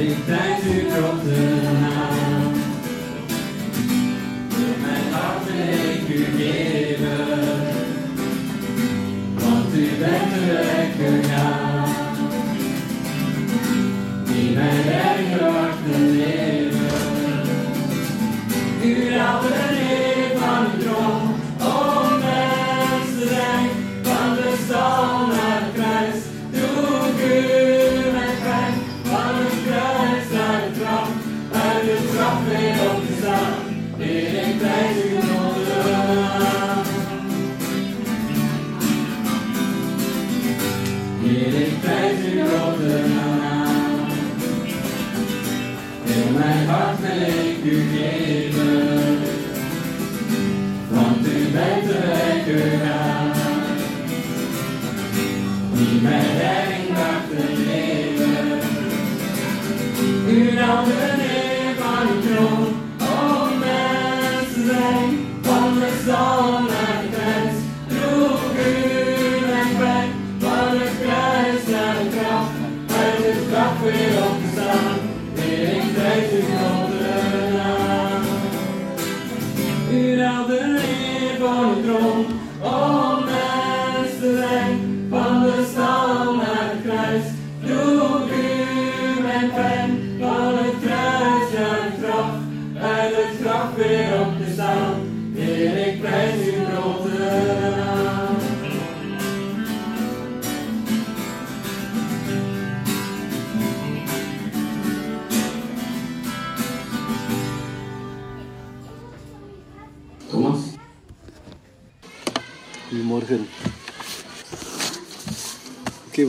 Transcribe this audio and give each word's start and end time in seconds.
ik 0.00 0.24
prijs 0.24 0.62
uw 0.64 0.90
grote 0.90 1.59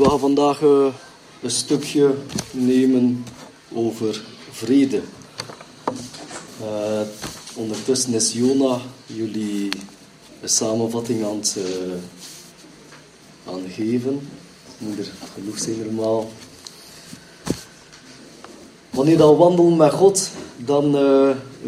we 0.01 0.09
gaan 0.09 0.19
vandaag 0.19 0.61
eh, 0.61 0.85
een 1.41 1.51
stukje 1.51 2.15
nemen 2.51 3.25
over 3.73 4.23
vrede. 4.51 5.01
Eh, 6.61 7.01
ondertussen 7.55 8.13
is 8.13 8.33
Jona 8.33 8.79
jullie 9.05 9.69
een 10.41 10.49
samenvatting 10.49 11.25
aan 11.25 11.35
het 11.35 11.57
eh, 11.57 13.53
aan 13.53 13.61
geven. 13.69 14.29
Moet 14.77 14.97
er 14.97 15.11
genoeg 15.33 15.59
zijn 15.59 15.77
normaal. 15.77 16.31
Wanneer 18.89 19.17
we 19.17 19.23
wandelen 19.23 19.75
met 19.75 19.91
God, 19.91 20.29
dan 20.57 20.91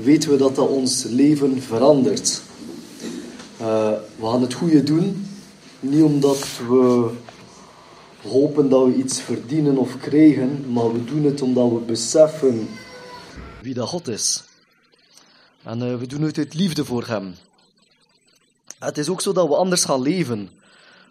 weten 0.03 0.29
we 0.29 0.37
dat 0.37 0.55
dat 0.55 0.67
ons 0.67 1.03
leven 1.03 1.61
verandert. 1.61 2.41
We 3.57 4.21
gaan 4.21 4.41
het 4.41 4.53
goede 4.53 4.83
doen, 4.83 5.27
niet 5.79 6.03
omdat 6.03 6.47
we 6.67 7.09
hopen 8.23 8.69
dat 8.69 8.85
we 8.85 8.93
iets 8.93 9.21
verdienen 9.21 9.77
of 9.77 9.97
krijgen, 9.97 10.71
maar 10.71 10.93
we 10.93 11.03
doen 11.03 11.23
het 11.23 11.41
omdat 11.41 11.69
we 11.71 11.79
beseffen 11.79 12.67
wie 13.61 13.73
dat 13.73 13.87
God 13.87 14.07
is. 14.07 14.43
En 15.63 15.81
eh, 15.81 15.97
we 15.97 16.07
doen 16.07 16.21
het 16.21 16.37
uit 16.37 16.53
liefde 16.53 16.85
voor 16.85 17.07
Hem. 17.07 17.35
Het 18.79 18.97
is 18.97 19.09
ook 19.09 19.21
zo 19.21 19.33
dat 19.33 19.47
we 19.47 19.55
anders 19.55 19.85
gaan 19.85 20.01
leven. 20.01 20.49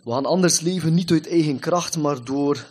We 0.03 0.13
gaan 0.13 0.27
anders 0.27 0.61
leven 0.61 0.95
niet 0.95 1.11
uit 1.11 1.29
eigen 1.29 1.59
kracht, 1.59 1.97
maar 1.97 2.25
door 2.25 2.67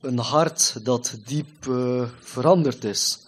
een 0.00 0.18
hart 0.18 0.84
dat 0.84 1.14
diep 1.26 1.68
eh, 1.68 2.02
veranderd 2.20 2.84
is. 2.84 3.18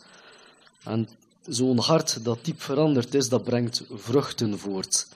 En 0.82 1.08
zo'n 1.46 1.78
hart 1.78 2.24
dat 2.24 2.38
diep 2.42 2.62
veranderd 2.62 3.14
is, 3.14 3.28
dat 3.28 3.44
brengt 3.44 3.82
vruchten 3.90 4.58
voort. 4.58 5.06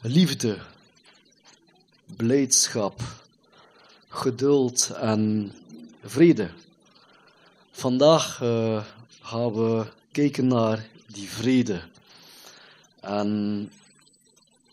Liefde, 0.00 0.58
blijdschap, 2.16 3.00
geduld 4.14 4.90
en 5.00 5.52
vrede. 6.04 6.50
Vandaag 7.70 8.42
eh, 8.42 8.82
gaan 9.22 9.52
we 9.52 9.86
kijken 10.12 10.46
naar 10.46 10.86
die 11.06 11.28
vrede. 11.28 11.80
En 13.00 13.28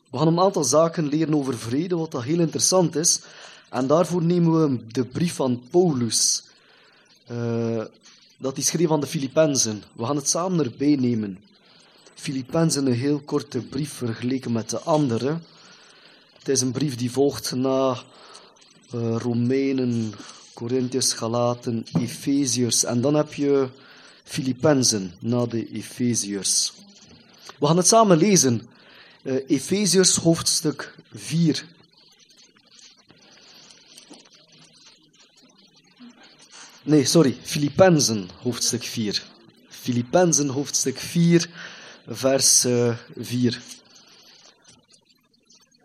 we 0.10 0.18
gaan 0.18 0.28
een 0.28 0.40
aantal 0.40 0.64
zaken 0.64 1.08
leren 1.08 1.36
over 1.36 1.58
vrede, 1.58 1.96
wat 1.96 2.12
dat 2.12 2.24
heel 2.24 2.40
interessant 2.40 2.96
is. 2.96 3.22
En 3.70 3.88
daarvoor 3.88 4.24
nemen 4.24 4.62
we 4.62 4.88
de 4.88 5.06
brief 5.06 5.34
van 5.34 5.64
Paulus. 5.70 6.44
eh, 7.28 7.84
dat 8.38 8.56
hij 8.56 8.64
schreef 8.64 8.92
aan 8.92 9.00
de 9.00 9.08
Filippenzen. 9.08 9.84
We 9.94 10.06
gaan 10.06 10.16
het 10.16 10.30
samen 10.30 10.66
erbij 10.66 10.96
nemen. 10.96 11.40
Filippenzen, 12.16 12.86
een 12.86 12.94
heel 12.94 13.20
korte 13.20 13.60
brief 13.60 13.92
vergeleken 13.94 14.52
met 14.52 14.70
de 14.70 14.80
andere. 14.80 15.38
Het 16.38 16.48
is 16.50 16.62
een 16.62 16.72
brief 16.72 16.96
die 16.96 17.12
volgt 17.12 17.56
na 17.56 17.98
uh, 18.96 19.18
Romeinen, 19.18 20.14
Corinthiërs, 20.54 21.14
Galaten, 21.14 21.86
Efeziërs. 22.00 22.84
En 22.84 23.02
dan 23.02 23.14
heb 23.16 23.34
je 23.34 23.68
Filippenzen 24.24 25.14
na 25.20 25.46
de 25.46 25.72
Efeziërs. 25.72 26.74
We 27.60 27.68
gaan 27.68 27.78
het 27.78 27.88
samen 27.88 28.18
lezen. 28.18 28.62
Uh, 29.24 29.36
Efeziërs 29.48 30.16
hoofdstuk 30.16 30.96
4. 31.14 31.66
Nee, 36.84 37.06
sorry, 37.06 37.38
Filippenzen 37.44 38.30
hoofdstuk 38.42 38.84
4. 38.84 39.24
Filippenzen 39.70 40.48
hoofdstuk 40.48 40.98
4, 40.98 41.50
vers 42.08 42.66
uh, 42.66 42.90
eh, 42.90 42.96
4. 43.18 43.62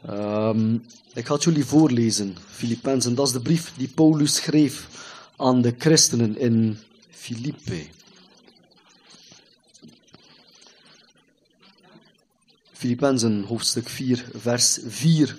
Ehm, 0.03 0.75
ik 1.15 1.26
ga 1.26 1.35
het 1.35 1.43
jullie 1.43 1.65
voorlezen, 1.65 2.37
Filippenzen. 2.50 3.15
Dat 3.15 3.26
is 3.26 3.33
de 3.33 3.41
brief 3.41 3.73
die 3.76 3.88
Paulus 3.88 4.35
schreef 4.35 4.88
aan 5.37 5.62
de 5.62 5.75
christenen 5.79 6.38
in 6.38 6.79
Filippi. 7.11 7.91
Filippenzen 12.73 13.43
hoofdstuk 13.43 13.88
4, 13.88 14.25
vers 14.35 14.79
4 14.87 15.38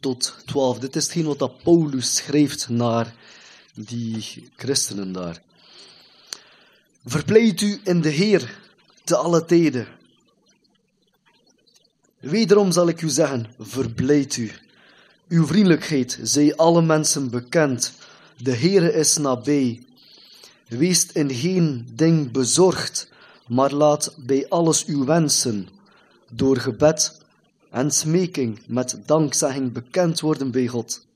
tot 0.00 0.34
12. 0.46 0.78
Dit 0.78 0.96
is 0.96 1.04
hetgeen 1.04 1.24
wat 1.24 1.62
Paulus 1.62 2.14
schreef 2.14 2.68
naar 2.68 3.14
die 3.74 4.48
christenen 4.56 5.12
daar. 5.12 5.42
Verpleit 7.04 7.60
u 7.60 7.80
in 7.84 8.00
de 8.00 8.08
Heer 8.08 8.58
te 9.04 9.16
alle 9.16 9.44
tijden. 9.44 9.97
Wederom 12.20 12.72
zal 12.72 12.88
ik 12.88 13.02
u 13.02 13.08
zeggen, 13.08 13.46
verblijd 13.58 14.36
u. 14.36 14.50
Uw 15.28 15.46
vriendelijkheid 15.46 16.18
zij 16.22 16.56
alle 16.56 16.82
mensen 16.82 17.30
bekend. 17.30 17.92
De 18.36 18.54
Heere 18.56 18.92
is 18.92 19.16
nabij. 19.16 19.82
Wees 20.68 21.06
in 21.12 21.34
geen 21.34 21.88
ding 21.92 22.30
bezorgd, 22.30 23.10
maar 23.46 23.72
laat 23.72 24.14
bij 24.16 24.48
alles 24.48 24.84
uw 24.84 25.04
wensen 25.04 25.68
door 26.30 26.56
gebed 26.56 27.20
en 27.70 27.90
smeking 27.90 28.60
met 28.66 29.00
dankzegging 29.06 29.72
bekend 29.72 30.20
worden 30.20 30.50
bij 30.50 30.66
God. 30.66 31.06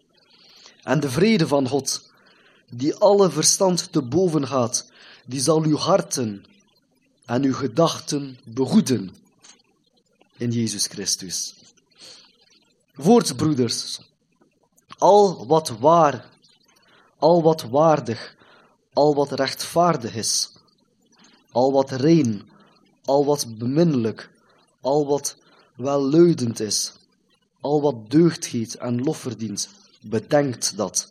En 0.83 1.01
de 1.01 1.11
vrede 1.11 1.47
van 1.47 1.69
God, 1.69 2.11
die 2.71 2.95
alle 2.95 3.31
verstand 3.31 3.93
te 3.93 4.03
boven 4.03 4.47
gaat, 4.47 4.91
die 5.27 5.41
zal 5.41 5.63
uw 5.63 5.77
harten 5.77 6.45
en 7.27 7.43
uw 7.43 7.55
gedachten 7.55 8.39
behoeden 8.45 9.22
in 10.43 10.51
Jezus 10.51 10.87
Christus. 10.87 11.55
Voorts, 12.99 13.33
broeders, 13.33 14.01
al 14.99 15.47
wat 15.47 15.69
waar, 15.79 16.29
al 17.19 17.43
wat 17.43 17.63
waardig, 17.63 18.37
al 18.93 19.15
wat 19.15 19.33
rechtvaardig 19.33 20.15
is, 20.15 20.33
al 21.53 21.73
wat 21.73 21.91
rein, 21.91 22.43
al 23.05 23.25
wat 23.25 23.47
beminnelijk, 23.59 24.31
al 24.81 25.07
wat 25.07 25.37
welluidend 25.77 26.61
is, 26.61 26.93
al 27.61 27.81
wat 27.81 28.11
deugd 28.11 28.45
heet 28.45 28.75
en 28.75 29.03
lof 29.03 29.19
verdient, 29.19 29.69
bedenkt 30.01 30.77
dat. 30.77 31.11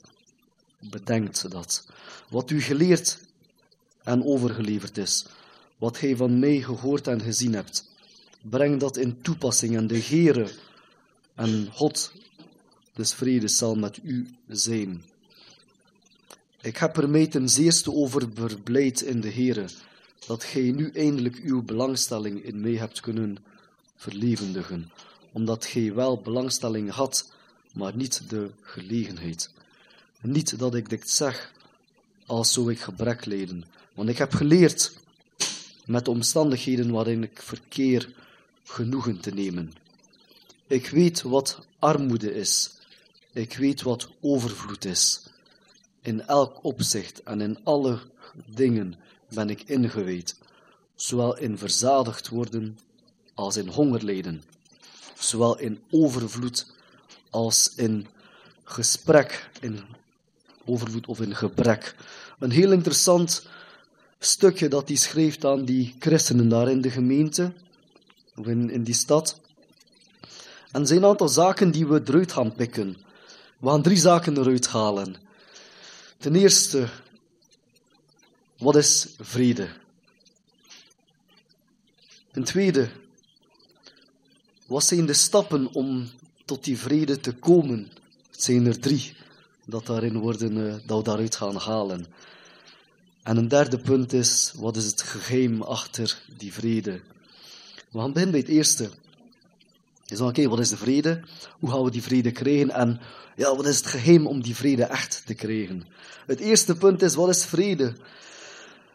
Bedenkt 0.79 1.51
dat. 1.51 1.85
Wat 2.29 2.49
u 2.49 2.61
geleerd 2.61 3.19
en 4.03 4.25
overgeleverd 4.25 4.97
is, 4.97 5.25
wat 5.77 5.97
gij 5.97 6.15
van 6.15 6.39
mij 6.39 6.61
gehoord 6.61 7.07
en 7.07 7.21
gezien 7.21 7.53
hebt, 7.53 7.90
breng 8.41 8.79
dat 8.79 8.97
in 8.97 9.21
toepassing 9.21 9.75
en 9.75 9.87
de 9.87 9.99
Heere 9.99 10.51
en 11.35 11.67
God 11.71 12.11
des 12.93 13.13
vredes 13.13 13.57
zal 13.57 13.75
met 13.75 13.99
u 14.03 14.27
zijn. 14.47 15.03
Ik 16.61 16.77
heb 16.77 16.97
er 16.97 17.09
mij 17.09 17.27
ten 17.27 17.49
zeerste 17.49 17.93
over 17.93 18.29
verblijd 18.33 19.01
in 19.01 19.21
de 19.21 19.31
Heere, 19.31 19.65
dat 20.27 20.43
gij 20.43 20.71
nu 20.71 20.89
eindelijk 20.89 21.35
uw 21.35 21.63
belangstelling 21.63 22.43
in 22.43 22.61
mij 22.61 22.75
hebt 22.75 22.99
kunnen 22.99 23.37
verlevendigen, 23.95 24.91
omdat 25.31 25.65
gij 25.65 25.93
wel 25.93 26.21
belangstelling 26.21 26.91
had, 26.91 27.33
maar 27.73 27.95
niet 27.95 28.29
de 28.29 28.49
gelegenheid. 28.61 29.49
Niet 30.21 30.59
dat 30.59 30.75
ik 30.75 30.89
dit 30.89 31.09
zeg, 31.09 31.53
als 32.25 32.53
zou 32.53 32.71
ik 32.71 32.79
gebrek 32.79 33.25
lijden, 33.25 33.63
want 33.93 34.09
ik 34.09 34.17
heb 34.17 34.33
geleerd 34.33 34.93
met 35.85 36.05
de 36.05 36.11
omstandigheden 36.11 36.91
waarin 36.91 37.23
ik 37.23 37.41
verkeer 37.41 38.13
genoegen 38.71 39.19
te 39.19 39.31
nemen. 39.31 39.73
Ik 40.67 40.89
weet 40.89 41.21
wat 41.21 41.67
armoede 41.79 42.33
is. 42.33 42.71
Ik 43.33 43.57
weet 43.57 43.81
wat 43.81 44.09
overvloed 44.21 44.85
is. 44.85 45.23
In 46.01 46.21
elk 46.21 46.63
opzicht 46.63 47.23
en 47.23 47.41
in 47.41 47.59
alle 47.63 47.99
dingen 48.45 48.95
ben 49.33 49.49
ik 49.49 49.61
ingewijd, 49.61 50.37
zowel 50.95 51.37
in 51.37 51.57
verzadigd 51.57 52.29
worden 52.29 52.79
als 53.33 53.57
in 53.57 53.67
honger 53.67 54.03
lijden, 54.03 54.43
zowel 55.19 55.59
in 55.59 55.79
overvloed 55.89 56.73
als 57.29 57.75
in 57.75 58.07
gesprek, 58.63 59.49
in 59.61 59.79
overvloed 60.65 61.07
of 61.07 61.21
in 61.21 61.35
gebrek. 61.35 61.95
Een 62.39 62.51
heel 62.51 62.71
interessant 62.71 63.47
stukje 64.19 64.67
dat 64.67 64.87
hij 64.87 64.97
schreef 64.97 65.43
aan 65.45 65.65
die 65.65 65.95
christenen 65.99 66.49
daar 66.49 66.69
in 66.69 66.81
de 66.81 66.89
gemeente, 66.89 67.53
in, 68.35 68.69
in 68.69 68.83
die 68.83 68.93
stad. 68.93 69.39
En 70.71 70.81
er 70.81 70.87
zijn 70.87 71.03
een 71.03 71.09
aantal 71.09 71.29
zaken 71.29 71.71
die 71.71 71.87
we 71.87 72.01
eruit 72.05 72.31
gaan 72.31 72.55
pikken. 72.55 72.97
We 73.59 73.67
gaan 73.69 73.81
drie 73.81 73.97
zaken 73.97 74.37
eruit 74.37 74.67
halen. 74.67 75.15
Ten 76.17 76.35
eerste, 76.35 76.87
wat 78.57 78.75
is 78.75 79.07
vrede? 79.19 79.67
Ten 82.31 82.43
tweede, 82.43 82.89
wat 84.65 84.83
zijn 84.83 85.05
de 85.05 85.13
stappen 85.13 85.73
om 85.73 86.09
tot 86.45 86.63
die 86.63 86.77
vrede 86.77 87.19
te 87.19 87.33
komen? 87.33 87.91
Het 88.31 88.43
zijn 88.43 88.65
er 88.65 88.79
drie 88.79 89.15
dat, 89.65 89.85
daarin 89.85 90.17
worden, 90.17 90.57
uh, 90.57 90.75
dat 90.85 90.97
we 90.97 91.03
daaruit 91.03 91.35
gaan 91.35 91.55
halen. 91.55 92.05
En 93.23 93.37
een 93.37 93.47
derde 93.47 93.79
punt 93.79 94.13
is, 94.13 94.53
wat 94.55 94.75
is 94.75 94.85
het 94.85 95.01
geheim 95.01 95.61
achter 95.61 96.21
die 96.37 96.53
vrede? 96.53 97.01
We 97.91 97.99
gaan 97.99 98.13
beginnen 98.13 98.31
bij 98.31 98.39
het 98.39 98.49
eerste. 98.49 98.83
Je 100.05 100.15
zegt, 100.15 100.29
oké, 100.29 100.47
wat 100.47 100.59
is 100.59 100.69
de 100.69 100.77
vrede? 100.77 101.21
Hoe 101.59 101.69
gaan 101.69 101.83
we 101.83 101.91
die 101.91 102.03
vrede 102.03 102.31
krijgen? 102.31 102.69
En 102.69 102.99
ja, 103.35 103.55
wat 103.55 103.65
is 103.65 103.77
het 103.77 103.85
geheim 103.85 104.27
om 104.27 104.41
die 104.41 104.55
vrede 104.55 104.83
echt 104.83 105.23
te 105.25 105.33
krijgen? 105.33 105.87
Het 106.25 106.39
eerste 106.39 106.75
punt 106.75 107.01
is, 107.01 107.15
wat 107.15 107.29
is 107.29 107.45
vrede? 107.45 107.93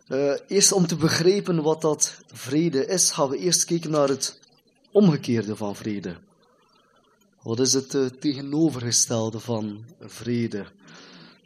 Uh, 0.09 0.33
eerst 0.47 0.73
om 0.73 0.87
te 0.87 0.97
begrijpen 0.97 1.62
wat 1.62 1.81
dat 1.81 2.21
vrede 2.33 2.87
is, 2.87 3.11
gaan 3.11 3.29
we 3.29 3.38
eerst 3.38 3.65
kijken 3.65 3.91
naar 3.91 4.09
het 4.09 4.41
omgekeerde 4.93 5.57
van 5.57 5.76
vrede. 5.76 6.17
Wat 7.43 7.61
is 7.61 7.73
het 7.73 7.95
uh, 7.95 8.07
tegenovergestelde 8.07 9.41
van 9.41 9.85
vrede? 10.00 10.67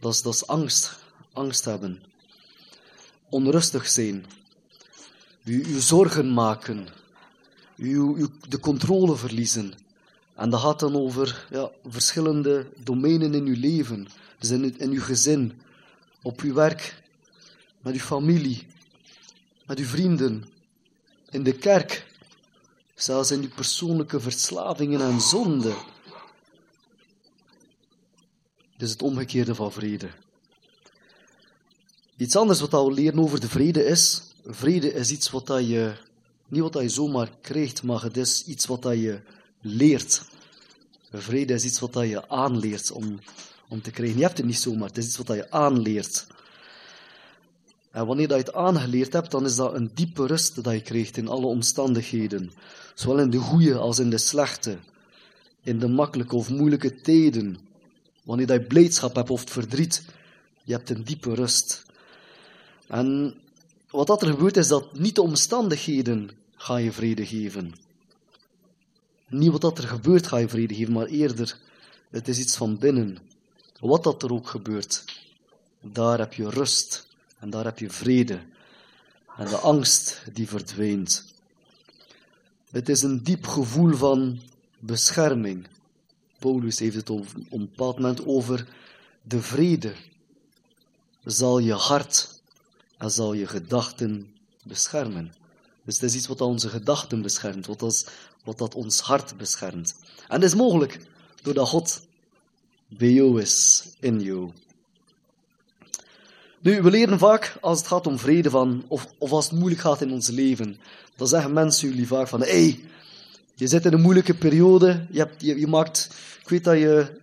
Dat 0.00 0.12
is, 0.12 0.22
dat 0.22 0.34
is 0.34 0.46
angst, 0.46 0.98
angst 1.32 1.64
hebben 1.64 2.02
onrustig 3.30 3.88
zijn, 3.88 4.24
u, 5.44 5.64
u 5.64 5.80
zorgen 5.80 6.32
maken, 6.32 6.88
u, 7.80 8.26
de 8.48 8.60
controle 8.60 9.16
verliezen. 9.16 9.72
En 10.34 10.50
dat 10.50 10.60
gaat 10.60 10.80
dan 10.80 10.96
over 10.96 11.46
ja, 11.50 11.70
verschillende 11.84 12.66
domeinen 12.84 13.34
in 13.34 13.46
uw 13.46 13.60
leven, 13.60 14.08
dus 14.38 14.50
in, 14.50 14.78
in 14.78 14.90
uw 14.90 15.00
gezin, 15.00 15.60
op 16.22 16.40
uw 16.40 16.54
werk, 16.54 17.02
met 17.80 17.94
uw 17.94 18.00
familie, 18.00 18.66
met 19.66 19.78
uw 19.78 19.84
vrienden, 19.84 20.44
in 21.30 21.42
de 21.42 21.52
kerk, 21.52 22.06
zelfs 22.94 23.30
in 23.30 23.42
uw 23.42 23.54
persoonlijke 23.54 24.20
verslavingen 24.20 25.00
en 25.00 25.20
zonden. 25.20 25.74
Is 28.78 28.90
het 28.90 29.02
omgekeerde 29.02 29.54
van 29.54 29.72
vrede. 29.72 30.08
Iets 32.16 32.36
anders 32.36 32.60
wat 32.60 32.70
we 32.70 32.92
leren 32.92 33.18
over 33.18 33.40
de 33.40 33.48
vrede 33.48 33.84
is, 33.84 34.22
vrede 34.44 34.92
is 34.92 35.10
iets 35.10 35.30
wat 35.30 35.46
je, 35.46 35.94
niet 36.50 36.62
wat 36.62 36.82
je 36.82 36.88
zomaar 36.88 37.30
krijgt, 37.40 37.82
maar 37.82 38.02
het 38.02 38.16
is 38.16 38.44
iets 38.44 38.66
wat 38.66 38.82
je 38.82 39.20
leert. 39.60 40.22
Vrede 41.12 41.54
is 41.54 41.64
iets 41.64 41.78
wat 41.80 41.92
je 41.92 42.28
aanleert 42.28 42.90
om, 42.90 43.18
om 43.68 43.82
te 43.82 43.90
krijgen. 43.90 44.16
Je 44.16 44.24
hebt 44.24 44.36
het 44.36 44.46
niet 44.46 44.58
zomaar, 44.58 44.88
het 44.88 44.98
is 44.98 45.06
iets 45.06 45.16
wat 45.16 45.26
je 45.26 45.50
aanleert. 45.50 46.26
En 47.90 48.06
wanneer 48.06 48.28
dat 48.28 48.38
je 48.38 48.44
het 48.44 48.54
aangeleerd 48.54 49.12
hebt, 49.12 49.30
dan 49.30 49.44
is 49.44 49.56
dat 49.56 49.74
een 49.74 49.90
diepe 49.94 50.26
rust 50.26 50.64
dat 50.64 50.72
je 50.72 50.82
krijgt 50.82 51.16
in 51.16 51.28
alle 51.28 51.46
omstandigheden. 51.46 52.52
Zowel 52.94 53.18
in 53.18 53.30
de 53.30 53.38
goede 53.38 53.78
als 53.78 53.98
in 53.98 54.10
de 54.10 54.18
slechte. 54.18 54.78
In 55.62 55.78
de 55.78 55.88
makkelijke 55.88 56.36
of 56.36 56.50
moeilijke 56.50 57.00
tijden. 57.00 57.58
Wanneer 58.24 58.46
dat 58.46 58.60
je 58.60 58.66
blijdschap 58.66 59.14
hebt 59.14 59.30
of 59.30 59.44
verdriet, 59.46 60.04
je 60.64 60.72
hebt 60.72 60.90
een 60.90 61.04
diepe 61.04 61.34
rust. 61.34 61.82
En 62.88 63.34
wat 63.90 64.06
dat 64.06 64.22
er 64.22 64.28
gebeurt 64.28 64.56
is 64.56 64.68
dat 64.68 64.98
niet 64.98 65.14
de 65.14 65.22
omstandigheden 65.22 66.30
gaan 66.60 66.82
je 66.82 66.92
vrede 66.92 67.26
geven. 67.26 67.74
Niet 69.28 69.50
wat 69.50 69.60
dat 69.60 69.78
er 69.78 69.88
gebeurt 69.88 70.26
ga 70.26 70.36
je 70.36 70.48
vrede 70.48 70.74
geven, 70.74 70.92
maar 70.92 71.06
eerder 71.06 71.58
het 72.10 72.28
is 72.28 72.38
iets 72.38 72.56
van 72.56 72.78
binnen. 72.78 73.18
Wat 73.78 74.04
dat 74.04 74.22
er 74.22 74.32
ook 74.32 74.48
gebeurt, 74.48 75.04
daar 75.80 76.18
heb 76.18 76.34
je 76.34 76.50
rust 76.50 77.06
en 77.38 77.50
daar 77.50 77.64
heb 77.64 77.78
je 77.78 77.90
vrede. 77.90 78.40
En 79.36 79.46
de 79.46 79.56
angst 79.56 80.22
die 80.32 80.48
verdwijnt. 80.48 81.34
Het 82.70 82.88
is 82.88 83.02
een 83.02 83.22
diep 83.22 83.46
gevoel 83.46 83.94
van 83.94 84.40
bescherming. 84.78 85.66
Paulus 86.38 86.78
heeft 86.78 86.96
het 86.96 87.10
op 87.10 87.26
een 87.34 87.70
bepaald 87.70 87.96
moment 87.96 88.26
over 88.26 88.66
de 89.22 89.42
vrede. 89.42 89.94
Zal 91.24 91.58
je 91.58 91.74
hart 91.74 92.42
en 92.98 93.10
zal 93.10 93.32
je 93.32 93.46
gedachten 93.46 94.34
beschermen. 94.64 95.39
Dus 95.84 95.94
het 95.94 96.02
is 96.02 96.14
iets 96.14 96.26
wat 96.26 96.40
onze 96.40 96.68
gedachten 96.68 97.22
beschermt, 97.22 97.66
wat, 97.66 97.82
als, 97.82 98.06
wat 98.44 98.58
dat 98.58 98.74
ons 98.74 99.00
hart 99.00 99.36
beschermt. 99.36 99.94
En 100.28 100.40
dat 100.40 100.50
is 100.50 100.56
mogelijk 100.56 101.00
doordat 101.42 101.68
God 101.68 102.00
bij 102.88 103.12
jou 103.12 103.40
is, 103.40 103.86
in 104.00 104.20
jou. 104.20 104.52
Nu, 106.60 106.82
we 106.82 106.90
leren 106.90 107.18
vaak 107.18 107.56
als 107.60 107.78
het 107.78 107.86
gaat 107.86 108.06
om 108.06 108.18
vrede 108.18 108.50
van, 108.50 108.84
of, 108.88 109.06
of 109.18 109.30
als 109.30 109.44
het 109.44 109.58
moeilijk 109.58 109.80
gaat 109.80 110.00
in 110.00 110.12
ons 110.12 110.28
leven, 110.28 110.80
dan 111.16 111.28
zeggen 111.28 111.52
mensen 111.52 111.88
jullie 111.88 112.06
vaak 112.06 112.28
van, 112.28 112.40
hé, 112.40 112.46
hey, 112.46 112.80
je 113.54 113.66
zit 113.66 113.84
in 113.84 113.92
een 113.92 114.00
moeilijke 114.00 114.34
periode, 114.34 115.06
je, 115.10 115.18
hebt, 115.18 115.42
je, 115.42 115.58
je 115.58 115.66
maakt, 115.66 116.10
ik 116.42 116.48
weet 116.48 116.64
dat 116.64 116.78
je, 116.78 117.20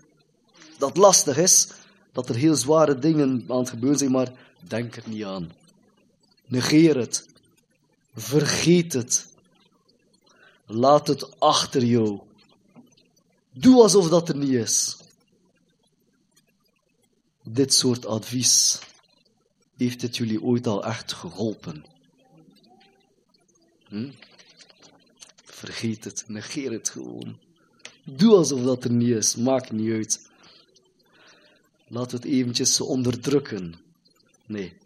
dat 0.77 0.97
lastig 0.97 1.37
is, 1.37 1.67
dat 2.11 2.29
er 2.29 2.35
heel 2.35 2.55
zware 2.55 2.99
dingen 2.99 3.45
aan 3.47 3.57
het 3.57 3.69
gebeuren 3.69 3.99
zijn, 3.99 4.11
maar 4.11 4.31
denk 4.67 4.95
er 4.95 5.03
niet 5.05 5.23
aan. 5.23 5.51
Negeer 6.47 6.97
het. 6.97 7.25
Vergeet 8.19 8.93
het. 8.93 9.27
Laat 10.65 11.07
het 11.07 11.39
achter 11.39 11.83
jou. 11.83 12.19
Doe 13.51 13.81
alsof 13.81 14.09
dat 14.09 14.29
er 14.29 14.37
niet 14.37 14.53
is. 14.53 14.97
Dit 17.43 17.73
soort 17.73 18.05
advies 18.05 18.79
heeft 19.75 20.01
het 20.01 20.17
jullie 20.17 20.41
ooit 20.41 20.67
al 20.67 20.85
echt 20.85 21.13
geholpen? 21.13 21.85
Hm? 23.87 24.11
Vergeet 25.43 26.03
het, 26.03 26.23
negeer 26.27 26.71
het 26.71 26.89
gewoon. 26.89 27.39
Doe 28.03 28.35
alsof 28.35 28.63
dat 28.63 28.83
er 28.83 28.91
niet 28.91 29.09
is, 29.09 29.35
maakt 29.35 29.71
niet 29.71 29.91
uit. 29.91 30.29
We 31.87 31.99
het 31.99 32.25
eventjes 32.25 32.81
onderdrukken. 32.81 33.75
Nee. 34.45 34.77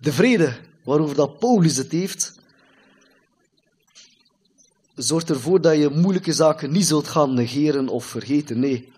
De 0.00 0.12
vrede 0.12 0.60
waarover 0.84 1.16
dat 1.16 1.38
Paulus 1.38 1.76
het 1.76 1.92
heeft, 1.92 2.39
zorgt 5.02 5.30
ervoor 5.30 5.60
dat 5.60 5.76
je 5.76 5.88
moeilijke 5.88 6.32
zaken 6.32 6.72
niet 6.72 6.86
zult 6.86 7.08
gaan 7.08 7.34
negeren 7.34 7.88
of 7.88 8.04
vergeten. 8.04 8.58
Nee. 8.58 8.92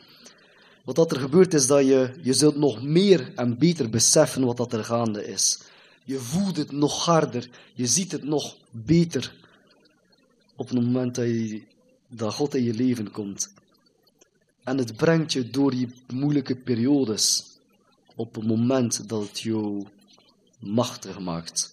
Wat 0.85 0.97
dat 0.97 1.12
er 1.12 1.21
gebeurt 1.21 1.55
is 1.55 1.67
dat 1.67 1.87
je, 1.87 2.11
je 2.23 2.33
zult 2.33 2.57
nog 2.57 2.83
meer 2.83 3.33
en 3.35 3.59
beter 3.59 3.91
beseffen 3.91 4.45
wat 4.45 4.57
dat 4.57 4.73
er 4.73 4.85
gaande 4.85 5.27
is. 5.27 5.61
Je 6.05 6.19
voelt 6.19 6.57
het 6.57 6.73
nog 6.73 7.05
harder. 7.05 7.49
Je 7.75 7.87
ziet 7.87 8.12
het 8.12 8.25
nog 8.25 8.57
beter. 8.71 9.35
Op 10.57 10.69
het 10.69 10.83
moment 10.83 11.15
dat, 11.15 11.25
je, 11.25 11.62
dat 12.09 12.35
God 12.35 12.55
in 12.55 12.65
je 12.65 12.75
leven 12.75 13.11
komt. 13.11 13.53
En 14.65 14.79
het 14.79 14.97
brengt 14.97 15.33
je 15.33 15.51
door 15.51 15.71
die 15.71 15.95
moeilijke 16.12 16.57
periodes. 16.57 17.45
Op 18.17 18.35
het 18.35 18.47
moment 18.47 19.09
dat 19.09 19.23
het 19.23 19.41
jou 19.41 19.87
machtig 20.59 21.19
maakt. 21.19 21.72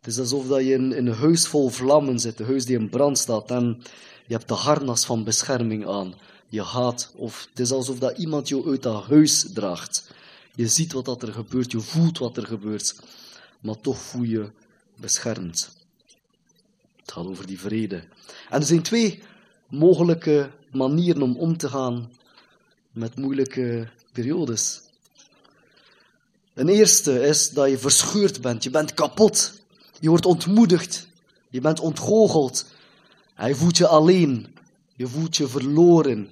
Het 0.00 0.06
is 0.06 0.18
alsof 0.18 0.46
dat 0.46 0.60
je 0.60 0.72
in, 0.72 0.92
een 0.92 1.12
huis 1.12 1.46
vol 1.46 1.68
vlammen 1.68 2.18
zit. 2.18 2.40
Een 2.40 2.46
huis 2.46 2.64
die 2.64 2.78
in 2.78 2.88
brand 2.88 3.18
staat. 3.18 3.50
En 3.50 3.82
je 4.26 4.34
hebt 4.34 4.48
de 4.48 4.54
harnas 4.54 5.04
van 5.04 5.24
bescherming 5.24 5.86
aan 5.86 6.14
je 6.50 6.62
haat, 6.62 7.12
of 7.16 7.46
het 7.50 7.60
is 7.60 7.72
alsof 7.72 7.98
dat 7.98 8.18
iemand 8.18 8.48
jou 8.48 8.70
uit 8.70 8.82
dat 8.82 9.04
huis 9.04 9.46
draagt. 9.52 10.10
Je 10.54 10.68
ziet 10.68 10.92
wat 10.92 11.04
dat 11.04 11.22
er 11.22 11.32
gebeurt, 11.32 11.72
je 11.72 11.80
voelt 11.80 12.18
wat 12.18 12.36
er 12.36 12.46
gebeurt, 12.46 12.96
maar 13.60 13.80
toch 13.80 13.98
voel 13.98 14.22
je 14.22 14.50
beschermd. 14.96 15.70
Het 17.00 17.12
gaat 17.12 17.26
over 17.26 17.46
die 17.46 17.60
vrede. 17.60 17.96
En 18.48 18.60
er 18.60 18.66
zijn 18.66 18.82
twee 18.82 19.22
mogelijke 19.68 20.50
manieren 20.72 21.22
om 21.22 21.36
om 21.36 21.56
te 21.56 21.68
gaan 21.68 22.10
met 22.92 23.16
moeilijke 23.16 23.88
periodes. 24.12 24.80
Een 26.54 26.68
eerste 26.68 27.20
is 27.20 27.50
dat 27.50 27.70
je 27.70 27.78
verscheurd 27.78 28.40
bent, 28.40 28.62
je 28.62 28.70
bent 28.70 28.94
kapot, 28.94 29.59
je 30.00 30.08
wordt 30.08 30.26
ontmoedigd, 30.26 31.08
je 31.48 31.60
bent 31.60 31.80
ontgoocheld, 31.80 32.66
je 33.46 33.54
voelt 33.54 33.76
je 33.76 33.86
alleen, 33.86 34.46
je 34.96 35.06
voelt 35.06 35.36
je 35.36 35.48
verloren, 35.48 36.30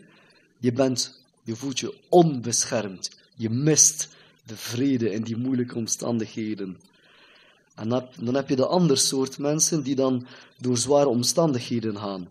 je, 0.58 0.72
bent, 0.72 1.20
je 1.42 1.56
voelt 1.56 1.78
je 1.78 1.94
onbeschermd. 2.08 3.10
Je 3.34 3.50
mist 3.50 4.08
de 4.46 4.56
vrede 4.56 5.12
in 5.12 5.22
die 5.22 5.36
moeilijke 5.36 5.74
omstandigheden. 5.74 6.80
En 7.74 7.88
dan 8.18 8.34
heb 8.34 8.48
je 8.48 8.56
de 8.56 8.66
andere 8.66 8.96
soort 8.96 9.38
mensen 9.38 9.82
die 9.82 9.94
dan 9.94 10.26
door 10.60 10.76
zware 10.76 11.08
omstandigheden 11.08 11.96
gaan. 11.96 12.28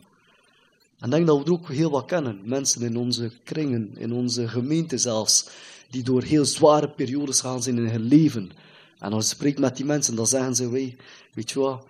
En 1.00 1.10
denk 1.10 1.28
dat 1.28 1.38
we 1.38 1.46
er 1.46 1.52
ook 1.52 1.70
heel 1.70 1.90
wat 1.90 2.06
kennen. 2.06 2.42
Mensen 2.44 2.82
in 2.82 2.98
onze 2.98 3.32
kringen, 3.44 3.98
in 3.98 4.14
onze 4.14 4.48
gemeente 4.48 4.98
zelfs, 4.98 5.48
die 5.90 6.04
door 6.04 6.24
heel 6.24 6.46
zware 6.46 6.90
periodes 6.90 7.42
gaan 7.42 7.64
zijn 7.64 7.78
in 7.78 7.88
hun 7.88 8.02
leven. 8.02 8.52
En 9.00 9.14
als 9.14 9.24
je 9.30 9.36
spreekt 9.36 9.60
met 9.60 9.76
die 9.76 9.86
mensen, 9.86 10.16
dan 10.16 10.28
zeggen 10.28 10.56
ze, 10.56 10.70
wij, 10.70 10.98
weet 11.34 11.52
je 11.52 11.60
wat, 11.60 11.86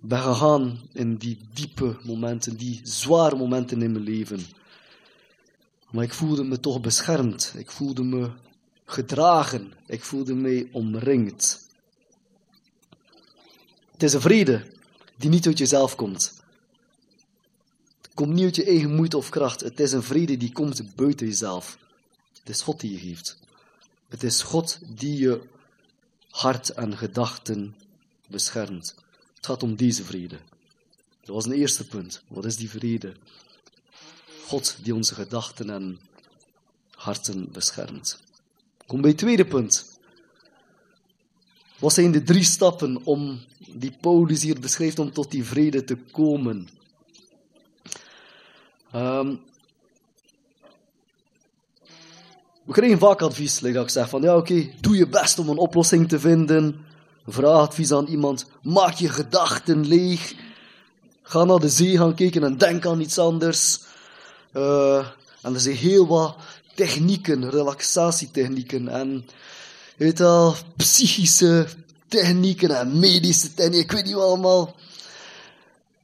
ben 0.00 0.22
gegaan 0.22 0.80
in 0.92 1.16
die 1.16 1.38
diepe 1.52 1.96
momenten, 2.02 2.56
die 2.56 2.80
zware 2.82 3.36
momenten 3.36 3.82
in 3.82 3.92
mijn 3.92 4.04
leven. 4.04 4.40
Maar 5.90 6.04
ik 6.04 6.12
voelde 6.12 6.44
me 6.44 6.60
toch 6.60 6.80
beschermd. 6.80 7.54
Ik 7.56 7.70
voelde 7.70 8.02
me 8.02 8.30
gedragen. 8.84 9.72
Ik 9.86 10.04
voelde 10.04 10.34
me 10.34 10.68
omringd. 10.72 11.68
Het 13.92 14.02
is 14.02 14.12
een 14.12 14.20
vrede 14.20 14.66
die 15.16 15.30
niet 15.30 15.46
uit 15.46 15.58
jezelf 15.58 15.94
komt. 15.94 16.42
Het 18.02 18.14
komt 18.14 18.32
niet 18.32 18.44
uit 18.44 18.56
je 18.56 18.64
eigen 18.64 18.94
moeite 18.94 19.16
of 19.16 19.28
kracht. 19.28 19.60
Het 19.60 19.80
is 19.80 19.92
een 19.92 20.02
vrede 20.02 20.36
die 20.36 20.52
komt 20.52 20.96
buiten 20.96 21.26
jezelf. 21.26 21.78
Het 22.38 22.48
is 22.48 22.60
God 22.60 22.80
die 22.80 22.92
je 22.92 22.98
geeft. 22.98 23.38
Het 24.08 24.22
is 24.22 24.42
God 24.42 24.78
die 24.98 25.18
je 25.18 25.42
hart 26.32 26.68
en 26.68 26.96
gedachten 26.96 27.76
beschermt. 28.28 28.94
Het 29.34 29.46
gaat 29.46 29.62
om 29.62 29.76
deze 29.76 30.04
vrede. 30.04 30.38
Dat 31.20 31.34
was 31.34 31.44
een 31.44 31.52
eerste 31.52 31.86
punt. 31.86 32.22
Wat 32.28 32.44
is 32.44 32.56
die 32.56 32.70
vrede? 32.70 33.14
God 34.46 34.76
die 34.82 34.94
onze 34.94 35.14
gedachten 35.14 35.70
en 35.70 36.00
harten 36.94 37.52
beschermt. 37.52 38.20
Kom 38.86 39.00
bij 39.00 39.10
het 39.10 39.18
tweede 39.18 39.46
punt. 39.46 40.00
Wat 41.78 41.92
zijn 41.92 42.12
de 42.12 42.22
drie 42.22 42.44
stappen 42.44 43.04
om 43.04 43.40
die 43.68 43.96
Paulus 44.00 44.42
hier 44.42 44.60
beschrijft 44.60 44.98
om 44.98 45.12
tot 45.12 45.30
die 45.30 45.44
vrede 45.44 45.84
te 45.84 45.96
komen? 45.96 46.68
Um, 48.94 49.40
we 52.64 52.72
krijgen 52.72 52.98
vaak 52.98 53.22
advies, 53.22 53.62
ik 53.62 53.88
zeg, 53.90 54.08
van 54.08 54.22
ja 54.22 54.36
oké, 54.36 54.70
doe 54.80 54.96
je 54.96 55.08
best 55.08 55.38
om 55.38 55.48
een 55.48 55.58
oplossing 55.58 56.08
te 56.08 56.20
vinden. 56.20 56.84
Vraag 57.26 57.60
advies 57.60 57.92
aan 57.92 58.06
iemand, 58.06 58.46
maak 58.62 58.94
je 58.94 59.08
gedachten 59.08 59.86
leeg. 59.86 60.34
Ga 61.22 61.44
naar 61.44 61.58
de 61.58 61.68
zee 61.68 61.96
gaan 61.96 62.14
kijken 62.14 62.44
en 62.44 62.58
denk 62.58 62.86
aan 62.86 63.00
iets 63.00 63.18
anders. 63.18 63.80
Uh, 64.56 65.06
en 65.42 65.54
er 65.54 65.60
zijn 65.60 65.76
heel 65.76 66.06
wat 66.06 66.36
technieken, 66.74 67.50
relaxatietechnieken 67.50 68.88
en 68.88 69.26
weet 69.96 70.20
al, 70.20 70.54
psychische 70.76 71.66
technieken 72.08 72.70
en 72.70 72.98
medische 72.98 73.54
technieken, 73.54 73.80
ik 73.80 73.92
weet 73.92 74.04
niet 74.04 74.14
wat 74.14 74.24
allemaal. 74.24 74.76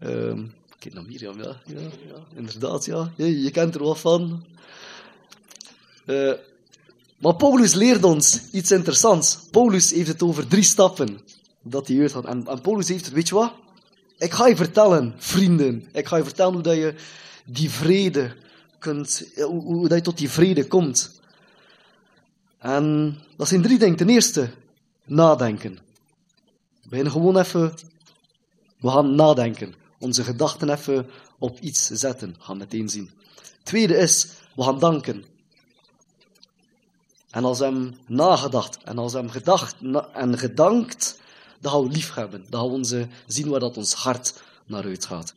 Uh, 0.00 0.38
kijk 0.78 0.94
naar 0.94 1.04
Mirjam, 1.04 1.42
ja, 1.42 1.60
ja, 1.66 1.80
ja 1.80 2.26
inderdaad, 2.36 2.84
ja. 2.84 3.12
Je, 3.16 3.42
je, 3.42 3.50
kent 3.50 3.74
er 3.74 3.82
wat 3.82 3.98
van. 3.98 4.44
Uh, 6.08 6.32
maar 7.18 7.36
Paulus 7.36 7.74
leert 7.74 8.04
ons 8.04 8.40
iets 8.52 8.70
interessants. 8.70 9.38
Paulus 9.50 9.90
heeft 9.90 10.08
het 10.08 10.22
over 10.22 10.46
drie 10.46 10.62
stappen 10.62 11.20
dat 11.62 11.88
hij 11.88 12.10
had. 12.12 12.24
En, 12.24 12.60
Paulus 12.62 12.88
heeft 12.88 13.04
het, 13.04 13.14
weet 13.14 13.28
je 13.28 13.34
wat? 13.34 13.52
Ik 14.18 14.32
ga 14.32 14.46
je 14.46 14.56
vertellen, 14.56 15.14
vrienden. 15.18 15.88
Ik 15.92 16.06
ga 16.06 16.16
je 16.16 16.24
vertellen 16.24 16.52
hoe 16.52 16.62
dat 16.62 16.76
je 16.76 16.94
die 17.46 17.70
vrede 17.70 18.36
kunt, 18.78 19.28
hoe, 19.34 19.62
hoe 19.62 19.88
dat 19.88 19.98
je 19.98 20.04
tot 20.04 20.18
die 20.18 20.30
vrede 20.30 20.66
komt. 20.66 21.20
En 22.58 23.16
dat 23.36 23.48
zijn 23.48 23.62
drie 23.62 23.78
dingen. 23.78 23.96
Ten 23.96 24.08
eerste, 24.08 24.50
nadenken. 25.04 25.78
We 26.82 26.88
beginnen 26.88 27.12
gewoon 27.12 27.38
even, 27.38 27.74
we 28.80 28.90
gaan 28.90 29.14
nadenken. 29.14 29.74
Onze 29.98 30.24
gedachten 30.24 30.70
even 30.70 31.06
op 31.38 31.58
iets 31.60 31.86
zetten. 31.86 32.36
Gaan 32.38 32.56
meteen 32.56 32.88
zien. 32.88 33.10
Tweede 33.62 33.96
is, 33.96 34.28
we 34.56 34.62
gaan 34.62 34.78
danken. 34.78 35.24
En 37.30 37.44
als 37.44 37.58
hem 37.58 37.96
nagedacht 38.06 38.78
en 38.84 38.98
als 38.98 39.12
hem 39.12 39.30
gedacht 39.30 39.76
en 40.12 40.38
gedankt, 40.38 41.20
dan 41.60 41.72
gaan 41.72 41.82
we 41.82 41.88
lief 41.88 42.14
hebben. 42.14 42.46
Dan 42.48 42.70
gaan 42.70 42.82
we 42.82 43.06
zien 43.26 43.48
waar 43.48 43.60
dat 43.60 43.76
ons 43.76 43.94
hart 43.94 44.42
naar 44.66 44.84
uitgaat. 44.84 45.34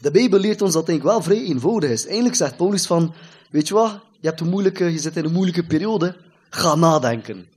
De 0.00 0.10
Bijbel 0.10 0.38
leert 0.38 0.62
ons 0.62 0.72
dat 0.72 0.86
denk 0.86 0.98
ik 0.98 1.04
wel 1.04 1.22
vrij 1.22 1.42
eenvoudig 1.42 1.90
is. 1.90 2.06
Eindelijk 2.06 2.34
zegt 2.34 2.56
Paulus 2.56 2.86
van, 2.86 3.14
weet 3.50 3.68
je 3.68 3.74
wat, 3.74 4.00
je, 4.20 4.26
hebt 4.26 4.40
een 4.40 4.48
moeilijke, 4.48 4.84
je 4.84 4.98
zit 4.98 5.16
in 5.16 5.24
een 5.24 5.32
moeilijke 5.32 5.64
periode, 5.64 6.16
ga 6.50 6.74
nadenken. 6.74 7.48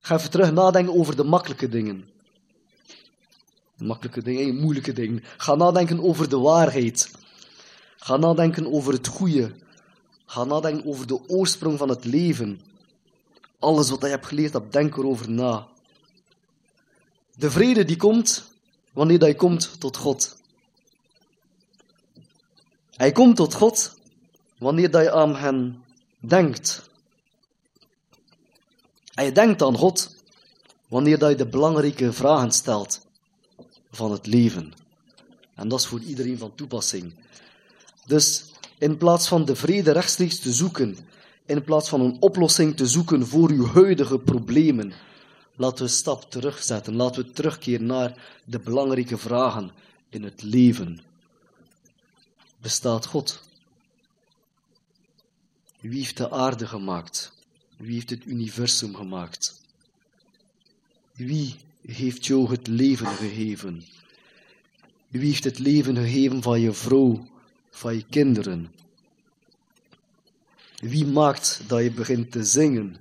Ga 0.00 0.16
even 0.16 0.30
terug 0.30 0.52
nadenken 0.52 0.94
over 0.94 1.16
de 1.16 1.24
makkelijke 1.24 1.68
dingen. 1.68 2.04
Makkelijke 3.76 4.22
dingen, 4.22 4.56
moeilijke 4.56 4.92
dingen. 4.92 5.24
Ga 5.36 5.54
nadenken 5.54 6.02
over 6.02 6.28
de 6.28 6.38
waarheid. 6.38 7.10
Ga 7.96 8.16
nadenken 8.16 8.72
over 8.72 8.92
het 8.92 9.06
goede. 9.06 9.52
Ga 10.32 10.44
nadenken 10.44 10.86
over 10.86 11.06
de 11.06 11.28
oorsprong 11.28 11.78
van 11.78 11.88
het 11.88 12.04
leven. 12.04 12.60
Alles 13.58 13.90
wat 13.90 14.00
je 14.00 14.06
hebt 14.06 14.26
geleerd 14.26 14.52
hebt, 14.52 14.72
denk 14.72 14.96
erover 14.96 15.30
na. 15.30 15.68
De 17.36 17.50
vrede 17.50 17.84
die 17.84 17.96
komt 17.96 18.52
wanneer 18.92 19.26
je 19.26 19.34
komt 19.34 19.80
tot 19.80 19.96
God. 19.96 20.36
Hij 22.90 23.12
komt 23.12 23.36
tot 23.36 23.54
God 23.54 23.94
wanneer 24.58 25.02
je 25.02 25.12
aan 25.12 25.36
hem 25.36 25.84
denkt. 26.20 26.90
En 29.14 29.24
je 29.24 29.32
denkt 29.32 29.62
aan 29.62 29.76
God 29.76 30.16
wanneer 30.88 31.28
je 31.28 31.34
de 31.34 31.46
belangrijke 31.46 32.12
vragen 32.12 32.52
stelt 32.52 33.06
van 33.90 34.12
het 34.12 34.26
leven. 34.26 34.72
En 35.54 35.68
dat 35.68 35.80
is 35.80 35.86
voor 35.86 36.00
iedereen 36.00 36.38
van 36.38 36.54
toepassing. 36.54 37.14
Dus 38.06 38.51
in 38.82 38.96
plaats 38.96 39.28
van 39.28 39.44
de 39.44 39.56
vrede 39.56 39.90
rechtstreeks 39.90 40.38
te 40.38 40.52
zoeken, 40.52 40.96
in 41.46 41.64
plaats 41.64 41.88
van 41.88 42.00
een 42.00 42.16
oplossing 42.20 42.76
te 42.76 42.86
zoeken 42.86 43.26
voor 43.26 43.50
uw 43.50 43.66
huidige 43.66 44.18
problemen, 44.18 44.92
laten 45.56 45.76
we 45.76 45.82
een 45.82 45.96
stap 45.96 46.30
terugzetten. 46.30 46.94
Laten 46.94 47.22
we 47.22 47.32
terugkeren 47.32 47.86
naar 47.86 48.40
de 48.44 48.58
belangrijke 48.58 49.18
vragen 49.18 49.70
in 50.08 50.22
het 50.22 50.42
leven. 50.42 51.00
Bestaat 52.60 53.06
God? 53.06 53.42
Wie 55.80 55.98
heeft 55.98 56.16
de 56.16 56.30
aarde 56.30 56.66
gemaakt? 56.66 57.32
Wie 57.76 57.94
heeft 57.94 58.10
het 58.10 58.24
universum 58.24 58.94
gemaakt? 58.94 59.60
Wie 61.12 61.56
heeft 61.86 62.26
jou 62.26 62.50
het 62.50 62.66
leven 62.66 63.06
gegeven? 63.06 63.84
Wie 65.08 65.26
heeft 65.26 65.44
het 65.44 65.58
leven 65.58 65.96
gegeven 65.96 66.42
van 66.42 66.60
je 66.60 66.72
vrouw, 66.72 67.30
van 67.72 67.94
je 67.94 68.04
kinderen? 68.10 68.70
Wie 70.80 71.06
maakt 71.06 71.62
dat 71.66 71.82
je 71.82 71.92
begint 71.92 72.30
te 72.30 72.44
zingen? 72.44 72.96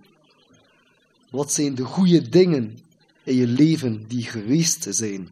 Wat 1.29 1.53
zijn 1.53 1.75
de 1.75 1.83
goede 1.83 2.29
dingen 2.29 2.79
in 3.23 3.35
je 3.35 3.47
leven 3.47 4.05
die 4.07 4.23
geweest 4.23 4.87
zijn? 4.89 5.29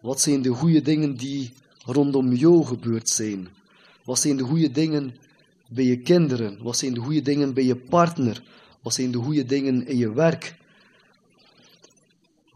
Wat 0.00 0.20
zijn 0.20 0.42
de 0.42 0.50
goede 0.50 0.82
dingen 0.82 1.16
die 1.16 1.52
rondom 1.84 2.32
jou 2.32 2.64
gebeurd 2.64 3.08
zijn? 3.08 3.48
Wat 4.04 4.18
zijn 4.18 4.36
de 4.36 4.44
goede 4.44 4.70
dingen 4.70 5.16
bij 5.68 5.84
je 5.84 5.98
kinderen? 5.98 6.62
Wat 6.62 6.76
zijn 6.76 6.94
de 6.94 7.00
goede 7.00 7.22
dingen 7.22 7.54
bij 7.54 7.64
je 7.64 7.76
partner? 7.76 8.42
Wat 8.82 8.94
zijn 8.94 9.10
de 9.10 9.18
goede 9.18 9.44
dingen 9.44 9.86
in 9.86 9.96
je 9.96 10.12
werk? 10.12 10.56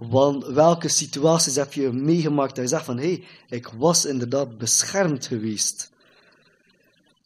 Want 0.08 0.44
welke 0.44 0.88
situaties 0.88 1.54
heb 1.54 1.72
je 1.72 1.92
meegemaakt 1.92 2.54
dat 2.54 2.64
je 2.64 2.70
zegt 2.70 2.84
van 2.84 2.98
hé, 2.98 3.02
hey, 3.02 3.24
ik 3.58 3.66
was 3.66 4.04
inderdaad 4.04 4.58
beschermd 4.58 5.26
geweest? 5.26 5.90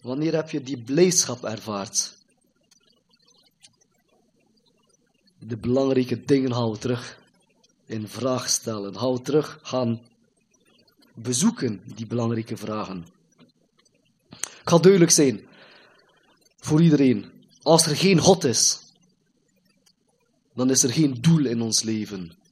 Wanneer 0.00 0.34
heb 0.34 0.50
je 0.50 0.62
die 0.62 0.78
blijdschap 0.78 1.44
ervaard? 1.44 2.16
De 5.38 5.56
belangrijke 5.56 6.24
dingen 6.24 6.70
we 6.70 6.78
terug 6.78 7.20
in 7.86 8.08
vraag 8.08 8.48
stellen. 8.48 9.12
We 9.12 9.22
terug 9.22 9.58
gaan 9.62 10.00
bezoeken, 11.14 11.82
die 11.94 12.06
belangrijke 12.06 12.56
vragen. 12.56 13.06
Ik 14.30 14.68
ga 14.68 14.78
duidelijk 14.78 15.12
zijn 15.12 15.46
voor 16.58 16.82
iedereen. 16.82 17.32
Als 17.62 17.86
er 17.86 17.96
geen 17.96 18.18
God 18.18 18.44
is, 18.44 18.80
dan 20.54 20.70
is 20.70 20.82
er 20.82 20.92
geen 20.92 21.20
doel 21.20 21.44
in 21.44 21.60
ons 21.60 21.82
leven. 21.82 22.44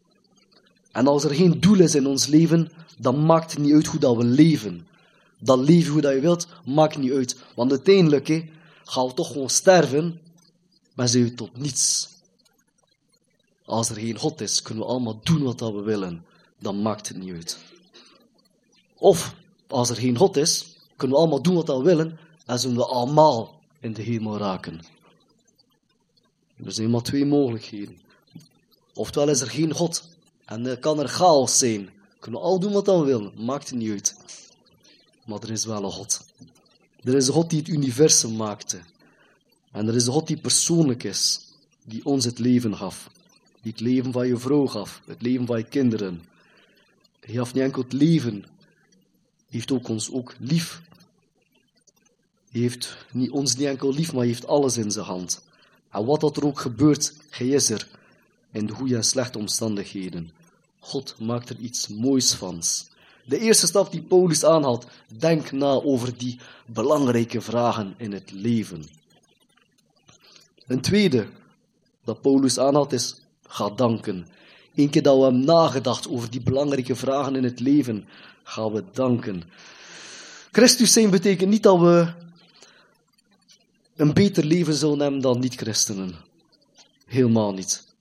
En 0.94 1.06
als 1.06 1.24
er 1.24 1.34
geen 1.34 1.60
doel 1.60 1.80
is 1.80 1.94
in 1.94 2.06
ons 2.06 2.26
leven, 2.26 2.70
dan 2.98 3.26
maakt 3.26 3.50
het 3.50 3.60
niet 3.60 3.72
uit 3.72 3.86
hoe 3.86 4.00
dat 4.00 4.16
we 4.16 4.24
leven. 4.24 4.86
Dat 5.38 5.58
leven 5.58 5.92
hoe 5.92 6.00
dat 6.00 6.14
je 6.14 6.20
wilt, 6.20 6.46
maakt 6.64 6.98
niet 6.98 7.12
uit. 7.12 7.36
Want 7.54 7.70
uiteindelijk 7.70 8.28
he, 8.28 8.50
gaan 8.84 9.06
we 9.06 9.14
toch 9.14 9.32
gewoon 9.32 9.50
sterven, 9.50 10.20
maar 10.94 11.08
zijn 11.08 11.24
we 11.24 11.34
tot 11.34 11.56
niets. 11.56 12.08
Als 13.64 13.88
er 13.88 13.96
geen 13.96 14.18
God 14.18 14.40
is, 14.40 14.62
kunnen 14.62 14.84
we 14.84 14.90
allemaal 14.90 15.20
doen 15.22 15.42
wat 15.42 15.60
we 15.60 15.82
willen. 15.82 16.24
Dan 16.58 16.82
maakt 16.82 17.08
het 17.08 17.16
niet 17.16 17.32
uit. 17.32 17.58
Of, 18.96 19.34
als 19.68 19.90
er 19.90 19.96
geen 19.96 20.16
God 20.16 20.36
is, 20.36 20.76
kunnen 20.96 21.16
we 21.16 21.22
allemaal 21.22 21.42
doen 21.42 21.54
wat 21.54 21.66
we 21.66 21.82
willen 21.82 22.18
en 22.46 22.58
zullen 22.58 22.76
we 22.76 22.86
allemaal 22.86 23.60
in 23.80 23.92
de 23.92 24.02
hemel 24.02 24.38
raken. 24.38 24.80
Er 26.64 26.72
zijn 26.72 26.90
maar 26.90 27.02
twee 27.02 27.24
mogelijkheden. 27.24 28.00
Oftewel 28.94 29.28
is 29.28 29.40
er 29.40 29.50
geen 29.50 29.74
God 29.74 30.12
en 30.44 30.66
er 30.66 30.78
kan 30.78 31.00
er 31.00 31.08
chaos 31.08 31.58
zijn. 31.58 31.90
Kunnen 32.18 32.40
we 32.40 32.46
al 32.46 32.60
doen 32.60 32.72
wat 32.72 32.86
we 32.86 33.04
willen, 33.04 33.32
maakt 33.44 33.68
het 33.68 33.78
niet 33.78 33.90
uit. 33.90 34.16
Maar 35.26 35.42
er 35.42 35.50
is 35.50 35.64
wel 35.64 35.84
een 35.84 35.90
God. 35.90 36.26
Er 37.02 37.14
is 37.14 37.26
een 37.26 37.32
God 37.32 37.50
die 37.50 37.58
het 37.58 37.68
universum 37.68 38.36
maakte. 38.36 38.80
En 39.72 39.88
er 39.88 39.94
is 39.94 40.06
een 40.06 40.12
God 40.12 40.26
die 40.26 40.40
persoonlijk 40.40 41.02
is, 41.02 41.40
die 41.84 42.04
ons 42.04 42.24
het 42.24 42.38
leven 42.38 42.76
gaf. 42.76 43.10
Die 43.62 43.72
het 43.72 43.80
leven 43.80 44.12
van 44.12 44.26
je 44.26 44.36
vrouw 44.36 44.66
gaf, 44.66 45.02
het 45.06 45.22
leven 45.22 45.46
van 45.46 45.58
je 45.58 45.64
kinderen. 45.64 46.24
Hij 47.20 47.34
gaf 47.34 47.54
niet 47.54 47.62
enkel 47.62 47.82
het 47.82 47.92
leven, 47.92 48.44
heeft 49.48 49.72
ook 49.72 49.88
ons 49.88 50.12
ook 50.12 50.34
lief. 50.38 50.82
Hij 52.50 52.60
heeft 52.60 52.96
niet, 53.12 53.30
ons 53.30 53.56
niet 53.56 53.66
enkel 53.66 53.92
lief, 53.92 54.12
maar 54.12 54.24
heeft 54.24 54.46
alles 54.46 54.76
in 54.76 54.90
zijn 54.90 55.04
hand. 55.04 55.42
En 55.90 56.04
wat 56.04 56.20
dat 56.20 56.36
er 56.36 56.46
ook 56.46 56.60
gebeurt, 56.60 57.14
hij 57.30 57.48
is 57.48 57.70
er. 57.70 57.88
In 58.54 58.66
de 58.66 58.72
goede 58.72 58.96
en 58.96 59.04
slechte 59.04 59.38
omstandigheden. 59.38 60.30
God 60.78 61.14
maakt 61.18 61.48
er 61.48 61.56
iets 61.56 61.88
moois 61.88 62.34
van. 62.34 62.62
De 63.24 63.38
eerste 63.38 63.66
stap 63.66 63.92
die 63.92 64.02
Paulus 64.02 64.44
aanhaalt, 64.44 64.86
denk 65.18 65.52
na 65.52 65.70
over 65.70 66.18
die 66.18 66.38
belangrijke 66.66 67.40
vragen 67.40 67.94
in 67.96 68.12
het 68.12 68.30
leven. 68.30 68.84
Een 70.66 70.80
tweede 70.80 71.26
dat 72.04 72.20
Paulus 72.20 72.58
aanhaalt 72.58 72.92
is, 72.92 73.14
ga 73.46 73.70
danken. 73.70 74.26
Eén 74.74 74.90
keer 74.90 75.02
dat 75.02 75.16
we 75.16 75.22
hebben 75.22 75.44
nagedacht 75.44 76.08
over 76.08 76.30
die 76.30 76.42
belangrijke 76.42 76.96
vragen 76.96 77.36
in 77.36 77.44
het 77.44 77.60
leven, 77.60 78.08
gaan 78.42 78.72
we 78.72 78.84
danken. 78.92 79.42
Christus 80.52 80.92
zijn 80.92 81.10
betekent 81.10 81.50
niet 81.50 81.62
dat 81.62 81.80
we 81.80 82.12
een 83.96 84.12
beter 84.12 84.44
leven 84.44 84.74
zullen 84.74 85.00
hebben 85.00 85.20
dan 85.20 85.40
niet-christenen. 85.40 86.14
Helemaal 87.06 87.52
niet. 87.52 87.93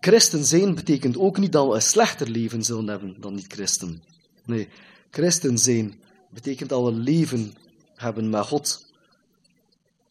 Christen 0.00 0.44
zijn 0.44 0.74
betekent 0.74 1.18
ook 1.18 1.38
niet 1.38 1.52
dat 1.52 1.68
we 1.68 1.74
een 1.74 1.82
slechter 1.82 2.28
leven 2.28 2.62
zullen 2.64 2.88
hebben 2.88 3.20
dan 3.20 3.34
niet-christen. 3.34 4.02
Nee, 4.44 4.68
christen 5.10 5.58
zijn 5.58 6.00
betekent 6.30 6.68
dat 6.68 6.84
we 6.84 6.92
leven 6.92 7.54
hebben 7.94 8.30
met 8.30 8.46
God 8.46 8.86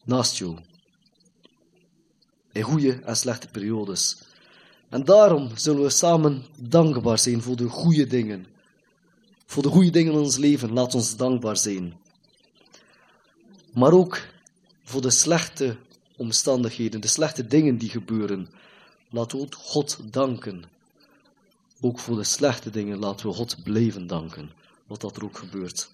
naast 0.04 0.36
jou. 0.36 0.58
In 2.52 2.62
goede 2.62 3.00
en 3.00 3.16
slechte 3.16 3.48
periodes. 3.48 4.22
En 4.88 5.04
daarom 5.04 5.50
zullen 5.54 5.82
we 5.82 5.90
samen 5.90 6.44
dankbaar 6.56 7.18
zijn 7.18 7.42
voor 7.42 7.56
de 7.56 7.68
goede 7.68 8.06
dingen. 8.06 8.46
Voor 9.46 9.62
de 9.62 9.68
goede 9.68 9.90
dingen 9.90 10.12
in 10.12 10.18
ons 10.18 10.36
leven, 10.36 10.72
laat 10.72 10.94
ons 10.94 11.16
dankbaar 11.16 11.56
zijn. 11.56 11.94
Maar 13.72 13.92
ook 13.92 14.20
voor 14.84 15.02
de 15.02 15.10
slechte 15.10 15.76
omstandigheden, 16.16 17.00
de 17.00 17.08
slechte 17.08 17.46
dingen 17.46 17.78
die 17.78 17.88
gebeuren. 17.88 18.48
Laten 19.10 19.38
we 19.38 19.46
God 19.54 19.98
danken. 20.12 20.64
Ook 21.80 21.98
voor 21.98 22.16
de 22.16 22.24
slechte 22.24 22.70
dingen 22.70 22.98
laten 22.98 23.26
we 23.26 23.32
God 23.32 23.62
blijven 23.62 24.06
danken, 24.06 24.50
wat 24.86 25.00
dat 25.00 25.16
er 25.16 25.24
ook 25.24 25.38
gebeurt. 25.38 25.90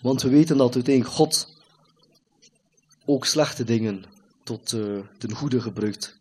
Want 0.00 0.22
we 0.22 0.28
weten 0.28 0.56
dat 0.56 0.74
uiteindelijk 0.74 1.14
God 1.14 1.48
ook 3.04 3.24
slechte 3.24 3.64
dingen 3.64 4.04
tot 4.42 4.72
uh, 4.72 4.98
ten 5.18 5.32
goede 5.32 5.60
gebruikt 5.60 6.18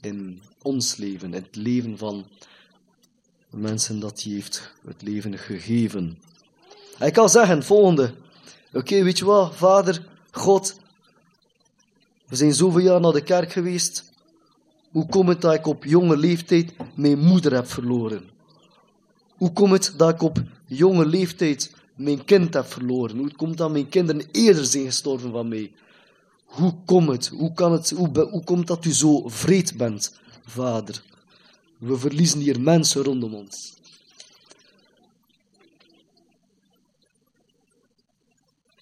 in 0.00 0.42
ons 0.62 0.96
leven, 0.96 1.34
in 1.34 1.42
het 1.42 1.56
leven 1.56 1.98
van 1.98 2.26
mensen 3.50 4.00
dat 4.00 4.22
hij 4.22 4.32
heeft 4.32 4.72
het 4.84 5.02
leven 5.02 5.38
gegeven. 5.38 6.18
Hij 6.98 7.10
kan 7.10 7.28
zeggen, 7.28 7.62
volgende, 7.64 8.14
oké, 8.72 9.02
weet 9.02 9.18
je 9.18 9.24
wat, 9.24 9.56
vader, 9.56 10.06
God, 10.30 10.80
we 12.26 12.36
zijn 12.36 12.54
zoveel 12.54 12.80
jaar 12.80 13.00
naar 13.00 13.12
de 13.12 13.22
kerk 13.22 13.52
geweest, 13.52 14.07
hoe 14.90 15.06
komt 15.06 15.28
het 15.28 15.40
dat 15.40 15.54
ik 15.54 15.66
op 15.66 15.84
jonge 15.84 16.16
leeftijd 16.16 16.72
mijn 16.94 17.18
moeder 17.18 17.52
heb 17.54 17.66
verloren? 17.66 18.30
Hoe 19.36 19.52
komt 19.52 19.72
het 19.72 19.94
dat 19.98 20.10
ik 20.10 20.22
op 20.22 20.42
jonge 20.66 21.06
leeftijd 21.06 21.74
mijn 21.96 22.24
kind 22.24 22.54
heb 22.54 22.66
verloren? 22.66 23.18
Hoe 23.18 23.34
komt 23.34 23.56
dat 23.56 23.70
mijn 23.70 23.88
kinderen 23.88 24.28
eerder 24.32 24.64
zijn 24.64 24.84
gestorven 24.84 25.30
van 25.30 25.48
mij? 25.48 25.72
Hoe 26.44 26.74
komt 26.84 27.08
het? 27.08 27.28
Hoe, 27.28 27.52
kan 27.52 27.72
het 27.72 27.90
hoe, 27.90 28.28
hoe 28.30 28.44
komt 28.44 28.66
dat 28.66 28.84
u 28.84 28.92
zo 28.92 29.28
vreed 29.28 29.76
bent, 29.76 30.18
vader? 30.46 31.02
We 31.78 31.98
verliezen 31.98 32.40
hier 32.40 32.60
mensen 32.60 33.02
rondom 33.02 33.34
ons. 33.34 33.76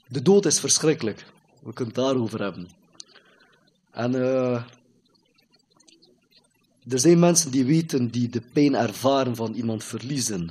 De 0.09 0.23
dood 0.23 0.47
is 0.47 0.61
verschrikkelijk. 0.61 1.27
We 1.63 1.73
kunnen 1.73 1.95
het 1.95 2.05
daarover 2.05 2.43
hebben. 2.43 2.69
En 3.91 4.13
uh, 4.13 4.63
er 6.89 6.99
zijn 6.99 7.19
mensen 7.19 7.51
die 7.51 7.65
weten, 7.65 8.11
die 8.11 8.29
de 8.29 8.41
pijn 8.41 8.75
ervaren 8.75 9.37
van 9.37 9.55
iemand 9.55 9.85
verliezen. 9.85 10.51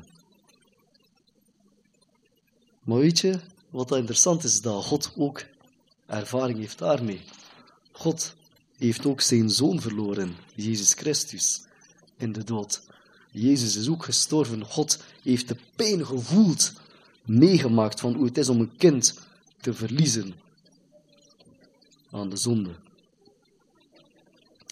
Maar 2.84 2.98
weet 2.98 3.19
je, 3.19 3.39
wat 3.69 3.95
interessant 3.95 4.43
is, 4.43 4.62
dat 4.62 4.84
God 4.84 5.13
ook 5.17 5.45
ervaring 6.06 6.60
heeft 6.60 6.78
daarmee. 6.78 7.21
God 7.91 8.36
heeft 8.78 9.06
ook 9.06 9.21
zijn 9.21 9.50
zoon 9.50 9.82
verloren, 9.82 10.36
Jezus 10.56 10.93
Christus, 10.93 11.62
in 12.17 12.32
de 12.32 12.43
dood. 12.43 12.82
Jezus 13.32 13.76
is 13.76 13.89
ook 13.89 14.04
gestorven. 14.06 14.65
God 14.65 15.04
heeft 15.24 15.48
de 15.48 15.58
pijn 15.76 16.06
gevoeld, 16.06 16.74
meegemaakt 17.26 18.00
van 18.00 18.13
hoe 18.13 18.26
het 18.26 18.38
is 18.38 18.50
om 18.50 18.60
een 18.60 18.76
kind 18.78 19.19
te 19.62 19.74
verliezen 19.74 20.34
aan 22.12 22.30
de 22.30 22.38
zonde. 22.38 22.76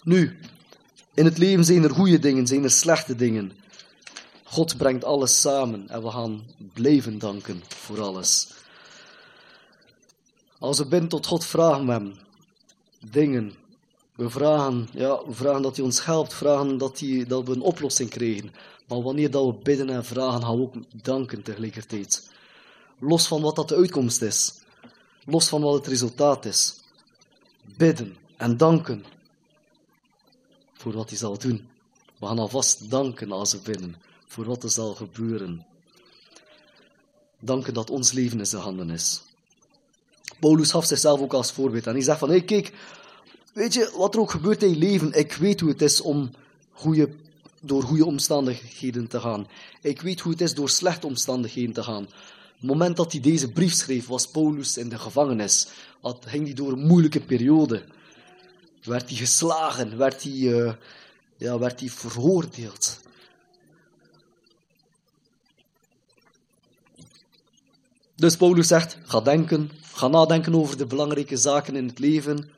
Nu, 0.04 0.38
in 1.14 1.24
het 1.24 1.38
leven 1.38 1.64
zijn 1.64 1.82
er 1.82 1.90
goede 1.90 2.18
dingen, 2.18 2.46
zijn 2.46 2.64
er 2.64 2.70
slechte 2.70 3.16
dingen. 3.16 3.52
God 4.44 4.76
brengt 4.76 5.04
alles 5.04 5.40
samen 5.40 5.88
en 5.88 6.02
we 6.02 6.10
gaan 6.10 6.44
blijven 6.72 7.18
danken 7.18 7.62
voor 7.68 8.00
alles. 8.00 8.52
Als 10.58 10.78
we 10.78 10.86
bidden 10.86 11.08
tot 11.08 11.26
God, 11.26 11.44
vragen 11.44 11.86
we 11.86 12.12
dingen. 13.10 13.54
We 14.14 14.30
vragen, 14.30 14.88
ja, 14.92 15.24
we 15.26 15.32
vragen 15.32 15.62
dat 15.62 15.76
hij 15.76 15.84
ons 15.84 16.04
helpt, 16.04 16.34
vragen 16.34 16.78
dat, 16.78 16.98
hij, 16.98 17.24
dat 17.28 17.46
we 17.46 17.52
een 17.52 17.60
oplossing 17.60 18.10
krijgen. 18.10 18.52
Maar 18.88 19.02
wanneer 19.02 19.30
dat 19.30 19.46
we 19.46 19.52
bidden 19.62 19.90
en 19.90 20.04
vragen, 20.04 20.42
gaan 20.42 20.56
we 20.56 20.62
ook 20.62 20.74
danken 21.02 21.42
tegelijkertijd. 21.42 22.30
Los 22.98 23.26
van 23.26 23.42
wat 23.42 23.56
dat 23.56 23.68
de 23.68 23.76
uitkomst 23.76 24.22
is. 24.22 24.54
Los 25.24 25.48
van 25.48 25.62
wat 25.62 25.74
het 25.74 25.86
resultaat 25.86 26.44
is. 26.44 26.80
Bidden 27.76 28.16
en 28.36 28.56
danken 28.56 29.04
voor 30.84 30.92
wat 30.92 31.08
hij 31.08 31.18
zal 31.18 31.38
doen. 31.38 31.68
We 32.18 32.26
gaan 32.26 32.38
alvast 32.38 32.90
danken 32.90 33.32
als 33.32 33.52
we 33.52 33.58
bidden 33.58 33.96
voor 34.26 34.44
wat 34.44 34.62
er 34.62 34.70
zal 34.70 34.94
gebeuren. 34.94 35.66
Danken 37.40 37.74
dat 37.74 37.90
ons 37.90 38.12
leven 38.12 38.38
in 38.38 38.46
zijn 38.46 38.62
handen 38.62 38.90
is. 38.90 39.22
Paulus 40.40 40.70
gaf 40.70 40.84
zichzelf 40.84 41.20
ook 41.20 41.32
als 41.32 41.52
voorbeeld. 41.52 41.86
En 41.86 41.92
hij 41.92 42.02
zegt 42.02 42.18
van, 42.18 42.44
kijk, 42.44 42.72
weet 43.52 43.74
je, 43.74 43.92
wat 43.96 44.14
er 44.14 44.20
ook 44.20 44.30
gebeurt 44.30 44.62
in 44.62 44.68
je 44.68 44.76
leven, 44.76 45.12
ik 45.12 45.32
weet 45.32 45.60
hoe 45.60 45.70
het 45.70 45.82
is 45.82 46.00
om 46.00 46.30
goede, 46.72 47.08
door 47.60 47.82
goede 47.82 48.06
omstandigheden 48.06 49.08
te 49.08 49.20
gaan. 49.20 49.46
Ik 49.82 50.00
weet 50.00 50.20
hoe 50.20 50.32
het 50.32 50.40
is 50.40 50.54
door 50.54 50.68
slechte 50.68 51.06
omstandigheden 51.06 51.74
te 51.74 51.82
gaan. 51.82 52.02
Het 52.56 52.66
moment 52.66 52.96
dat 52.96 53.12
hij 53.12 53.20
deze 53.20 53.52
brief 53.52 53.72
schreef, 53.72 54.06
was 54.06 54.28
Paulus 54.28 54.76
in 54.76 54.88
de 54.88 54.98
gevangenis. 54.98 55.68
Had, 56.00 56.24
ging 56.26 56.44
hij 56.44 56.54
door 56.54 56.72
een 56.72 56.86
moeilijke 56.86 57.20
periode. 57.20 57.84
Werd 58.84 59.08
hij 59.08 59.18
geslagen, 59.18 59.96
werd 59.96 60.22
hij, 60.22 60.32
uh, 60.32 60.72
ja, 61.36 61.58
werd 61.58 61.80
hij 61.80 61.88
veroordeeld. 61.88 63.00
Dus 68.16 68.36
Paulus 68.36 68.66
zegt, 68.66 68.98
ga 69.04 69.20
denken, 69.20 69.70
ga 69.92 70.08
nadenken 70.08 70.54
over 70.54 70.76
de 70.76 70.86
belangrijke 70.86 71.36
zaken 71.36 71.76
in 71.76 71.86
het 71.86 71.98
leven. 71.98 72.50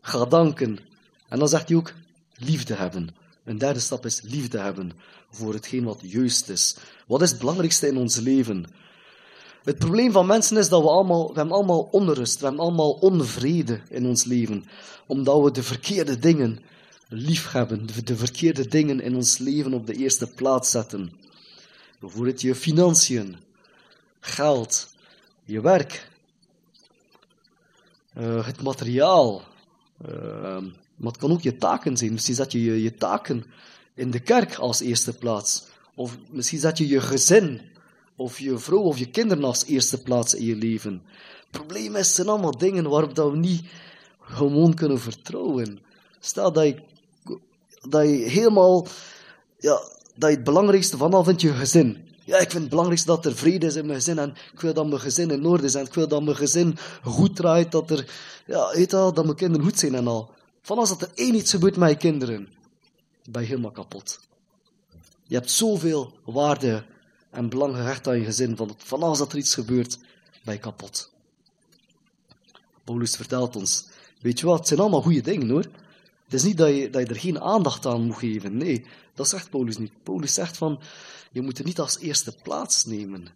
Ga 0.00 0.24
danken. 0.24 0.78
En 1.28 1.38
dan 1.38 1.48
zegt 1.48 1.68
hij 1.68 1.76
ook, 1.76 1.92
liefde 2.36 2.74
hebben. 2.74 3.14
Een 3.44 3.58
derde 3.58 3.80
stap 3.80 4.06
is 4.06 4.20
liefde 4.20 4.58
hebben 4.58 4.92
voor 5.30 5.52
hetgeen 5.54 5.84
wat 5.84 6.00
juist 6.02 6.48
is. 6.48 6.76
Wat 7.06 7.22
is 7.22 7.30
het 7.30 7.38
belangrijkste 7.38 7.86
in 7.86 7.96
ons 7.96 8.16
leven? 8.16 8.66
Het 9.64 9.78
probleem 9.78 10.12
van 10.12 10.26
mensen 10.26 10.56
is 10.56 10.68
dat 10.68 10.82
we 10.82 10.88
allemaal, 10.88 11.28
we 11.28 11.34
hebben 11.34 11.54
allemaal 11.54 11.88
onrust, 11.90 12.38
we 12.38 12.46
hebben 12.46 12.62
allemaal 12.62 12.92
onvrede 12.92 13.80
in 13.88 14.06
ons 14.06 14.24
leven. 14.24 14.64
Omdat 15.06 15.42
we 15.42 15.50
de 15.50 15.62
verkeerde 15.62 16.18
dingen 16.18 16.58
lief 17.08 17.52
hebben, 17.52 17.86
de 18.04 18.16
verkeerde 18.16 18.68
dingen 18.68 19.00
in 19.00 19.14
ons 19.14 19.38
leven 19.38 19.74
op 19.74 19.86
de 19.86 19.94
eerste 19.94 20.26
plaats 20.26 20.70
zetten. 20.70 21.12
Bijvoorbeeld 22.00 22.40
je 22.40 22.54
financiën, 22.54 23.36
geld, 24.20 24.94
je 25.44 25.60
werk, 25.60 26.10
uh, 28.18 28.46
het 28.46 28.62
materiaal. 28.62 29.42
Uh, 30.08 30.58
maar 30.96 31.12
het 31.12 31.16
kan 31.16 31.32
ook 31.32 31.42
je 31.42 31.56
taken 31.56 31.96
zijn. 31.96 32.12
Misschien 32.12 32.34
zet 32.34 32.52
je, 32.52 32.64
je 32.64 32.82
je 32.82 32.94
taken 32.94 33.44
in 33.94 34.10
de 34.10 34.20
kerk 34.20 34.54
als 34.54 34.80
eerste 34.80 35.12
plaats. 35.12 35.66
Of 35.94 36.18
misschien 36.30 36.58
zet 36.58 36.78
je 36.78 36.88
je 36.88 37.00
gezin, 37.00 37.60
of 38.16 38.38
je 38.38 38.58
vrouw 38.58 38.82
of 38.82 38.98
je 38.98 39.10
kinderen 39.10 39.44
als 39.44 39.64
eerste 39.64 40.02
plaats 40.02 40.34
in 40.34 40.44
je 40.44 40.56
leven. 40.56 41.02
Het 41.38 41.50
probleem 41.50 41.96
is, 41.96 42.14
zijn 42.14 42.28
allemaal 42.28 42.58
dingen 42.58 42.88
waarop 42.88 43.14
dat 43.14 43.30
we 43.30 43.36
niet 43.36 43.66
gewoon 44.20 44.74
kunnen 44.74 45.00
vertrouwen. 45.00 45.78
Stel 46.20 46.52
dat 46.52 46.64
je, 46.64 46.82
dat 47.88 48.02
je 48.02 48.16
helemaal, 48.16 48.86
ja, 49.58 49.80
dat 50.16 50.30
je 50.30 50.36
het 50.36 50.44
belangrijkste 50.44 50.96
van 50.96 51.14
al 51.14 51.24
vindt 51.24 51.40
je 51.40 51.52
gezin. 51.52 52.08
Ja, 52.24 52.38
ik 52.38 52.50
vind 52.50 52.62
het 52.62 52.70
belangrijkste 52.70 53.08
dat 53.08 53.24
er 53.26 53.36
vrede 53.36 53.66
is 53.66 53.76
in 53.76 53.86
mijn 53.86 53.98
gezin. 53.98 54.18
En 54.18 54.34
ik 54.52 54.60
wil 54.60 54.74
dat 54.74 54.86
mijn 54.86 55.00
gezin 55.00 55.30
in 55.30 55.46
orde 55.46 55.64
is. 55.64 55.74
En 55.74 55.84
ik 55.84 55.94
wil 55.94 56.08
dat 56.08 56.22
mijn 56.22 56.36
gezin 56.36 56.76
goed 57.02 57.36
draait. 57.36 57.72
Dat, 57.72 57.90
er, 57.90 58.10
ja, 58.46 58.86
dat 58.88 59.24
mijn 59.24 59.36
kinderen 59.36 59.66
goed 59.66 59.78
zijn 59.78 59.94
en 59.94 60.06
al. 60.06 60.30
Van 60.62 60.78
als 60.78 60.88
dat 60.88 61.02
er 61.02 61.10
één 61.14 61.34
iets 61.34 61.50
gebeurt 61.50 61.76
met 61.76 61.90
je 61.90 61.96
kinderen, 61.96 62.48
ben 63.30 63.42
je 63.42 63.48
helemaal 63.48 63.70
kapot. 63.70 64.20
Je 65.26 65.34
hebt 65.34 65.50
zoveel 65.50 66.12
waarde 66.24 66.84
en 67.34 67.48
belang 67.48 67.74
gehecht 67.74 68.08
aan 68.08 68.18
je 68.18 68.24
gezin. 68.24 68.56
Van, 68.56 68.74
van 68.76 69.00
dat 69.00 69.32
er 69.32 69.38
iets 69.38 69.54
gebeurt, 69.54 69.98
ben 70.44 70.54
je 70.54 70.60
kapot. 70.60 71.12
Paulus 72.84 73.16
vertelt 73.16 73.56
ons. 73.56 73.86
Weet 74.20 74.40
je 74.40 74.46
wat, 74.46 74.58
het 74.58 74.68
zijn 74.68 74.80
allemaal 74.80 75.02
goede 75.02 75.20
dingen 75.20 75.50
hoor. 75.50 75.66
Het 76.24 76.34
is 76.34 76.42
niet 76.42 76.56
dat 76.56 76.68
je, 76.68 76.90
dat 76.90 77.02
je 77.02 77.14
er 77.14 77.20
geen 77.20 77.40
aandacht 77.40 77.86
aan 77.86 78.02
moet 78.02 78.16
geven. 78.16 78.56
Nee, 78.56 78.84
dat 79.14 79.28
zegt 79.28 79.50
Paulus 79.50 79.78
niet. 79.78 79.92
Paulus 80.02 80.34
zegt 80.34 80.56
van, 80.56 80.80
je 81.32 81.40
moet 81.40 81.58
het 81.58 81.66
niet 81.66 81.78
als 81.78 81.98
eerste 81.98 82.34
plaats 82.42 82.84
nemen. 82.84 83.26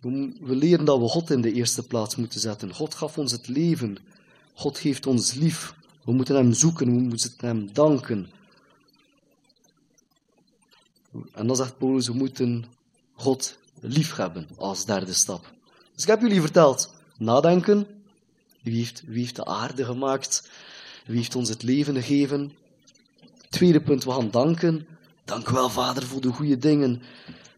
We 0.00 0.56
leren 0.56 0.84
dat 0.84 1.00
we 1.00 1.08
God 1.08 1.30
in 1.30 1.40
de 1.40 1.52
eerste 1.52 1.86
plaats 1.86 2.16
moeten 2.16 2.40
zetten. 2.40 2.74
God 2.74 2.94
gaf 2.94 3.18
ons 3.18 3.32
het 3.32 3.48
leven. 3.48 3.96
God 4.54 4.78
geeft 4.78 5.06
ons 5.06 5.32
lief. 5.32 5.74
We 6.04 6.12
moeten 6.12 6.36
Hem 6.36 6.52
zoeken, 6.52 6.86
we 6.86 7.00
moeten 7.00 7.32
Hem 7.36 7.72
danken. 7.72 8.30
En 11.32 11.46
dan 11.46 11.56
zegt 11.56 11.78
Paulus, 11.78 12.06
we 12.06 12.12
moeten 12.12 12.64
God 13.12 13.58
lief 13.80 14.16
hebben 14.16 14.48
als 14.56 14.84
derde 14.84 15.12
stap. 15.12 15.52
Dus 15.94 16.02
ik 16.02 16.08
heb 16.08 16.20
jullie 16.20 16.40
verteld, 16.40 16.94
nadenken. 17.18 17.86
Wie 18.62 18.76
heeft, 18.76 19.02
wie 19.06 19.18
heeft 19.18 19.36
de 19.36 19.44
aarde 19.44 19.84
gemaakt? 19.84 20.50
Wie 21.06 21.16
heeft 21.16 21.34
ons 21.34 21.48
het 21.48 21.62
leven 21.62 21.94
gegeven? 21.94 22.52
Tweede 23.48 23.80
punt, 23.80 24.04
we 24.04 24.12
gaan 24.12 24.30
danken. 24.30 24.86
Dank 25.24 25.48
wel, 25.48 25.68
Vader, 25.68 26.02
voor 26.02 26.20
de 26.20 26.32
goede 26.32 26.58
dingen. 26.58 27.02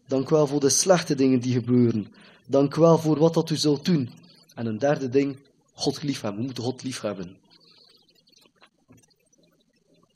Dank 0.07 0.29
wel 0.29 0.47
voor 0.47 0.59
de 0.59 0.69
slechte 0.69 1.15
dingen 1.15 1.39
die 1.39 1.53
gebeuren. 1.53 2.13
Dank 2.47 2.75
wel 2.75 2.97
voor 2.97 3.19
wat 3.19 3.33
dat 3.33 3.49
u 3.49 3.55
zult 3.55 3.85
doen. 3.85 4.09
En 4.55 4.65
een 4.65 4.79
derde 4.79 5.09
ding, 5.09 5.37
God 5.73 6.03
liefhebben. 6.03 6.39
We 6.39 6.45
moeten 6.45 6.63
God 6.63 6.83
liefhebben. 6.83 7.37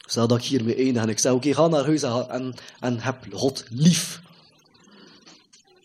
Stel 0.05 0.27
dat 0.27 0.37
ik 0.37 0.43
hiermee 0.43 0.75
eindig 0.75 1.07
ik 1.07 1.19
zeg, 1.19 1.31
oké, 1.31 1.53
ga 1.53 1.67
naar 1.67 1.85
huis 1.85 2.03
en, 2.03 2.53
en 2.79 2.99
heb 2.99 3.25
God 3.31 3.65
lief. 3.69 4.21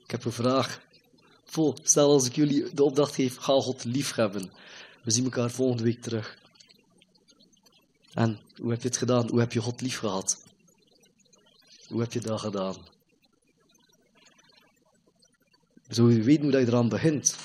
Ik 0.05 0.11
heb 0.11 0.25
een 0.25 0.33
vraag. 0.33 0.81
Vol, 1.45 1.75
stel 1.83 2.11
als 2.11 2.27
ik 2.27 2.35
jullie 2.35 2.75
de 2.75 2.85
opdracht 2.85 3.15
geef, 3.15 3.37
ga 3.37 3.53
God 3.53 3.85
lief 3.85 4.15
hebben. 4.15 4.53
We 5.03 5.11
zien 5.11 5.25
elkaar 5.25 5.51
volgende 5.51 5.83
week 5.83 6.03
terug. 6.03 6.39
En 8.15 8.41
hoe 8.57 8.71
heb 8.71 8.83
je 8.83 8.89
het 8.89 8.97
gedaan? 8.97 9.29
Hoe 9.29 9.41
heb 9.41 9.53
je 9.53 9.61
God 9.61 9.81
lief 9.81 9.99
gehad? 9.99 10.43
Hoe 11.89 12.01
heb 12.01 12.13
je 12.13 12.21
dat 12.21 12.41
gedaan? 12.41 12.77
Zo 15.89 16.07
weten 16.07 16.43
hoe 16.43 16.61
je 16.61 16.67
eraan 16.67 16.89
begint. 16.89 17.37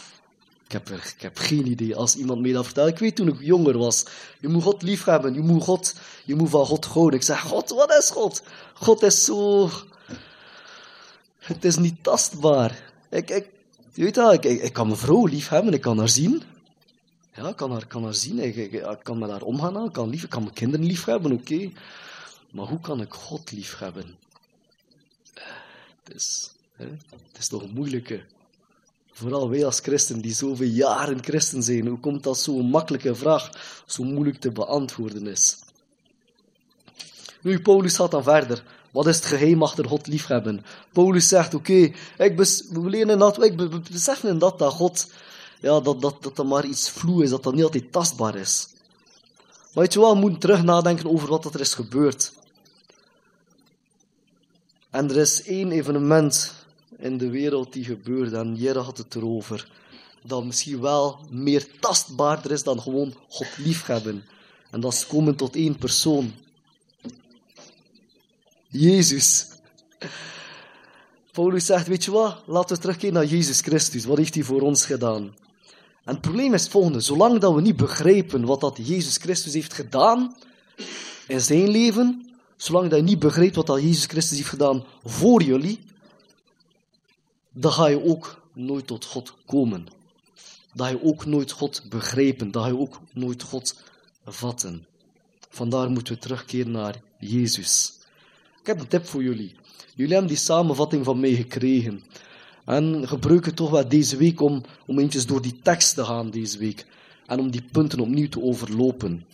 Ik 0.66 0.72
heb, 0.72 0.90
ik 0.90 1.22
heb 1.22 1.38
geen 1.38 1.68
idee. 1.68 1.96
Als 1.96 2.16
iemand 2.16 2.42
mij 2.42 2.52
dat 2.52 2.66
vertelt, 2.66 2.88
ik 2.88 3.00
weet 3.00 3.16
toen 3.16 3.28
ik 3.28 3.42
jonger 3.42 3.78
was. 3.78 4.06
Je 4.40 4.48
moet 4.48 4.64
God 4.64 4.82
lief 4.82 5.04
hebben. 5.04 5.34
Je 5.34 5.42
moet, 5.42 5.64
God, 5.64 5.96
je 6.26 6.36
moet 6.36 6.50
van 6.50 6.66
God 6.66 6.86
houden. 6.86 7.20
Ik 7.20 7.26
zeg, 7.26 7.42
God, 7.42 7.70
wat 7.70 7.92
is 7.92 8.10
God? 8.10 8.44
God 8.74 9.04
is 9.04 9.26
zo... 9.26 9.70
Het 11.40 11.66
is 11.66 11.78
niet 11.78 12.04
tastbaar. 12.04 12.94
Ik, 13.10 13.30
ik, 13.30 13.50
je 13.94 14.04
weet 14.04 14.16
wel, 14.16 14.34
ik, 14.34 14.44
ik, 14.44 14.74
kan 14.74 14.88
mijn 14.88 15.00
vrouw 15.00 15.26
lief 15.26 15.50
hebben, 15.50 15.74
ik 15.74 15.82
kan 15.82 15.98
haar 15.98 16.10
zien. 16.10 16.44
Ja, 17.36 17.48
ik 17.48 17.56
kan 17.56 17.72
haar, 17.72 17.88
kan 17.88 18.04
haar 18.04 18.14
zien, 18.14 18.40
ik, 18.40 18.86
kan 19.04 19.18
met 19.18 19.30
haar 19.30 19.42
omgaan, 19.42 19.86
ik 19.86 19.92
kan, 19.92 20.10
lief, 20.10 20.28
kan 20.28 20.42
mijn 20.42 20.54
kinderen 20.54 20.86
lief 20.86 21.06
hebben, 21.06 21.32
oké. 21.32 21.72
Maar 22.52 22.66
hoe 22.66 22.80
kan 22.80 23.02
ik 23.02 23.14
God 23.14 23.52
lief 23.52 23.78
hebben? 23.78 24.18
Het 26.04 26.16
is, 26.16 26.52
hè, 26.76 26.86
het 26.86 27.38
is 27.38 27.48
toch 27.48 27.62
een 27.62 27.74
moeilijke. 27.74 28.24
Vooral 29.18 29.50
wij 29.50 29.66
als 29.66 29.80
christen, 29.80 30.22
die 30.22 30.34
zoveel 30.34 30.68
jaren 30.68 31.24
christen 31.24 31.64
zijn, 31.64 31.88
hoe 31.88 32.00
komt 32.00 32.24
dat 32.24 32.40
zo'n 32.40 32.70
makkelijke 32.70 33.16
vraag 33.16 33.50
zo 33.86 34.04
moeilijk 34.04 34.40
te 34.40 34.52
beantwoorden 34.52 35.28
is? 35.28 35.58
Nu, 37.42 37.62
Paulus 37.62 37.96
gaat 37.96 38.12
dan 38.12 38.24
verder. 38.24 38.64
Wat 38.92 39.08
is 39.08 39.16
het 39.16 39.26
geheim 39.26 39.64
achter 39.64 39.88
God 39.88 40.08
liefhebben? 40.08 40.66
Paulus 40.92 41.28
zegt, 41.28 41.54
oké, 41.54 41.92
ik 42.18 42.38
we 42.38 42.90
leren 42.90 43.20
dat, 43.20 43.44
ik 43.44 43.58
dat, 44.40 44.60
dat 44.60 44.74
God, 44.74 45.12
ja, 45.62 45.80
dat, 45.80 46.02
dat, 46.02 46.24
dat 46.24 46.36
dat 46.36 46.46
maar 46.46 46.66
iets 46.66 46.90
vloe 46.90 47.24
is, 47.24 47.30
dat 47.30 47.44
dat 47.44 47.54
niet 47.54 47.64
altijd 47.64 47.92
tastbaar 47.92 48.36
is. 48.36 48.68
Maar 49.74 49.84
weet 49.84 49.94
je 49.94 50.00
wel, 50.00 50.14
we 50.14 50.20
moeten 50.20 50.40
terug 50.40 50.64
nadenken 50.64 51.10
over 51.10 51.28
wat 51.28 51.54
er 51.54 51.60
is 51.60 51.74
gebeurd. 51.74 52.34
En 54.90 55.10
er 55.10 55.18
is 55.18 55.44
één 55.44 55.72
evenement 55.72 56.65
in 56.98 57.18
de 57.18 57.30
wereld 57.30 57.74
die 57.74 57.84
gebeurde, 57.84 58.38
en 58.38 58.56
Jere 58.56 58.80
had 58.80 58.98
het 58.98 59.16
erover, 59.16 59.72
dat 60.24 60.46
misschien 60.46 60.82
wel 60.82 61.20
meer 61.30 61.80
tastbaarder 61.80 62.52
is 62.52 62.64
dan 62.64 62.82
gewoon 62.82 63.14
God 63.28 63.58
liefhebben. 63.58 64.24
En 64.72 64.80
dat 64.80 64.94
is 64.94 65.08
komen 65.08 65.36
tot 65.36 65.56
één 65.56 65.78
persoon. 65.78 66.34
Jezus. 68.68 69.48
Paulus 71.32 71.66
zegt, 71.66 71.88
weet 71.88 72.04
je 72.04 72.12
wat, 72.12 72.44
laten 72.46 72.76
we 72.76 72.82
terugkeren 72.82 73.14
naar 73.14 73.26
Jezus 73.26 73.62
Christus. 73.62 74.06
Wat 74.06 74.18
heeft 74.18 74.34
hij 74.34 74.44
voor 74.44 74.62
ons 74.62 74.86
gedaan? 74.86 75.36
En 76.04 76.14
het 76.14 76.22
probleem 76.22 76.54
is 76.54 76.62
het 76.62 76.72
volgende. 76.72 77.00
Zolang 77.00 77.40
dat 77.40 77.54
we 77.54 77.62
niet 77.62 77.76
begrijpen 77.76 78.46
wat 78.46 78.62
dat 78.62 78.80
Jezus 78.82 79.18
Christus 79.18 79.54
heeft 79.54 79.74
gedaan 79.74 80.36
in 81.28 81.42
zijn 81.42 81.68
leven, 81.68 82.36
zolang 82.58 82.90
dat 82.90 83.00
je 83.00 83.06
niet 83.06 83.20
begrijpt 83.20 83.56
wat 83.56 83.68
dat 83.68 83.82
Jezus 83.82 84.06
Christus 84.06 84.38
heeft 84.38 84.50
gedaan 84.50 84.84
voor 85.04 85.42
jullie, 85.44 85.80
dan 87.58 87.72
ga 87.72 87.88
je 87.88 88.04
ook 88.04 88.42
nooit 88.54 88.88
tot 88.88 89.06
God 89.06 89.34
komen. 89.46 89.88
Dat 90.74 90.90
je 90.90 91.04
ook 91.04 91.26
nooit 91.26 91.52
God 91.52 91.84
begrijpen, 91.90 92.52
dat 92.52 92.66
je 92.66 92.78
ook 92.78 93.02
nooit 93.14 93.44
God 93.44 93.76
vatten. 94.26 94.86
Vandaar 95.50 95.90
moeten 95.90 96.14
we 96.14 96.20
terugkeren 96.20 96.72
naar 96.72 97.02
Jezus. 97.20 98.00
Ik 98.60 98.68
heb 98.68 98.80
een 98.80 98.88
tip 98.88 99.06
voor 99.06 99.24
jullie. 99.24 99.56
Jullie 99.96 100.12
hebben 100.12 100.32
die 100.32 100.42
samenvatting 100.42 101.06
van 101.06 101.20
mij 101.20 101.34
gekregen. 101.34 102.04
En 102.66 103.08
gebruik 103.08 103.46
het 103.46 103.56
toch 103.56 103.70
wel 103.70 103.88
deze 103.88 104.18
week 104.18 104.42
om, 104.42 104.64
om 104.88 104.98
eventjes 104.98 105.26
door 105.26 105.42
die 105.42 105.60
tekst 105.62 105.96
te 105.96 106.06
gaan 106.06 106.30
deze 106.30 106.58
week. 106.58 106.86
En 107.26 107.40
om 107.40 107.52
die 107.52 107.64
punten 107.72 108.00
opnieuw 108.00 108.30
te 108.30 108.42
overlopen. 108.42 109.26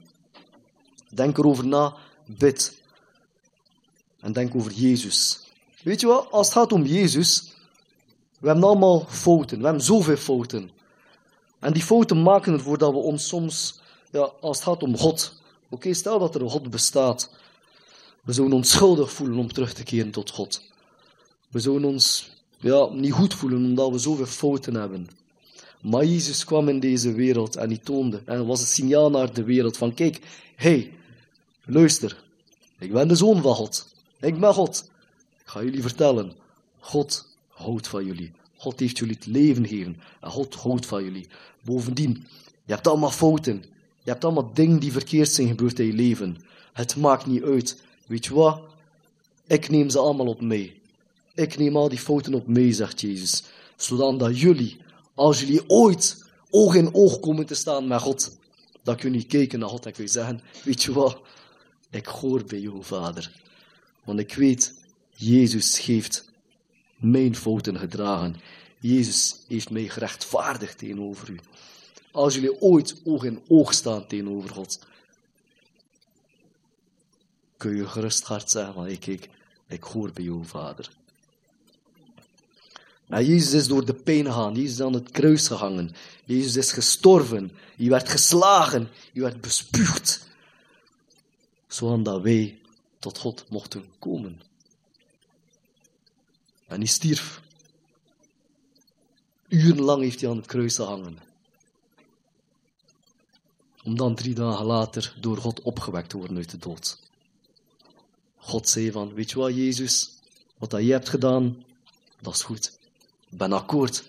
Denk 1.09 1.37
erover 1.37 1.67
na, 1.67 1.95
bid. 2.25 2.81
En 4.19 4.33
denk 4.33 4.55
over 4.55 4.71
Jezus. 4.71 5.39
Weet 5.83 6.01
je 6.01 6.07
wat, 6.07 6.31
als 6.31 6.47
het 6.47 6.55
gaat 6.55 6.71
om 6.71 6.85
Jezus, 6.85 7.50
we 8.41 8.47
hebben 8.47 8.65
allemaal 8.65 9.05
fouten. 9.07 9.57
We 9.57 9.63
hebben 9.63 9.83
zoveel 9.83 10.17
fouten. 10.17 10.71
En 11.59 11.73
die 11.73 11.83
fouten 11.83 12.21
maken 12.21 12.53
ervoor 12.53 12.77
dat 12.77 12.91
we 12.91 12.97
ons 12.97 13.27
soms, 13.27 13.79
ja, 14.11 14.31
als 14.41 14.57
het 14.57 14.65
gaat 14.65 14.83
om 14.83 14.97
God. 14.97 15.33
Oké, 15.69 15.93
stel 15.93 16.19
dat 16.19 16.35
er 16.35 16.41
een 16.41 16.49
God 16.49 16.69
bestaat. 16.69 17.31
We 18.23 18.33
zouden 18.33 18.57
ons 18.57 18.71
schuldig 18.71 19.11
voelen 19.11 19.37
om 19.37 19.53
terug 19.53 19.73
te 19.73 19.83
keren 19.83 20.11
tot 20.11 20.29
God. 20.29 20.61
We 21.49 21.59
zouden 21.59 21.89
ons 21.89 22.29
ja, 22.57 22.89
niet 22.89 23.13
goed 23.13 23.33
voelen 23.33 23.65
omdat 23.65 23.91
we 23.91 23.97
zoveel 23.97 24.25
fouten 24.25 24.75
hebben. 24.75 25.07
Maar 25.81 26.05
Jezus 26.05 26.43
kwam 26.43 26.69
in 26.69 26.79
deze 26.79 27.13
wereld 27.13 27.55
en 27.55 27.67
hij 27.67 27.77
toonde 27.77 28.21
en 28.25 28.45
was 28.45 28.61
een 28.61 28.67
signaal 28.67 29.09
naar 29.09 29.33
de 29.33 29.43
wereld 29.43 29.77
van 29.77 29.93
kijk, 29.93 30.19
hey, 30.55 30.93
luister, 31.65 32.23
ik 32.79 32.91
ben 32.91 33.07
de 33.07 33.15
zoon 33.15 33.41
van 33.41 33.55
God. 33.55 33.87
Ik 34.19 34.39
ben 34.39 34.53
God. 34.53 34.89
Ik 35.41 35.47
ga 35.47 35.63
jullie 35.63 35.81
vertellen, 35.81 36.33
God 36.79 37.30
houdt 37.61 37.87
van 37.87 38.05
jullie. 38.05 38.31
God 38.57 38.79
heeft 38.79 38.97
jullie 38.97 39.15
het 39.15 39.25
leven 39.25 39.67
gegeven 39.67 40.01
en 40.21 40.29
God 40.29 40.55
houdt 40.55 40.85
van 40.85 41.03
jullie. 41.03 41.27
Bovendien, 41.63 42.27
je 42.65 42.73
hebt 42.73 42.87
allemaal 42.87 43.11
fouten. 43.11 43.63
Je 44.03 44.09
hebt 44.09 44.23
allemaal 44.23 44.53
dingen 44.53 44.79
die 44.79 44.91
verkeerd 44.91 45.29
zijn 45.29 45.47
gebeurd 45.47 45.79
in 45.79 45.85
je 45.85 45.93
leven. 45.93 46.37
Het 46.73 46.95
maakt 46.95 47.25
niet 47.25 47.43
uit. 47.43 47.81
Weet 48.07 48.25
je 48.25 48.33
wat? 48.33 48.61
Ik 49.47 49.69
neem 49.69 49.89
ze 49.89 49.99
allemaal 49.99 50.27
op 50.27 50.41
mij. 50.41 50.81
Ik 51.35 51.57
neem 51.57 51.75
al 51.75 51.89
die 51.89 51.99
fouten 51.99 52.33
op 52.33 52.47
mij, 52.47 52.71
zegt 52.71 53.01
Jezus. 53.01 53.43
Zodat 53.75 54.19
dat 54.19 54.39
jullie, 54.39 54.77
als 55.15 55.39
jullie 55.39 55.69
ooit 55.69 56.25
oog 56.49 56.75
in 56.75 56.93
oog 56.93 57.19
komen 57.19 57.45
te 57.45 57.55
staan 57.55 57.87
met 57.87 58.01
God, 58.01 58.37
kun 58.97 59.13
je 59.13 59.25
kijken 59.25 59.59
naar 59.59 59.69
God 59.69 59.85
en 59.85 59.93
kun 59.93 60.03
je 60.03 60.09
zeggen, 60.09 60.41
weet 60.63 60.83
je 60.83 60.93
wat? 60.93 61.21
Ik 61.89 62.05
hoor 62.05 62.43
bij 62.45 62.59
jou, 62.59 62.83
Vader. 62.83 63.31
Want 64.03 64.19
ik 64.19 64.33
weet, 64.33 64.73
Jezus 65.15 65.85
heeft 65.85 66.30
mijn 67.01 67.35
fouten 67.35 67.79
gedragen. 67.79 68.35
Jezus 68.79 69.43
heeft 69.47 69.69
mij 69.69 69.87
gerechtvaardigd 69.87 70.77
tegenover 70.77 71.29
u. 71.29 71.39
Als 72.11 72.33
jullie 72.33 72.61
ooit 72.61 73.01
oog 73.03 73.23
in 73.23 73.41
oog 73.47 73.73
staan 73.73 74.07
tegenover 74.07 74.49
God, 74.49 74.79
kun 77.57 77.75
je 77.75 77.87
gerust 77.87 78.23
hart 78.23 78.49
zeggen 78.49 78.73
van, 78.73 78.83
hey, 78.83 78.97
kijk, 78.97 79.29
ik 79.67 79.83
hoor 79.83 80.11
bij 80.11 80.23
jou, 80.23 80.45
Vader. 80.45 80.89
Jezus 83.07 83.53
is 83.53 83.67
door 83.67 83.85
de 83.85 83.93
pijn 83.93 84.25
gegaan. 84.25 84.53
Jezus 84.55 84.71
is 84.71 84.81
aan 84.81 84.93
het 84.93 85.11
kruis 85.11 85.47
gehangen. 85.47 85.91
Jezus 86.25 86.55
is 86.55 86.71
gestorven. 86.71 87.51
Hij 87.77 87.89
werd 87.89 88.09
geslagen. 88.09 88.89
Hij 89.13 89.21
werd 89.21 89.41
bespuugd. 89.41 90.27
Zodat 91.67 92.21
wij 92.21 92.59
tot 92.99 93.17
God 93.17 93.45
mochten 93.49 93.85
komen. 93.99 94.41
En 96.71 96.77
hij 96.77 96.87
stierf. 96.87 97.41
Urenlang 99.47 100.01
heeft 100.01 100.21
hij 100.21 100.29
aan 100.29 100.37
het 100.37 100.45
kruis 100.45 100.75
gehangen. 100.75 101.19
Om 103.83 103.97
dan 103.97 104.15
drie 104.15 104.33
dagen 104.33 104.65
later 104.65 105.15
door 105.19 105.37
God 105.37 105.61
opgewekt 105.61 106.09
te 106.09 106.17
worden 106.17 106.37
uit 106.37 106.49
de 106.49 106.57
dood. 106.57 106.99
God 108.37 108.69
zei 108.69 108.91
van, 108.91 109.13
weet 109.13 109.31
je 109.31 109.39
wat 109.39 109.55
Jezus, 109.55 110.11
wat 110.57 110.69
dat 110.69 110.81
jij 110.81 110.91
hebt 110.91 111.09
gedaan, 111.09 111.63
dat 112.21 112.33
is 112.33 112.41
goed. 112.41 112.79
Ik 113.29 113.37
ben 113.37 113.53
akkoord. 113.53 114.03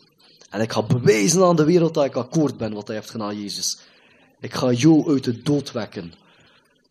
En 0.51 0.61
ik 0.61 0.73
ga 0.73 0.83
bewijzen 0.83 1.45
aan 1.45 1.57
de 1.57 1.65
wereld 1.65 1.95
dat 1.95 2.05
ik 2.05 2.15
akkoord 2.15 2.57
ben 2.57 2.73
wat 2.73 2.87
hij 2.87 2.97
heeft 2.97 3.11
gedaan, 3.11 3.41
Jezus. 3.41 3.79
Ik 4.41 4.55
ga 4.55 4.73
jou 4.73 5.13
uit 5.13 5.25
de 5.25 5.43
dood 5.43 5.73
wekken. 5.73 6.15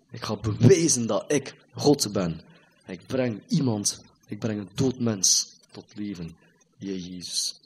Ik 0.09 0.23
ga 0.23 0.35
bewijzen 0.35 1.07
dat 1.07 1.31
ik 1.31 1.55
God 1.73 2.11
ben. 2.11 2.41
En 2.85 2.93
ik 2.93 3.05
breng 3.07 3.41
iemand, 3.47 4.03
ik 4.27 4.39
breng 4.39 4.59
een 4.59 4.69
dood 4.73 4.99
mens 4.99 5.59
tot 5.71 5.95
leven. 5.95 6.37
Je 6.77 7.09
Jezus. 7.09 7.59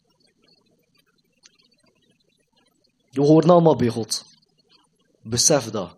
Je 3.10 3.22
hoort 3.22 3.49
allemaal 3.49 3.76
bij 3.76 3.88
God. 3.88 4.26
Besef 5.22 5.70
dat. 5.70 5.95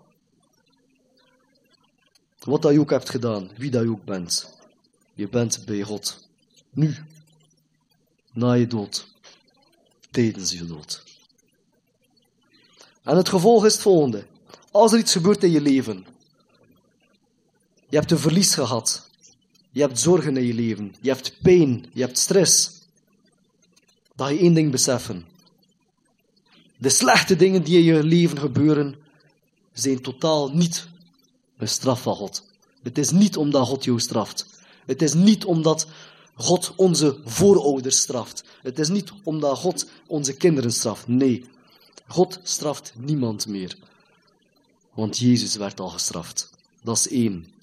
Wat 2.39 2.62
dat 2.62 2.74
je 2.74 2.80
ook 2.80 2.89
hebt 2.89 3.10
gedaan, 3.10 3.51
wie 3.58 3.72
dat 3.72 3.84
je 3.84 3.89
ook 3.89 4.05
bent. 4.05 4.55
Je 5.14 5.30
bent 5.30 5.66
bij 5.66 5.82
God. 5.82 6.28
Nu. 6.70 6.95
Na 8.34 8.53
je 8.53 8.68
dood. 8.68 9.08
Tijdens 10.12 10.51
je 10.51 10.66
dood. 10.66 11.03
En 13.03 13.18
het 13.18 13.30
gevolg 13.30 13.66
is 13.66 13.74
het 13.74 13.82
volgende. 13.82 14.28
Als 14.72 14.91
er 14.93 14.99
iets 14.99 15.12
gebeurt 15.12 15.43
in 15.43 15.51
je 15.51 15.62
leven. 15.62 16.05
Je 17.89 17.97
hebt 17.97 18.12
een 18.12 18.18
verlies 18.18 18.53
gehad. 18.53 19.10
Je 19.78 19.84
hebt 19.84 19.99
zorgen 19.99 20.38
in 20.38 20.45
je 20.45 20.53
leven. 20.53 20.95
Je 21.01 21.09
hebt 21.09 21.38
pijn. 21.41 21.86
Je 21.93 22.01
hebt 22.01 22.17
stress. 22.17 22.71
Dan 24.15 24.34
je 24.34 24.39
één 24.39 24.53
ding 24.53 24.71
beseffen. 24.71 25.25
De 26.78 26.89
slechte 26.89 27.36
dingen 27.36 27.63
die 27.63 27.78
in 27.78 27.84
je 27.84 28.03
leven 28.03 28.39
gebeuren, 28.39 28.95
zijn 29.73 30.01
totaal 30.01 30.49
niet 30.49 30.88
een 31.57 31.67
straf 31.67 32.01
van 32.01 32.15
God. 32.15 32.43
Het 32.84 32.97
is 32.97 33.11
niet 33.11 33.38
omdat 33.38 33.67
God 33.67 33.84
jou 33.84 33.99
straft. 33.99 34.45
Het 34.86 35.01
is 35.01 35.13
niet 35.13 35.45
omdat 35.45 35.88
God 36.34 36.73
onze 36.75 37.19
voorouders 37.25 37.97
straft. 37.97 38.43
Het 38.61 38.80
is 38.80 38.88
niet 38.88 39.11
omdat 39.23 39.57
God 39.57 39.89
onze 40.07 40.34
kinderen 40.34 40.71
straft. 40.71 41.07
Nee, 41.07 41.45
God 42.07 42.39
straft 42.43 42.93
niemand 42.95 43.47
meer. 43.47 43.78
Want 44.93 45.17
Jezus 45.17 45.55
werd 45.55 45.80
al 45.80 45.89
gestraft. 45.89 46.49
Dat 46.84 46.97
is 46.97 47.07
één. 47.09 47.57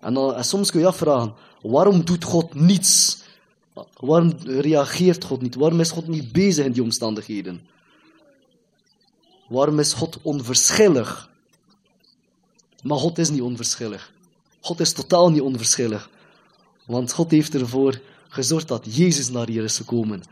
En, 0.00 0.14
dan, 0.14 0.34
en 0.34 0.44
soms 0.44 0.70
kun 0.70 0.80
je 0.80 0.86
afvragen, 0.86 1.34
waarom 1.62 2.04
doet 2.04 2.24
God 2.24 2.54
niets? 2.54 3.18
Waarom 3.96 4.32
reageert 4.44 5.24
God 5.24 5.42
niet? 5.42 5.54
Waarom 5.54 5.80
is 5.80 5.90
God 5.90 6.06
niet 6.06 6.32
bezig 6.32 6.64
in 6.64 6.72
die 6.72 6.82
omstandigheden? 6.82 7.60
Waarom 9.48 9.78
is 9.78 9.92
God 9.92 10.18
onverschillig? 10.22 11.30
Maar 12.82 12.98
God 12.98 13.18
is 13.18 13.30
niet 13.30 13.42
onverschillig. 13.42 14.12
God 14.60 14.80
is 14.80 14.92
totaal 14.92 15.30
niet 15.30 15.40
onverschillig. 15.40 16.10
Want 16.86 17.12
God 17.12 17.30
heeft 17.30 17.54
ervoor 17.54 18.00
gezorgd 18.28 18.68
dat 18.68 18.96
Jezus 18.96 19.28
naar 19.28 19.46
hier 19.46 19.64
is 19.64 19.76
gekomen. 19.76 20.22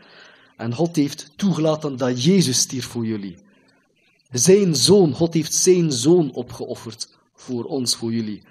En 0.57 0.75
God 0.75 0.97
heeft 0.97 1.31
toegelaten 1.37 1.97
dat 1.97 2.25
Jezus 2.25 2.59
stierf 2.59 2.87
voor 2.87 3.07
jullie. 3.07 3.37
Zijn 4.31 4.77
zoon, 4.77 5.15
God 5.15 5.35
heeft 5.35 5.55
zijn 5.55 5.93
zoon 5.93 6.33
opgeofferd 6.33 7.09
voor 7.35 7.65
ons, 7.65 7.97
voor 7.97 8.13
jullie. 8.13 8.43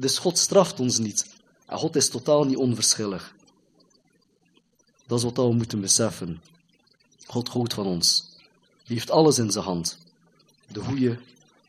Dus 0.00 0.18
God 0.18 0.38
straft 0.38 0.80
ons 0.80 0.98
niet. 0.98 1.26
En 1.66 1.78
God 1.78 1.96
is 1.96 2.08
totaal 2.08 2.44
niet 2.44 2.56
onverschillig. 2.56 3.34
Dat 5.06 5.18
is 5.18 5.24
wat 5.24 5.36
we 5.36 5.52
moeten 5.52 5.80
beseffen. 5.80 6.42
God 7.26 7.48
houdt 7.48 7.74
van 7.74 7.86
ons. 7.86 8.24
Hij 8.84 8.96
heeft 8.96 9.10
alles 9.10 9.38
in 9.38 9.50
zijn 9.50 9.64
hand. 9.64 9.98
De 10.72 10.80
goede 10.80 11.18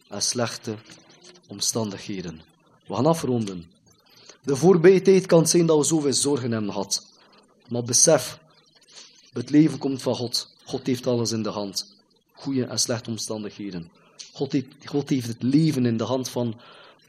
en 0.10 0.22
slechte 0.22 0.76
omstandigheden. 1.48 2.42
We 2.88 2.96
gaan 2.96 3.06
afronden. 3.06 3.72
De 4.44 4.56
voorbije 4.56 5.02
tijd 5.02 5.26
kan 5.26 5.40
het 5.40 5.50
zijn 5.50 5.66
dat 5.66 5.78
we 5.78 5.84
zoveel 5.84 6.14
zorgen 6.14 6.52
hebben 6.52 6.72
gehad. 6.72 7.06
Maar 7.68 7.84
besef, 7.84 8.40
het 9.34 9.50
leven 9.50 9.78
komt 9.78 10.02
van 10.02 10.16
God. 10.16 10.56
God 10.66 10.86
heeft 10.86 11.08
alles 11.08 11.32
in 11.32 11.44
de 11.44 11.50
hand. 11.50 11.96
Goede 12.34 12.66
en 12.66 12.80
slechte 12.80 13.10
omstandigheden. 13.10 13.92
God 14.34 14.56
God 14.86 15.10
heeft 15.10 15.28
het 15.28 15.44
leven 15.44 15.86
in 15.86 15.98
de 15.98 16.04
hand 16.04 16.30
van 16.30 16.60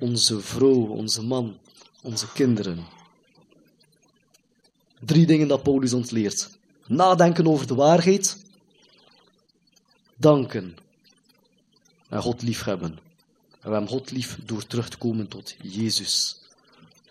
onze 0.01 0.41
vrouw, 0.41 0.87
onze 0.87 1.23
man, 1.23 1.59
onze 2.03 2.33
kinderen. 2.33 2.87
Drie 5.01 5.27
dingen 5.27 5.49
dat 5.49 5.63
Paulus 5.63 5.93
ons 5.93 6.11
leert. 6.11 6.59
Nadenken 6.87 7.47
over 7.47 7.67
de 7.67 7.75
waarheid. 7.75 8.45
Danken. 10.17 10.77
En 12.09 12.23
God 12.23 12.43
liefhebben. 12.43 12.99
En 13.61 13.69
we 13.69 13.71
hebben 13.71 13.89
God 13.89 14.11
lief 14.11 14.39
door 14.45 14.67
terug 14.67 14.89
te 14.89 14.99
komen 14.99 15.29
tot 15.29 15.55
Jezus. 15.63 16.41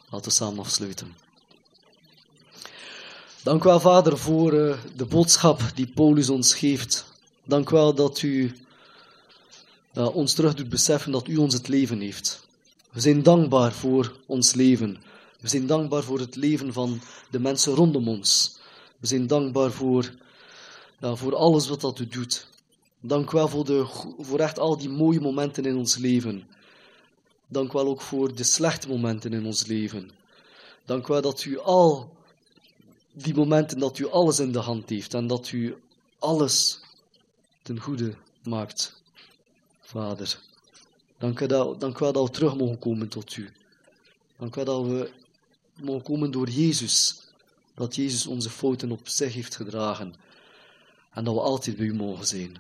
Laten 0.09 0.27
we 0.27 0.35
samen 0.35 0.59
afsluiten. 0.59 1.15
Dank 3.43 3.63
wel, 3.63 3.79
Vader, 3.79 4.17
voor 4.17 4.53
uh, 4.53 4.77
de 4.95 5.05
boodschap 5.05 5.61
die 5.75 5.87
Paulus 5.87 6.29
ons 6.29 6.55
geeft. 6.55 7.05
Dank 7.43 7.69
wel 7.69 7.93
dat 7.95 8.21
u 8.21 8.55
uh, 9.93 10.15
ons 10.15 10.33
terug 10.33 10.55
doet 10.55 10.69
beseffen 10.69 11.11
dat 11.11 11.27
u 11.27 11.37
ons 11.37 11.53
het 11.53 11.67
leven 11.67 11.99
heeft. 11.99 12.47
We 12.99 13.05
zijn 13.05 13.23
dankbaar 13.23 13.73
voor 13.73 14.15
ons 14.25 14.53
leven. 14.53 14.97
We 15.39 15.47
zijn 15.47 15.67
dankbaar 15.67 16.03
voor 16.03 16.19
het 16.19 16.35
leven 16.35 16.73
van 16.73 17.01
de 17.29 17.39
mensen 17.39 17.73
rondom 17.73 18.07
ons. 18.07 18.59
We 18.97 19.07
zijn 19.07 19.27
dankbaar 19.27 19.71
voor, 19.71 20.13
voor 21.01 21.35
alles 21.35 21.67
wat 21.67 21.81
dat 21.81 21.99
u 21.99 22.07
doet. 22.07 22.47
Dank 22.99 23.31
wel 23.31 23.47
voor, 23.47 23.65
de, 23.65 23.85
voor 24.19 24.39
echt 24.39 24.59
al 24.59 24.77
die 24.77 24.89
mooie 24.89 25.19
momenten 25.19 25.65
in 25.65 25.77
ons 25.77 25.97
leven. 25.97 26.47
Dank 27.47 27.73
wel 27.73 27.87
ook 27.87 28.01
voor 28.01 28.35
de 28.35 28.43
slechte 28.43 28.87
momenten 28.87 29.33
in 29.33 29.45
ons 29.45 29.65
leven. 29.65 30.11
Dank 30.85 31.07
wel 31.07 31.21
dat 31.21 31.43
u 31.43 31.59
al 31.59 32.15
die 33.13 33.35
momenten 33.35 33.79
dat 33.79 33.97
u 33.97 34.09
alles 34.09 34.39
in 34.39 34.51
de 34.51 34.59
hand 34.59 34.89
heeft 34.89 35.13
en 35.13 35.27
dat 35.27 35.51
u 35.51 35.75
alles 36.19 36.79
ten 37.61 37.79
goede 37.79 38.15
maakt, 38.43 39.01
Vader. 39.81 40.48
Dank 41.20 41.39
u 41.39 41.47
dank 41.78 41.99
wel 41.99 42.11
dat 42.11 42.28
we 42.28 42.34
terug 42.34 42.55
mogen 42.55 42.80
komen 42.80 43.07
tot 43.07 43.36
u. 43.36 43.49
Dank 44.38 44.55
wel 44.55 44.65
dat 44.65 44.86
we 44.86 45.11
mogen 45.82 46.03
komen 46.03 46.32
door 46.32 46.49
Jezus. 46.49 47.22
Dat 47.76 47.95
Jezus 47.95 48.28
onze 48.28 48.49
fouten 48.49 48.91
op 48.91 49.07
zich 49.07 49.34
heeft 49.34 49.55
gedragen. 49.55 50.15
En 51.11 51.24
dat 51.24 51.34
we 51.34 51.39
altijd 51.39 51.78
bij 51.78 51.86
u 51.86 51.93
mogen 51.93 52.28
zijn. 52.28 52.57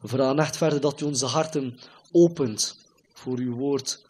We 0.00 0.08
vragen 0.08 0.38
echt 0.38 0.56
verder 0.56 0.80
dat 0.80 1.00
u 1.00 1.04
onze 1.04 1.26
harten 1.26 1.78
opent 2.12 2.76
voor 3.12 3.38
uw 3.38 3.54
woord, 3.54 4.04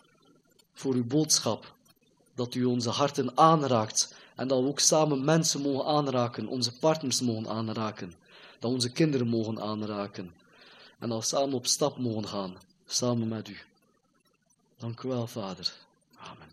voor 0.73 0.95
uw 0.95 1.07
boodschap. 1.07 1.75
Dat 2.35 2.55
u 2.55 2.65
onze 2.65 2.91
harten 2.91 3.39
aanraakt 3.39 4.15
en 4.35 4.49
dat 4.49 4.61
we 4.61 4.69
ook 4.69 4.81
samen 4.81 5.25
mensen 5.25 5.61
mogen 5.61 5.87
aanraken, 5.87 6.47
onze 6.47 6.79
partners 6.79 7.21
mogen 7.21 7.49
aanraken. 7.49 8.15
Dat 8.59 8.71
onze 8.71 8.93
kinderen 8.93 9.29
mogen 9.29 9.61
aanraken. 9.61 10.35
En 10.99 11.09
dat 11.09 11.19
we 11.19 11.25
samen 11.25 11.55
op 11.55 11.67
stap 11.67 11.99
mogen 11.99 12.29
gaan, 12.29 12.57
samen 12.87 13.29
met 13.29 13.49
u. 13.49 13.57
Dank 14.79 15.03
u 15.03 15.09
wel, 15.09 15.27
Vader. 15.27 15.73
Amen. 16.17 16.49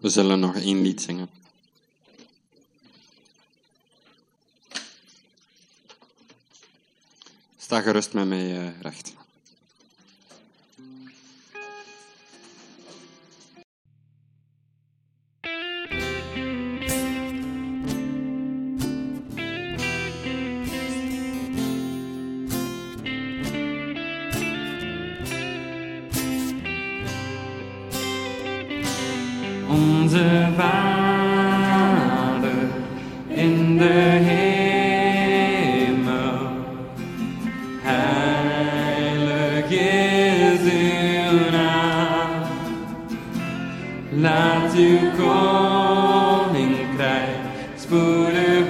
We 0.00 0.08
zullen 0.08 0.40
nog 0.40 0.56
één 0.56 0.82
lied 0.82 1.02
zingen. 1.02 1.28
Sta 7.58 7.80
gerust 7.80 8.12
met 8.12 8.26
mij 8.26 8.66
uh, 8.66 8.80
recht. 8.80 9.12
Laat 44.52 44.74
uw 44.76 44.98
koninkrijk 46.48 47.36
spoedig 47.76 48.61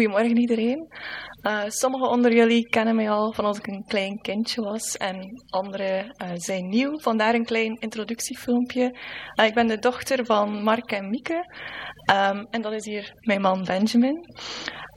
goedemorgen 0.00 0.36
iedereen. 0.36 0.88
Uh, 1.42 1.62
sommigen 1.66 2.08
onder 2.08 2.32
jullie 2.32 2.68
kennen 2.68 2.96
mij 2.96 3.10
al 3.10 3.32
van 3.32 3.44
als 3.44 3.58
ik 3.58 3.66
een 3.66 3.84
klein 3.86 4.20
kindje 4.20 4.62
was 4.62 4.96
en 4.96 5.42
anderen 5.46 6.04
uh, 6.22 6.28
zijn 6.34 6.68
nieuw. 6.68 6.98
Vandaar 6.98 7.34
een 7.34 7.44
klein 7.44 7.76
introductiefilmpje. 7.78 8.96
Uh, 9.40 9.46
ik 9.46 9.54
ben 9.54 9.66
de 9.66 9.78
dochter 9.78 10.24
van 10.24 10.62
Mark 10.62 10.92
en 10.92 11.10
Mieke 11.10 11.54
um, 12.12 12.46
en 12.50 12.62
dat 12.62 12.72
is 12.72 12.84
hier 12.84 13.14
mijn 13.20 13.40
man 13.40 13.64
Benjamin. 13.64 14.16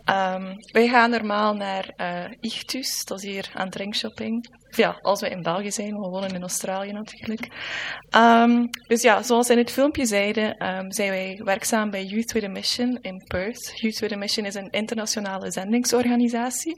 Um, 0.09 0.55
wij 0.71 0.87
gaan 0.87 1.09
normaal 1.09 1.53
naar 1.53 1.93
Ichtus, 2.39 3.05
dat 3.05 3.23
is 3.23 3.29
hier 3.29 3.49
aan 3.53 3.69
Drinkshopping. 3.69 4.61
Ja, 4.83 4.97
als 5.01 5.21
we 5.21 5.29
in 5.29 5.41
België 5.41 5.71
zijn, 5.71 5.99
we 5.99 6.09
wonen 6.09 6.33
in 6.33 6.41
Australië 6.41 6.91
natuurlijk. 6.91 7.47
Um, 8.15 8.69
dus 8.87 9.01
ja, 9.01 9.23
zoals 9.23 9.49
in 9.49 9.57
het 9.57 9.71
filmpje 9.71 10.05
zeiden, 10.05 10.67
um, 10.67 10.91
zijn 10.91 11.09
wij 11.09 11.41
werkzaam 11.43 11.89
bij 11.89 12.03
Youth 12.03 12.31
with 12.31 12.43
a 12.43 12.47
Mission 12.47 12.97
in 13.01 13.23
Perth. 13.27 13.71
Youth 13.75 13.99
with 13.99 14.11
a 14.11 14.17
Mission 14.17 14.45
is 14.45 14.55
een 14.55 14.69
internationale 14.69 15.51
zendingsorganisatie. 15.51 16.75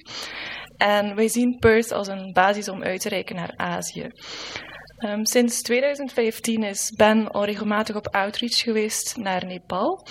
En 0.77 1.15
wij 1.15 1.27
zien 1.27 1.57
Perth 1.59 1.91
als 1.91 2.07
een 2.07 2.33
basis 2.33 2.69
om 2.69 2.83
uit 2.83 3.01
te 3.01 3.09
reiken 3.09 3.35
naar 3.35 3.53
Azië. 3.55 4.07
Um, 5.05 5.25
sinds 5.25 5.61
2015 5.61 6.63
is 6.63 6.91
Ben 6.95 7.27
al 7.31 7.45
regelmatig 7.45 7.95
op 7.95 8.07
outreach 8.07 8.57
geweest 8.57 9.17
naar 9.17 9.45
Nepal. 9.45 10.07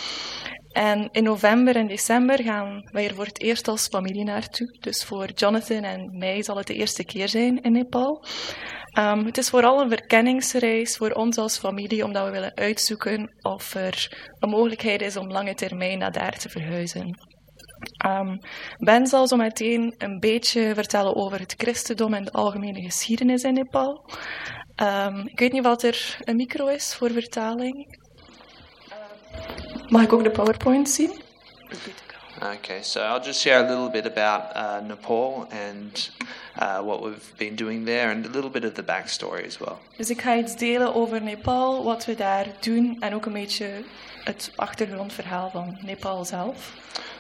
En 0.75 1.09
in 1.12 1.22
november 1.22 1.77
en 1.77 1.87
december 1.87 2.43
gaan 2.43 2.89
wij 2.93 3.09
er 3.09 3.14
voor 3.14 3.25
het 3.25 3.41
eerst 3.41 3.68
als 3.68 3.89
familie 3.89 4.25
naartoe. 4.25 4.77
Dus 4.81 5.05
voor 5.05 5.31
Jonathan 5.35 5.83
en 5.83 6.18
mij 6.18 6.43
zal 6.43 6.57
het 6.57 6.66
de 6.66 6.75
eerste 6.75 7.05
keer 7.05 7.29
zijn 7.29 7.62
in 7.62 7.72
Nepal. 7.72 8.25
Um, 8.99 9.25
het 9.25 9.39
is 9.39 9.51
vooral 9.51 9.81
een 9.81 9.89
verkenningsreis 9.89 10.97
voor 10.97 11.11
ons 11.11 11.39
als 11.39 11.59
familie, 11.59 12.05
omdat 12.05 12.25
we 12.25 12.31
willen 12.31 12.57
uitzoeken 12.57 13.35
of 13.41 13.75
er 13.75 14.27
een 14.39 14.49
mogelijkheid 14.49 15.03
is 15.03 15.16
om 15.16 15.31
lange 15.31 15.55
termijn 15.55 15.99
naar 15.99 16.12
daar 16.12 16.39
te 16.39 16.49
verhuizen. 16.49 17.18
Um, 18.07 18.39
ben 18.79 19.07
zal 19.07 19.29
zo 19.29 19.37
meteen 19.37 19.95
een 19.99 20.18
beetje 20.18 20.75
vertellen 20.75 21.16
over 21.16 21.39
het 21.39 21.55
christendom 21.59 22.14
en 22.14 22.25
de 22.25 22.33
algemene 22.33 22.83
geschiedenis 22.83 23.43
in 23.43 23.55
Nepal. 23.55 24.11
Um, 24.83 25.27
ik 25.27 25.39
weet 25.39 25.53
niet 25.53 25.64
wat 25.64 25.83
er 25.83 26.16
een 26.20 26.37
micro 26.37 26.66
is 26.66 26.95
voor 26.95 27.11
vertaling. 27.11 28.03
Ik 30.03 30.12
ook 30.12 30.24
de 30.24 30.30
PowerPoint 30.30 30.89
zien? 30.89 31.12
Okay, 32.43 32.82
so 32.82 33.01
I'll 33.01 33.22
just 33.24 33.41
share 33.41 33.64
a 33.64 33.68
little 33.68 33.91
bit 33.91 34.07
about 34.07 34.57
uh, 34.57 34.87
Nepal 34.89 35.47
and 35.51 36.11
uh, 36.59 36.80
what 36.80 37.03
we've 37.03 37.37
been 37.37 37.55
doing 37.55 37.87
there 37.87 38.11
and 38.11 38.26
a 38.26 38.28
little 38.28 38.51
bit 38.51 38.64
of 38.64 38.72
the 38.72 38.82
backstory 38.82 39.47
as 39.47 39.59
well. 39.59 39.76
Dus 39.97 40.11
ik 40.11 40.20
ga 40.20 40.37
iets 40.37 40.57
delen 40.57 40.95
over 40.95 41.22
Nepal, 41.22 41.85
wat 41.85 42.05
we 42.05 42.14
daar 42.14 42.47
doen 42.61 42.97
en 43.01 43.14
ook 43.14 43.26
een 43.26 43.32
beetje 43.32 43.85
het 44.24 44.51
achtergrondverhaal 44.57 45.51
van 45.51 45.78
Nepal 45.80 46.24
zelf. 46.24 46.72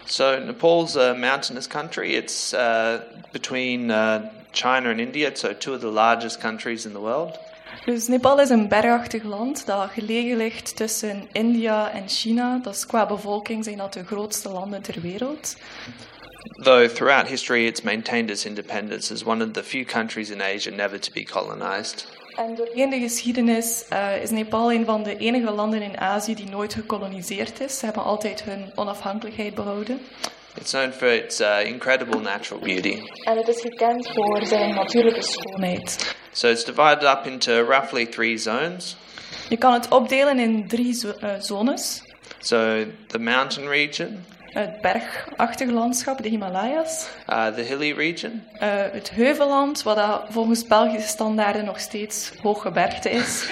So 0.04 0.38
Nepal's 0.38 0.96
a 0.96 1.14
mountainous 1.14 1.66
country. 1.66 2.14
It's 2.14 2.52
uh, 2.52 2.94
between 3.32 3.90
uh, 3.90 4.16
China 4.50 4.90
and 4.90 4.98
India, 4.98 5.30
so 5.32 5.52
two 5.58 5.74
of 5.74 5.80
the 5.80 5.90
largest 5.90 6.38
countries 6.38 6.84
in 6.84 6.92
the 6.92 7.00
world. 7.00 7.38
Dus 7.84 8.08
Nepal 8.08 8.40
is 8.40 8.50
een 8.50 8.68
bergachtig 8.68 9.22
land 9.22 9.66
dat 9.66 9.90
gelegen 9.90 10.36
ligt 10.36 10.76
tussen 10.76 11.28
India 11.32 11.90
en 11.90 12.08
China. 12.08 12.58
Dat 12.62 12.74
is 12.74 12.86
qua 12.86 13.06
bevolking 13.06 13.64
zijn 13.64 13.76
dat 13.76 13.92
de 13.92 14.04
grootste 14.04 14.48
landen 14.48 14.82
ter 14.82 15.00
wereld. 15.00 15.56
Though 16.62 16.86
throughout 16.86 17.28
history 17.28 17.66
it's 17.66 17.82
maintained 17.82 18.30
its 18.30 18.44
independence 18.44 19.12
as 19.12 19.24
one 19.24 19.44
of 19.44 19.50
the 19.50 19.62
few 19.62 19.84
countries 19.84 20.30
in 20.30 20.42
Asia 20.42 20.70
never 20.74 21.00
to 21.00 21.12
be 21.12 21.24
colonized. 21.24 22.06
En 22.36 22.54
doorheen 22.54 22.90
de 22.90 22.98
geschiedenis 22.98 23.84
uh, 23.92 24.22
is 24.22 24.30
Nepal 24.30 24.72
een 24.72 24.84
van 24.84 25.02
de 25.02 25.16
enige 25.16 25.50
landen 25.50 25.82
in 25.82 25.98
Azië 25.98 26.34
die 26.34 26.50
nooit 26.50 26.74
gekoloniseerd 26.74 27.60
is. 27.60 27.78
Ze 27.78 27.84
hebben 27.84 28.04
altijd 28.04 28.42
hun 28.42 28.72
onafhankelijkheid 28.74 29.54
behouden. 29.54 30.00
It's 30.56 30.70
known 30.70 30.92
for 30.92 31.08
its 31.08 31.40
uh, 31.40 31.66
incredible 31.66 32.20
natural 32.20 32.60
beauty. 32.60 33.02
En 33.24 33.36
het 33.36 33.48
is 33.48 33.60
gekend 33.60 34.10
voor 34.14 34.46
zijn 34.46 34.74
natuurlijke 34.74 35.22
schoonheid. 35.22 36.16
So 36.32 36.48
it's 36.48 36.64
divided 36.64 37.02
up 37.02 37.26
into 37.26 37.64
roughly 37.64 38.06
three 38.06 38.38
zones. 38.38 38.96
Je 39.48 39.56
kan 39.56 39.72
het 39.72 39.88
opdelen 39.88 40.38
in 40.38 40.68
drie 40.68 40.92
zo 40.92 41.12
uh, 41.22 41.30
zones. 41.38 42.02
So 42.38 42.84
the 43.06 43.18
mountain 43.18 43.68
region. 43.68 44.24
Het 44.54 44.80
bergachtige 44.80 45.72
landschap, 45.72 46.22
de 46.22 46.28
Himalayas. 46.28 47.08
Uh, 47.28 47.46
the 47.46 47.60
hilly 47.60 47.92
region. 47.92 48.42
Uh, 48.54 48.60
het 48.92 49.10
heuvelland, 49.10 49.82
wat 49.82 49.96
dat 49.96 50.22
volgens 50.28 50.66
Belgische 50.66 51.08
standaarden 51.08 51.64
nog 51.64 51.80
steeds 51.80 52.32
hooggebergte 52.42 53.10
is. 53.10 53.48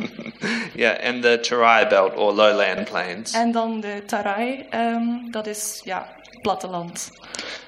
yeah, 0.74 1.14
and 1.14 1.22
the 1.22 1.38
Tarai 1.40 1.86
belt 1.86 2.16
or 2.16 2.32
lowland 2.32 2.90
plains. 2.90 3.32
En 3.32 3.52
dan 3.52 3.80
de 3.80 4.02
Tarai, 4.06 4.66
um, 4.74 5.30
dat 5.30 5.46
is 5.46 5.80
ja, 5.84 6.06
platteland. 6.44 7.10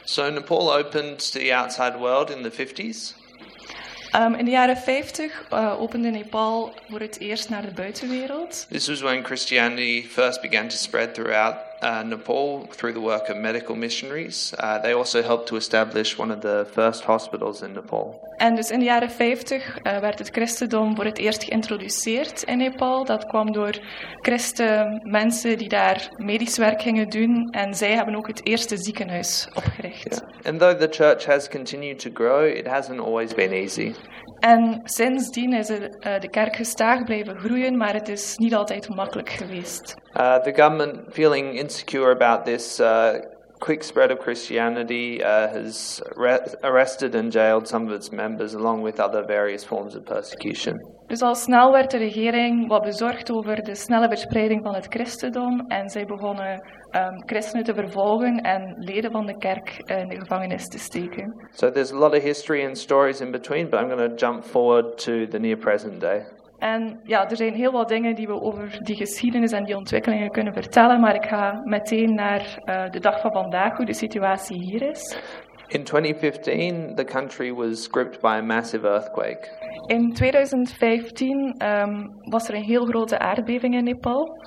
So 0.05 0.31
Nepal 0.31 0.69
opened 0.69 1.33
to 1.33 1.39
the 1.39 1.55
outside 1.55 1.99
world 1.99 2.31
in 2.31 2.43
the 2.43 2.51
50s. 2.51 3.15
Um, 4.17 4.35
in 4.35 4.45
de 4.45 4.51
jaren 4.51 4.77
50 4.77 5.47
uh, 5.53 5.81
opende 5.81 6.11
Nepal 6.11 6.75
voor 6.91 7.01
het 7.01 7.19
eerst 7.21 7.49
naar 7.49 7.63
de 7.63 7.73
buitenwereld. 7.73 8.67
This 8.71 8.89
was 8.89 9.01
when 9.01 9.25
Christianity 9.25 10.07
first 10.09 10.41
began 10.41 10.69
to 10.69 10.77
spread 10.77 11.15
throughout 11.15 11.57
uh, 11.87 12.03
Nepal 12.03 12.67
through 12.77 12.95
the 12.95 13.01
work 13.01 13.29
of 13.29 13.37
medical 13.37 13.77
missionaries. 13.77 14.53
Uh, 14.59 14.79
they 14.83 14.93
also 14.93 15.23
helped 15.23 15.47
to 15.47 15.57
establish 15.57 16.19
one 16.19 16.35
of 16.35 16.41
the 16.41 16.67
first 16.73 17.05
hospitals 17.05 17.63
in 17.63 17.73
Nepal. 17.73 18.21
En 18.37 18.55
dus 18.55 18.71
in 18.71 18.79
de 18.79 18.85
jaren 18.85 19.11
50 19.11 19.79
uh, 19.83 19.99
werd 19.99 20.19
het 20.19 20.29
christendom 20.29 20.97
voor 20.97 21.05
het 21.05 21.19
eerst 21.19 21.45
geïntroduceerd 21.45 22.43
in 22.43 22.59
Nepal. 22.59 23.05
Dat 23.05 23.27
kwam 23.27 23.53
door 23.53 23.79
christen 24.21 25.01
mensen 25.05 25.59
die 25.59 25.69
daar 25.69 26.09
medisch 26.17 26.57
werk 26.57 26.83
gingen 26.83 27.09
doen. 27.09 27.49
En 27.51 27.75
zij 27.75 27.93
hebben 27.93 28.17
ook 28.17 28.27
het 28.27 28.47
eerste 28.47 28.77
ziekenhuis 28.77 29.49
opgericht. 29.55 30.23
Yeah. 30.25 30.47
And 30.47 30.59
though 30.59 30.81
the 30.81 30.89
church 30.91 31.25
has 31.25 31.49
continued 31.49 31.99
to 31.99 32.11
grow, 32.15 32.47
it 32.47 32.67
hasn't 32.67 33.01
always 33.01 33.35
been 33.35 33.53
easy. 33.53 33.95
En 34.39 34.81
sindsdien 34.85 35.53
is 35.53 35.71
uh, 35.71 35.81
de 36.21 36.29
kerk 36.31 36.57
gestaag 36.57 37.05
blijven 37.05 37.39
groeien, 37.39 37.77
maar 37.77 37.95
het 37.95 38.09
is 38.09 38.37
niet 38.37 38.55
altijd 38.55 38.89
makkelijk 38.89 39.31
geweest. 39.31 39.95
Uh, 40.17 40.37
the 40.37 40.53
government, 40.55 41.01
feeling 41.13 41.59
insecure 41.59 41.76
about 42.11 42.45
this 42.45 42.81
uh, 42.81 43.19
quick 43.59 43.83
spread 43.83 44.11
of 44.11 44.19
Christianity, 44.19 45.23
uh, 45.23 45.49
has 45.49 46.03
arrested 46.63 47.15
and 47.15 47.33
jailed 47.33 47.67
some 47.67 47.87
of 47.87 47.93
its 47.93 48.11
members, 48.11 48.55
along 48.55 48.83
with 48.83 49.01
other 49.01 49.25
various 49.25 49.65
forms 49.65 49.97
of 49.97 50.05
persecution. 50.05 50.75
Dus 51.07 51.23
al 51.23 51.35
snel 51.35 51.73
werd 51.73 51.91
de 51.91 51.99
regering 51.99 52.69
wat 52.69 52.83
bezorgd 52.83 53.31
over 53.31 53.63
de 53.63 53.75
snelle 53.75 54.09
verspreiding 54.09 54.63
van 54.63 54.75
het 54.75 54.87
christendom 54.89 55.61
en 55.69 55.89
zij 55.89 56.05
begonnen 56.05 56.63
um, 56.97 57.23
christenen 57.27 57.65
te 57.65 57.75
vervolgen 57.75 58.41
en 58.41 58.75
leden 58.79 59.11
van 59.11 59.27
de 59.27 59.39
kerk 59.39 59.83
in 59.85 60.09
de 60.09 60.19
gevangenis 60.19 60.69
te 60.69 60.79
steken. 60.79 61.49
So 61.55 61.71
there's 61.71 61.93
a 61.93 61.97
lot 61.97 62.15
of 62.15 62.23
history 62.23 62.67
and 62.67 62.79
stories 62.79 63.21
in 63.21 63.31
between, 63.31 63.71
but 63.71 63.81
I'm 63.81 63.89
going 63.89 64.11
to 64.11 64.27
jump 64.27 64.45
forward 64.45 64.99
to 64.99 65.27
the 65.27 65.39
near 65.39 65.57
present 65.57 66.01
day. 66.01 66.25
En 66.59 67.01
ja, 67.05 67.31
er 67.31 67.37
zijn 67.37 67.55
heel 67.55 67.73
wat 67.73 67.89
dingen 67.89 68.15
die 68.15 68.27
we 68.27 68.41
over 68.41 68.79
die 68.83 68.97
geschiedenis 68.97 69.53
en 69.53 69.65
die 69.65 69.77
ontwikkelingen 69.77 70.31
kunnen 70.31 70.53
vertellen, 70.53 71.01
maar 71.01 71.15
ik 71.15 71.25
ga 71.27 71.61
meteen 71.65 72.15
naar 72.15 72.63
uh, 72.65 72.91
de 72.91 73.01
dag 73.01 73.21
van 73.21 73.33
vandaag, 73.33 73.77
hoe 73.77 73.87
de 73.87 73.95
situatie 73.95 74.63
hier 74.63 74.91
is. 74.91 75.19
In 75.69 75.85
2015, 75.85 76.95
the 76.95 77.05
country 77.05 77.53
was 77.53 77.89
gripped 77.91 78.21
by 78.21 78.39
a 78.39 78.43
massive 78.43 78.87
earthquake. 78.87 79.49
In 79.87 80.13
2015 80.13 81.55
um, 81.65 82.11
was 82.21 82.49
er 82.49 82.55
een 82.55 82.63
heel 82.63 82.85
grote 82.85 83.19
aardbeving 83.19 83.75
in 83.75 83.85
Nepal. 83.85 84.45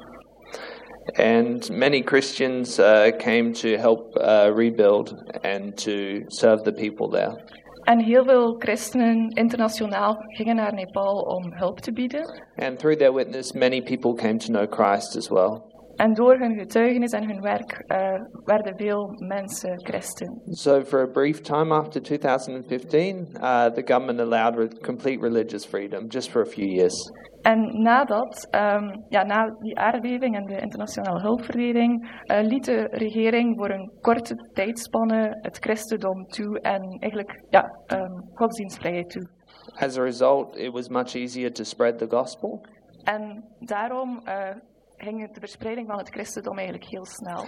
And 1.18 1.70
many 1.70 2.02
Christians 2.02 2.80
uh, 2.80 3.12
came 3.18 3.52
to 3.52 3.78
help 3.78 4.16
uh, 4.18 4.52
rebuild 4.56 5.14
and 5.42 5.78
to 5.78 6.24
serve 6.28 6.64
the 6.64 6.74
people 6.74 7.10
there. 7.10 7.44
En 7.90 8.00
heel 8.00 8.24
veel 8.24 8.56
christenen 8.58 9.30
internationaal 9.30 10.16
gingen 10.28 10.56
naar 10.56 10.74
Nepal 10.74 11.22
om 11.22 11.54
hulp 11.54 11.80
te 11.80 11.92
bieden. 11.92 12.44
And 12.56 12.80
through 12.80 12.98
their 12.98 13.14
witness, 13.14 13.52
many 13.52 13.82
people 13.82 14.14
came 14.14 14.38
to 14.38 14.54
know 14.54 14.74
Christ 14.74 15.18
as 15.18 15.30
well. 15.30 15.62
En 15.96 16.14
door 16.14 16.38
hun 16.38 16.60
getuigenis 16.60 17.12
en 17.12 17.28
hun 17.28 17.42
werk 17.42 17.84
uh, 17.88 18.22
werden 18.46 18.78
veel 18.78 19.14
mensen 19.18 19.80
christen. 19.84 20.42
So 20.50 20.84
for 20.84 21.02
a 21.02 21.08
brief 21.08 21.42
time 21.42 21.74
after 21.74 22.02
2015, 22.02 23.28
uh, 23.34 23.66
the 23.66 23.84
government 23.86 24.20
allowed 24.20 24.56
re 24.56 24.68
complete 24.82 25.22
religious 25.22 25.66
freedom 25.66 26.08
just 26.08 26.30
for 26.30 26.42
a 26.42 26.46
few 26.46 26.66
years. 26.66 27.12
En 27.42 27.82
nadat, 27.82 28.48
um, 28.56 29.06
ja, 29.10 29.24
na 29.24 29.56
die 29.60 29.80
aardbeving 29.80 30.36
en 30.36 30.46
de 30.46 30.60
internationale 30.62 31.22
hulpverlening, 31.22 32.22
uh, 32.26 32.40
liet 32.42 32.66
de 32.66 32.88
regering 32.92 33.58
voor 33.58 33.70
een 33.70 33.92
korte 34.02 34.36
tijdspanne 34.54 35.38
het 35.42 35.58
christendom 35.58 36.28
toe 36.28 36.60
en 36.60 36.98
eigenlijk 37.00 37.44
ja, 37.50 37.80
um, 37.88 38.30
godsdienstvrijheid 38.34 39.10
toe. 39.10 39.28
As 39.76 39.98
a 39.98 40.02
result, 40.02 40.58
it 40.58 40.72
was 40.72 40.90
much 40.90 41.16
easier 41.16 41.52
to 41.52 41.64
spread 41.64 41.98
the 41.98 42.08
gospel. 42.10 42.62
En 43.04 43.44
daarom 43.60 44.22
uh, 44.26 44.50
ging 44.98 45.34
de 45.34 45.40
verspreiding 45.40 45.88
van 45.88 45.98
het 45.98 46.10
christendom 46.10 46.58
eigenlijk 46.58 46.90
heel 46.90 47.06
snel. 47.06 47.44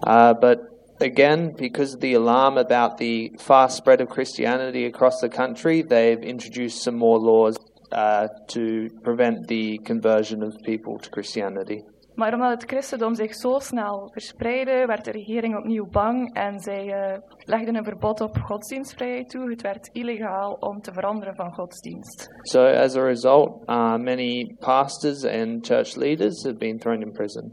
Uh, 0.00 0.32
but 0.38 0.58
again, 0.98 1.52
because 1.56 1.94
of 1.94 2.00
the 2.00 2.16
alarm 2.16 2.56
about 2.56 2.96
the 2.96 3.32
fast 3.36 3.76
spread 3.76 4.00
of 4.00 4.08
Christianity 4.08 4.84
across 4.86 5.18
the 5.18 5.28
country, 5.28 5.82
they've 5.82 6.22
introduced 6.22 6.82
some 6.82 6.96
more 6.96 7.18
laws 7.18 7.56
uh, 7.92 8.22
to 8.46 8.86
prevent 9.02 9.46
the 9.46 9.80
conversion 9.84 10.42
of 10.42 10.54
people 10.62 10.96
to 10.98 11.08
Christianity. 11.10 11.82
Maar 12.14 12.34
omdat 12.34 12.50
het 12.50 12.70
christendom 12.70 13.14
zich 13.14 13.34
zo 13.34 13.58
snel 13.58 14.10
verspreidde, 14.12 14.86
werd 14.86 15.04
de 15.04 15.10
regering 15.10 15.56
opnieuw 15.56 15.86
bang 15.90 16.34
en 16.34 16.60
zij 16.60 16.92
eh, 16.92 17.18
legden 17.44 17.76
een 17.76 17.84
verbod 17.84 18.20
op 18.20 18.36
godsdienstvrijheid 18.36 19.28
toe. 19.28 19.50
Het 19.50 19.62
werd 19.62 19.88
illegaal 19.92 20.52
om 20.52 20.80
te 20.80 20.92
veranderen 20.92 21.34
van 21.34 21.52
godsdienst. 21.54 22.28
So, 22.42 22.64
as 22.66 22.96
a 22.96 23.02
result, 23.02 23.62
uh, 23.68 23.96
many 23.96 24.54
pastors 24.58 25.24
and 25.24 25.66
church 25.66 25.94
leaders 25.94 26.42
have 26.42 26.56
been 26.56 26.78
thrown 26.78 27.00
in 27.02 27.12
prison 27.12 27.52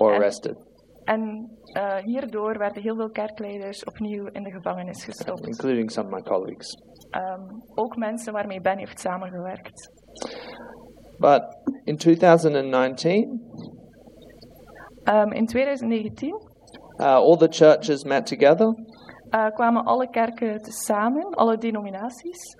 or 0.00 0.12
And- 0.12 0.22
arrested, 0.22 0.56
En 1.04 1.50
eh, 1.72 1.96
hierdoor 1.96 2.58
werden 2.58 2.82
heel 2.82 2.94
veel 2.96 3.10
kerkleiders 3.10 3.84
opnieuw 3.84 4.26
in 4.32 4.42
de 4.42 4.50
gevangenis 4.50 5.04
gestopt. 5.04 5.46
including 5.46 5.90
some 5.90 6.06
of 6.06 6.12
my 6.14 6.22
colleagues. 6.22 6.74
Ehm, 7.10 7.42
ook 7.74 7.96
mensen 7.96 8.32
waarmee 8.32 8.60
Ben 8.60 8.78
heeft 8.78 9.00
samengewerkt. 9.00 9.90
But 11.18 11.42
in 11.84 11.96
2019, 11.96 13.40
Ehm, 15.04 15.32
in 15.32 15.46
2019 15.46 16.34
uh, 16.96 17.06
all 17.14 17.36
the 17.36 17.48
churches 17.50 18.04
met 18.04 18.26
together 18.26 18.74
eh, 19.30 19.46
kwamen 19.54 19.84
alle 19.84 20.10
kerken 20.10 20.62
tezamen, 20.62 21.34
alle 21.34 21.58
denominaties. 21.58 22.56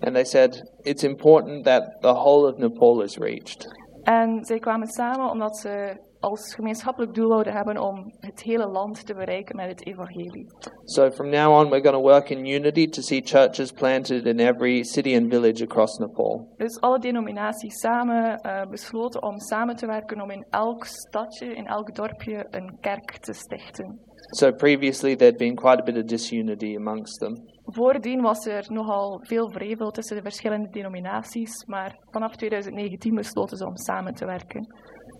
and 0.00 0.14
they 0.14 0.24
said 0.24 0.62
it's 0.82 1.02
important 1.02 1.64
that 1.64 1.96
the 2.00 2.12
whole 2.12 2.46
of 2.52 2.58
Nepal 2.58 3.02
is 3.02 3.16
reached. 3.18 3.66
En 4.02 4.44
zij 4.44 4.58
kwamen 4.58 4.86
samen 4.88 5.30
omdat 5.30 5.56
ze 5.58 5.96
als 6.26 6.54
gemeenschappelijk 6.54 7.14
doel 7.14 7.28
wilden 7.28 7.52
hebben 7.52 7.78
om 7.78 8.12
het 8.20 8.42
hele 8.42 8.66
land 8.66 9.06
te 9.06 9.14
bereiken 9.14 9.56
met 9.56 9.68
het 9.68 9.86
evangelie. 9.86 10.46
So 10.84 11.10
from 11.10 11.28
now 11.28 11.58
on, 11.58 11.70
we're 11.70 11.82
going 11.82 11.96
to 11.96 12.10
work 12.10 12.30
in 12.30 12.46
unity 12.46 12.88
to 12.88 13.02
see 13.02 13.20
churches 13.24 13.72
planted 13.72 14.26
in 14.26 14.38
every 14.38 14.82
city 14.82 15.16
and 15.16 15.32
village 15.32 15.64
across 15.64 15.98
Nepal. 15.98 16.54
Dus 16.56 16.80
alle 16.80 16.98
denominaties 16.98 17.80
samen 17.80 18.40
eh, 18.40 18.70
besloten 18.70 19.22
om 19.22 19.38
samen 19.38 19.76
te 19.76 19.86
werken 19.86 20.20
om 20.20 20.30
in 20.30 20.46
elk 20.50 20.84
stadje, 20.84 21.54
in 21.54 21.66
elk 21.66 21.94
dorpje 21.94 22.46
een 22.50 22.76
kerk 22.80 23.18
te 23.18 23.32
stichten. 23.32 23.98
So 24.30 24.52
previously, 24.52 25.16
there'd 25.16 25.36
been 25.36 25.54
quite 25.54 25.80
a 25.80 25.84
bit 25.84 25.96
of 25.96 26.04
disunity 26.04 26.76
amongst 26.76 27.18
them. 27.18 27.34
Voordien 27.64 28.22
was 28.22 28.46
er 28.46 28.64
nogal 28.68 29.20
veel 29.22 29.50
vrevel 29.50 29.90
tussen 29.90 30.16
de 30.16 30.22
verschillende 30.22 30.68
denominaties, 30.70 31.64
maar 31.66 31.98
vanaf 32.10 32.36
2019 32.36 33.14
besloten 33.14 33.56
ze 33.56 33.66
om 33.66 33.76
samen 33.76 34.14
te 34.14 34.24
werken. 34.24 34.66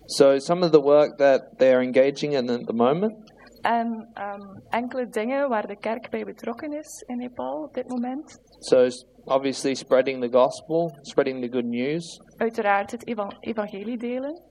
So 0.06 0.38
some 0.38 0.64
of 0.64 0.70
the 0.70 0.80
work 0.82 1.16
that 1.18 1.42
they're 1.56 1.82
engaging 1.82 2.32
in 2.34 2.50
at 2.50 2.66
the 2.66 2.72
moment 2.72 3.34
En 3.60 4.08
ehm, 4.14 4.40
enkele 4.68 5.08
dingen 5.08 5.48
waar 5.48 5.66
de 5.66 5.76
kerk 5.76 6.10
bij 6.10 6.24
betrokken 6.24 6.72
is 6.72 7.04
in 7.06 7.16
Nepal 7.16 7.62
op 7.62 7.74
dit 7.74 7.88
moment. 7.88 8.38
So 8.58 8.86
obviously 9.24 9.74
spreading 9.74 10.22
the 10.22 10.38
gospel, 10.38 10.90
spreading 11.02 11.42
the 11.42 11.50
good 11.52 11.64
news, 11.64 12.20
Uiteraard 12.36 12.90
het 12.90 13.06
eva- 13.06 13.36
evangelie 13.40 13.98
delen. 13.98 14.42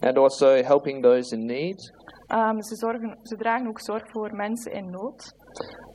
and 0.00 0.16
also 0.18 0.46
helping 0.62 1.02
those 1.02 1.34
in 1.34 1.44
need, 1.44 1.92
ze, 2.60 2.74
zorgen, 2.76 3.18
ze 3.22 3.36
dragen 3.36 3.66
ook 3.68 3.80
zorg 3.80 4.10
voor 4.10 4.34
mensen 4.34 4.72
in 4.72 4.90
nood. 4.90 5.32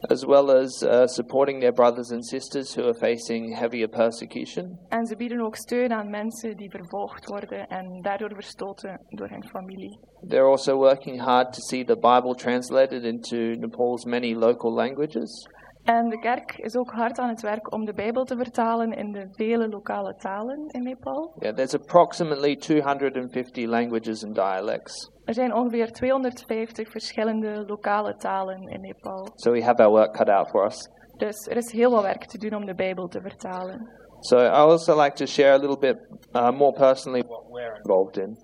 As 0.10 0.26
well 0.26 0.50
as 0.50 0.84
uh, 0.84 1.08
supporting 1.08 1.60
their 1.60 1.74
brothers 1.74 2.12
and 2.12 2.26
sisters 2.26 2.76
who 2.76 2.88
are 2.88 2.94
facing 2.94 3.56
heavier 3.56 3.88
persecution. 3.88 4.80
En 4.90 5.06
ze 5.06 5.16
bieden 5.16 5.42
ook 5.42 5.56
steun 5.56 5.92
aan 5.92 6.10
mensen 6.10 6.58
die 6.58 6.70
vervolgd 6.70 7.26
worden 7.26 7.68
en 7.68 8.02
daardoor 8.02 8.34
verstoten 8.34 9.00
door 9.10 9.30
hun 9.30 9.44
familie. 9.44 10.00
They're 10.28 10.50
also 10.50 10.76
working 10.76 11.22
hard 11.22 11.54
to 11.54 11.60
see 11.62 11.84
the 11.84 11.96
Bible 11.96 12.36
translated 12.36 13.04
into 13.04 13.38
Nepal's 13.38 14.06
many 14.06 14.36
local 14.36 14.74
languages. 14.74 15.48
En 15.84 16.10
de 16.10 16.20
kerk 16.20 16.58
is 16.58 16.76
ook 16.76 16.92
hard 16.92 17.20
aan 17.20 17.30
het 17.30 17.42
werk 17.42 17.74
om 17.74 17.86
de 17.86 17.94
Bijbel 17.94 18.24
te 18.24 18.36
vertalen 18.38 18.92
in 18.92 19.12
de 19.12 19.28
vele 19.32 19.70
lokale 19.70 20.16
talen 20.16 20.68
in 20.68 20.84
Nepal. 20.84 21.34
Yeah, 21.40 21.56
there's 21.56 21.74
approximately 21.74 22.56
250 22.56 23.66
languages 23.68 24.26
and 24.26 24.36
dialects. 24.36 25.12
Er 25.26 25.34
zijn 25.34 25.54
ongeveer 25.54 25.92
250 25.92 26.90
verschillende 26.92 27.64
lokale 27.68 28.16
talen 28.16 28.68
in 28.68 28.82
Nepal. 28.82 29.28
So 29.36 29.52
we 29.52 29.64
have 29.64 29.84
our 29.84 29.92
work 29.92 30.14
cut 30.14 30.30
out 30.30 30.50
for 30.50 30.66
us. 30.66 30.90
Dus 31.18 31.48
er 31.48 31.58
is 31.58 31.72
heel 31.72 31.92
wat 31.92 32.02
werk 32.04 32.26
te 32.26 32.38
doen 32.38 32.54
om 32.56 32.66
de 32.66 32.76
Bijbel 32.76 33.08
te 33.08 33.22
vertalen. 33.22 33.90
So 34.20 34.38
I 34.40 34.48
also 34.48 35.02
like 35.02 35.14
to 35.16 35.26
share 35.26 35.52
a 35.54 35.58
little 35.58 35.78
bit 35.80 35.98
uh, 36.34 36.52
more 36.52 36.74
personally 36.74 37.24
what 37.28 37.44
we're 37.50 37.76
involved 37.78 38.18
in. 38.18 38.38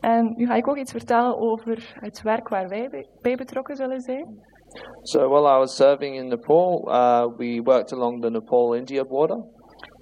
En 0.00 0.32
nu 0.36 0.46
ga 0.46 0.54
ik 0.54 0.68
ook 0.68 0.76
iets 0.76 0.92
vertellen 0.92 1.38
over 1.38 1.94
het 2.00 2.22
werk 2.22 2.48
waar 2.48 2.68
wij 2.68 2.88
bij- 2.90 3.08
bij 3.20 3.34
betrokken 3.36 3.76
zullen 3.76 4.00
zijn. 4.00 4.52
So 5.02 5.28
while 5.28 5.46
I 5.46 5.58
was 5.58 5.76
serving 5.76 6.16
in 6.16 6.28
Nepal, 6.28 6.88
uh, 6.88 7.26
we 7.36 7.60
worked 7.60 7.92
along 7.92 8.22
the 8.22 8.30
Nepal-India 8.30 9.04
border. 9.04 9.44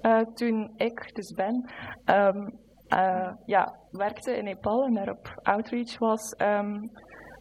Eh, 0.01 0.19
toen 0.33 0.71
ik, 0.75 1.15
dus 1.15 1.31
Ben, 1.31 1.69
ehm, 2.05 2.47
eh, 2.87 3.31
ja, 3.45 3.75
werkte 3.91 4.37
in 4.37 4.43
Nepal 4.43 4.83
en 4.83 4.93
daar 4.93 5.09
op 5.09 5.39
outreach 5.43 5.97
was, 5.99 6.31
ehm, 6.31 6.79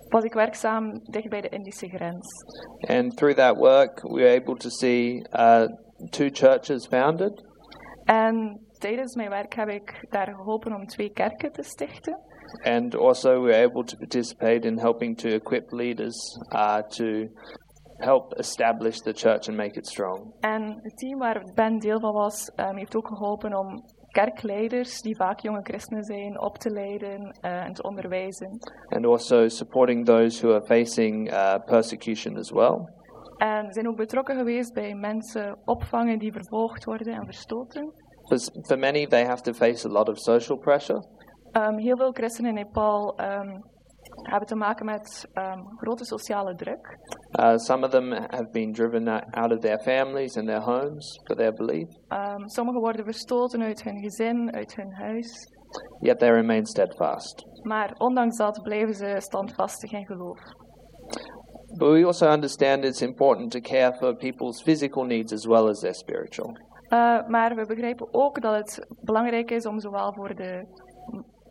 was 0.09 0.25
ik 0.25 0.33
werkzaam 0.33 1.01
dicht 1.03 1.29
bij 1.29 1.41
de 1.41 1.49
Indische 1.49 1.89
grens. 1.89 2.27
And 2.81 3.17
through 3.17 3.37
that 3.37 3.57
work, 3.57 4.03
we 4.03 4.15
were 4.15 4.41
able 4.41 4.57
to 4.57 4.69
see 4.69 5.27
uh, 5.33 5.67
two 6.11 6.29
churches 6.33 6.87
founded, 6.87 7.45
En 8.05 8.61
tijdens 8.79 9.15
mijn 9.15 9.31
werk 9.31 9.55
heb 9.55 9.69
ik 9.69 10.07
daar 10.11 10.35
geholpen 10.35 10.75
om 10.75 10.87
twee 10.87 11.11
kerken 11.13 11.53
te 11.53 11.63
stichten. 11.63 12.19
And 12.63 12.95
also 12.95 13.43
we 13.43 13.51
were 13.51 13.65
able 13.65 13.85
to 13.85 13.97
participate 13.97 14.69
in 14.69 14.79
helping 14.79 15.17
to 15.17 15.29
equip 15.29 15.73
leaders 15.73 16.39
uh, 16.53 16.83
to 16.83 17.29
help 17.99 18.33
establish 18.39 19.01
the 19.01 19.13
church 19.13 19.49
and 19.49 19.57
make 19.57 19.77
it 19.77 19.87
strong. 19.87 20.33
En 20.41 20.79
het 20.83 20.97
team 20.97 21.19
waar 21.19 21.51
Ben 21.55 21.79
deel 21.79 22.01
van 22.01 22.13
was, 22.13 22.51
ehm, 22.55 22.77
heeft 22.77 22.97
ook 22.97 23.09
geholpen 23.09 23.59
om 23.59 23.85
kerkleiders, 24.11 25.01
die 25.01 25.17
vaak 25.17 25.41
jonge 25.41 25.61
christenen 25.63 26.05
zijn, 26.05 26.41
op 26.41 26.59
te 26.59 26.71
leiden 26.71 27.37
eh, 27.41 27.65
en 27.65 27.73
te 27.73 27.83
onderwijzen. 27.83 28.59
And 28.89 29.07
also 29.07 29.49
supporting 29.49 30.05
those 30.05 30.47
who 30.47 30.55
are 30.55 30.65
facing 30.65 31.33
uh, 31.33 31.55
persecution 31.65 32.37
as 32.37 32.51
well. 32.51 32.79
En 33.37 33.73
zijn 33.73 33.89
ook 33.89 33.97
betrokken 33.97 34.37
geweest 34.37 34.75
bij 34.75 34.95
mensen 34.95 35.59
opvangen 35.65 36.19
die 36.19 36.33
vervolgd 36.33 36.85
worden 36.85 37.15
en 37.15 37.25
verstoten. 37.25 37.93
For, 38.29 38.39
for 38.63 38.79
many, 38.79 39.07
they 39.07 39.25
have 39.25 39.43
to 39.43 39.53
face 39.53 39.89
a 39.89 39.91
lot 39.91 40.09
of 40.09 40.19
social 40.19 40.59
pressure. 40.59 41.03
Ehm, 41.53 41.77
heel 41.77 41.97
veel 41.97 42.13
christenen 42.13 42.51
in 42.51 42.65
Nepal 42.65 43.17
ehm, 43.17 43.61
hebben 44.23 44.49
te 44.49 44.55
maken 44.55 44.87
met 44.87 45.29
ehm, 45.33 45.61
grote 45.77 46.05
sociale 46.05 46.55
druk. 46.55 46.99
Uh, 47.41 47.57
some 47.57 47.85
of 47.85 47.91
them 47.91 48.13
have 48.13 48.49
been 48.51 48.73
driven 48.73 49.09
out 49.31 49.53
of 49.53 49.59
their 49.59 49.79
families 49.79 50.37
and 50.37 50.47
their 50.47 50.61
homes 50.61 51.21
for 51.25 51.37
their 51.37 51.53
belief, 51.53 51.89
sommigen 52.47 52.81
worden 52.81 53.05
verstoten 53.05 53.63
uit 53.63 53.83
hun 53.83 53.99
gezin, 54.01 54.55
uit 54.55 54.77
hun 54.77 54.93
huis. 54.93 55.51
yet 56.01 56.19
they 56.19 56.31
remain 56.31 56.67
steadfast. 56.67 57.47
Maar 57.63 57.95
ondanks 57.99 58.37
dat 58.37 58.63
blijven 58.63 58.95
ze 58.95 59.17
standvastig 59.19 59.93
in 59.93 60.07
geloof. 60.07 60.39
But 61.79 61.93
we 61.93 62.05
also 62.07 62.31
understand 62.31 62.85
it's 62.85 63.01
important 63.03 63.51
to 63.51 63.61
care 63.61 63.95
for 63.95 64.17
people's 64.17 64.63
physical 64.63 65.05
needs 65.05 65.33
as 65.33 65.47
well 65.47 65.69
as 65.69 65.81
their 65.81 65.95
spiritual. 65.95 66.57
Eh, 66.89 67.27
maar 67.27 67.55
we 67.55 67.67
begrijpen 67.67 68.09
ook 68.15 68.41
dat 68.41 68.55
het 68.55 68.87
belangrijk 69.01 69.51
is 69.51 69.67
om 69.67 69.81
zowel 69.81 70.13
voor 70.13 70.35
de 70.35 70.67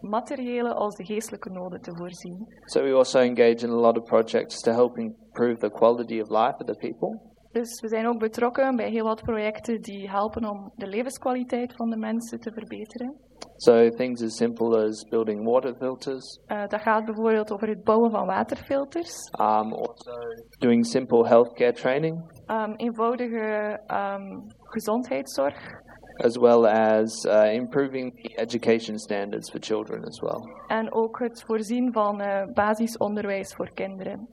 materiële 0.02 0.74
als 0.74 0.96
de 0.96 1.06
geestelijke 1.06 1.50
noden 1.50 1.82
te 1.82 1.96
voorzien. 1.96 2.46
So 2.66 2.84
we 2.84 2.94
also 2.94 3.20
engage 3.20 3.66
in 3.66 3.70
a 3.72 3.76
lot 3.76 3.98
of 3.98 4.04
projects 4.04 4.62
to 4.62 4.72
help 4.72 4.98
improve 4.98 5.58
the 5.58 5.72
quality 5.72 6.22
of 6.22 6.30
life 6.30 6.56
of 6.58 6.66
the 6.66 6.76
people. 6.76 7.30
Dus 7.52 7.82
we 7.82 7.88
zijn 7.88 8.08
ook 8.08 8.20
betrokken 8.20 8.76
bij 8.76 8.90
heel 8.90 9.04
wat 9.04 9.22
projecten 9.22 9.82
die 9.82 10.10
helpen 10.10 10.50
om 10.50 10.72
de 10.76 10.88
levenskwaliteit 10.88 11.74
van 11.76 11.90
de 11.90 11.98
mensen 11.98 12.40
te 12.40 12.52
verbeteren. 12.52 13.16
So 13.58 13.90
things 13.90 14.22
as 14.24 14.36
simple 14.36 14.86
as 14.88 15.04
building 15.10 15.44
water 15.44 15.76
filters, 15.76 16.40
Eh, 16.46 16.68
dat 16.68 16.82
gaat 16.82 17.06
bijvoorbeeld 17.06 17.52
over 17.52 17.68
het 17.68 17.84
bouwen 17.84 18.12
van 18.12 18.26
waterfilters, 18.26 19.14
um, 19.40 19.74
also 19.74 20.12
doing 20.60 20.86
simple 20.86 21.28
healthcare 21.28 21.74
training, 21.74 22.42
ehm, 22.46 22.74
eenvoudige 22.76 23.80
ehm, 23.88 24.40
gezondheidszorg, 24.60 25.81
as 26.24 26.38
well 26.38 26.66
as 26.66 27.26
uh, 27.26 27.54
improving 27.54 28.14
the 28.22 28.36
education 28.36 28.98
standards 29.00 29.50
for 29.50 29.60
children 29.62 30.04
as 30.06 30.20
well. 30.20 30.42
en 30.68 30.94
ook 30.94 31.20
het 31.20 31.44
voorzien 31.44 31.92
van 31.94 32.22
eh, 32.22 32.44
basisonderwijs 32.54 33.54
voor 33.56 33.72
kinderen. 33.74 34.28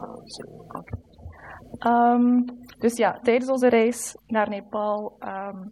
Um, 0.00 0.20
so- 0.24 0.62
Ehm, 1.78 2.40
dus 2.78 2.96
ja, 2.96 3.18
tijdens 3.22 3.50
onze 3.50 3.68
reis 3.68 4.16
naar 4.26 4.48
Nepal 4.48 5.16
ehm, 5.18 5.62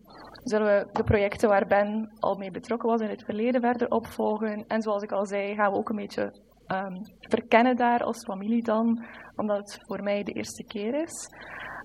zullen 0.44 0.66
we 0.66 0.88
de 0.92 1.02
projecten 1.04 1.48
waar 1.48 1.66
Ben 1.66 2.10
al 2.18 2.34
mee 2.36 2.50
betrokken 2.50 2.88
was 2.88 3.00
in 3.00 3.08
het 3.08 3.24
verleden 3.24 3.60
verder 3.60 3.88
opvolgen. 3.90 4.64
En 4.66 4.82
zoals 4.82 5.02
ik 5.02 5.12
al 5.12 5.26
zei, 5.26 5.54
gaan 5.54 5.72
we 5.72 5.78
ook 5.78 5.88
een 5.88 5.96
beetje 5.96 6.40
ehm, 6.66 6.94
verkennen 7.20 7.76
daar 7.76 8.02
als 8.04 8.24
familie 8.24 8.62
dan, 8.62 9.04
omdat 9.36 9.56
het 9.58 9.78
voor 9.86 10.02
mij 10.02 10.22
de 10.22 10.32
eerste 10.32 10.64
keer 10.64 11.02
is. 11.02 11.28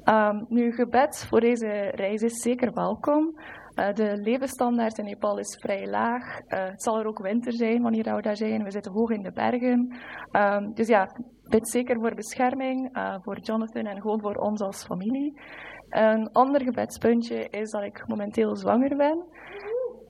Ehm, 0.07 0.43
nu, 0.47 0.71
gebed 0.71 1.25
voor 1.29 1.39
deze 1.39 1.91
reis 1.95 2.21
is 2.21 2.41
zeker 2.41 2.73
welkom. 2.73 3.39
Eh, 3.73 3.93
de 3.93 4.17
levensstandaard 4.17 4.97
in 4.97 5.05
Nepal 5.05 5.37
is 5.37 5.57
vrij 5.61 5.87
laag. 5.87 6.39
Eh, 6.39 6.65
het 6.65 6.83
zal 6.83 6.99
er 6.99 7.07
ook 7.07 7.19
winter 7.19 7.53
zijn 7.53 7.81
wanneer 7.81 8.15
we 8.15 8.21
daar 8.21 8.35
zijn. 8.35 8.63
We 8.63 8.71
zitten 8.71 8.91
hoog 8.91 9.09
in 9.09 9.23
de 9.23 9.31
bergen. 9.31 9.97
Ehm, 10.31 10.71
dus 10.73 10.87
ja, 10.87 11.15
bid 11.43 11.69
zeker 11.69 11.99
voor 11.99 12.15
bescherming, 12.15 12.89
eh, 12.93 13.15
voor 13.21 13.39
Jonathan 13.39 13.85
en 13.85 14.01
gewoon 14.01 14.21
voor 14.21 14.35
ons 14.35 14.61
als 14.61 14.85
familie. 14.85 15.41
Een 15.89 16.31
ander 16.31 16.61
gebedspuntje 16.61 17.49
is 17.49 17.71
dat 17.71 17.83
ik 17.83 18.07
momenteel 18.07 18.55
zwanger 18.55 18.95
ben. 18.95 19.25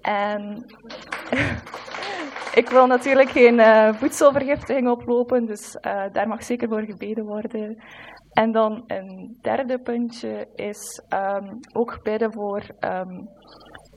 En 0.02 0.66
ik 2.62 2.70
wil 2.70 2.88
natuurlijk 2.88 3.30
geen 3.30 3.60
voedselvergiftiging 3.94 4.90
oplopen, 4.90 5.46
dus 5.46 5.78
daar 6.12 6.28
mag 6.28 6.44
zeker 6.44 6.68
voor 6.68 6.82
gebeden 6.82 7.26
worden. 7.26 7.78
En 8.38 8.52
dan 8.52 8.84
een 8.88 9.38
derde 9.42 9.80
puntje 9.80 10.48
is 10.56 11.04
ehm, 11.08 11.56
ook 11.74 12.04
bidden 12.04 12.34
voor 12.34 12.62
ehm, 12.80 13.26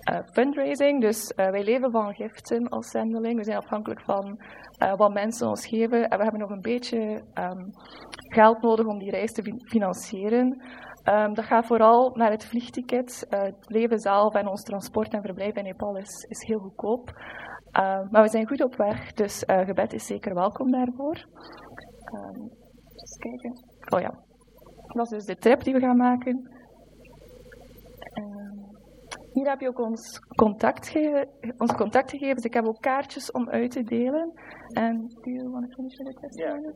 eh, 0.01 0.19
fundraising. 0.33 1.01
Dus 1.01 1.29
eh, 1.29 1.51
wij 1.51 1.65
leven 1.65 1.91
van 1.91 2.15
giften 2.15 2.69
als 2.69 2.91
zendeling. 2.91 3.37
We 3.37 3.45
zijn 3.45 3.57
afhankelijk 3.57 4.01
van 4.01 4.41
eh, 4.79 4.97
wat 4.97 5.13
mensen 5.13 5.49
ons 5.49 5.67
geven. 5.67 6.09
En 6.09 6.17
we 6.17 6.23
hebben 6.23 6.41
nog 6.41 6.51
een 6.51 6.61
beetje 6.61 7.25
ehm, 7.33 7.65
geld 8.11 8.63
nodig 8.63 8.87
om 8.87 8.99
die 8.99 9.11
reis 9.11 9.33
te 9.33 9.43
fi- 9.43 9.65
financieren. 9.67 10.63
Dat 11.33 11.45
gaat 11.45 11.67
vooral 11.67 12.11
naar 12.15 12.31
het 12.31 12.45
vliegticket. 12.45 13.27
Het 13.29 13.69
leven 13.69 13.99
zelf 13.99 14.35
en 14.35 14.49
ons 14.49 14.63
transport 14.63 15.13
en 15.13 15.23
verblijf 15.23 15.55
in 15.55 15.65
Nepal 15.65 15.97
is, 15.97 16.25
is 16.29 16.47
heel 16.47 16.59
goedkoop. 16.59 17.11
Maar 18.11 18.23
we 18.23 18.29
zijn 18.29 18.47
goed 18.49 18.65
op 18.65 18.77
weg, 18.77 19.13
dus 19.13 19.45
gebed 19.47 19.93
is 19.93 20.07
zeker 20.07 20.35
welkom 20.35 20.71
daarvoor. 20.71 21.27
Ehm, 22.05 22.41
eens 23.01 23.17
kijken. 23.19 23.65
Oh 23.89 24.01
ja, 24.01 24.29
dat 24.95 25.05
is 25.05 25.11
dus 25.11 25.25
de 25.25 25.37
trip 25.37 25.65
die 25.65 25.75
we 25.75 25.81
gaan 25.81 25.97
maken. 25.97 26.51
Ehm, 27.99 28.57
hier 29.33 29.49
heb 29.49 29.61
je 29.61 29.69
ook 29.69 29.79
ons 29.79 30.19
contact 30.19 30.95
onze 31.59 31.75
contactgegevens. 31.75 32.45
Ik 32.45 32.55
heb 32.55 32.67
ook 32.67 32.81
kaartjes 32.81 33.31
om 33.31 33.49
uit 33.49 33.71
te 33.71 33.83
delen. 33.83 34.33
En 34.73 35.09
do 35.09 35.31
you 35.31 35.51
want 35.51 35.71
to 35.71 35.75
finish 35.75 35.97
with 35.97 36.07
the 36.07 36.21
testimony? 36.21 36.75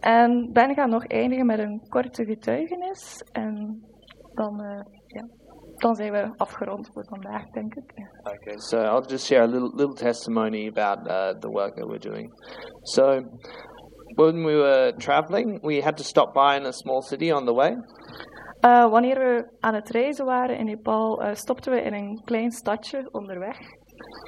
En 0.00 0.52
Ben 0.52 0.74
gaat 0.74 0.88
nog 0.88 1.06
eindigen 1.06 1.46
met 1.46 1.58
een 1.58 1.80
korte 1.88 2.24
getuigenis. 2.24 3.22
En 3.32 3.80
dan, 4.34 4.60
eh, 4.60 4.82
ja, 5.06 5.26
dan 5.76 5.94
zijn 5.94 6.12
we 6.12 6.32
afgerond 6.36 6.90
voor 6.92 7.04
vandaag, 7.04 7.50
denk 7.50 7.74
ik. 7.74 7.92
Okay, 8.22 8.58
so 8.58 8.78
I'll 8.78 9.06
just 9.06 9.26
share 9.26 9.42
a 9.42 9.46
little 9.46 9.74
little 9.74 9.94
testimony 9.94 10.68
about 10.68 11.06
uh, 11.06 11.40
the 11.40 11.48
work 11.48 11.74
that 11.76 11.86
we're 11.86 12.10
doing. 12.10 12.32
So, 12.82 13.22
when 14.20 14.44
we 14.44 14.54
were 14.56 14.92
traveling, 14.98 15.58
we 15.62 15.80
had 15.80 15.96
to 15.96 16.04
stop 16.04 16.34
by 16.34 16.56
in 16.56 16.66
a 16.66 16.72
small 16.72 17.02
city 17.02 17.32
on 17.32 17.44
the 17.44 17.54
way, 17.54 17.76
Eh, 18.60 18.90
wanneer 18.90 19.18
we 19.18 19.44
aan 19.60 19.74
het 19.74 19.90
reizen 19.90 20.24
waren 20.24 20.58
in 20.58 20.64
Nepal, 20.64 21.22
eh, 21.22 21.34
stopten 21.34 21.72
we 21.72 21.82
in 21.82 21.92
een 21.94 22.20
klein 22.24 22.50
stadje 22.50 23.08
onderweg. 23.12 23.58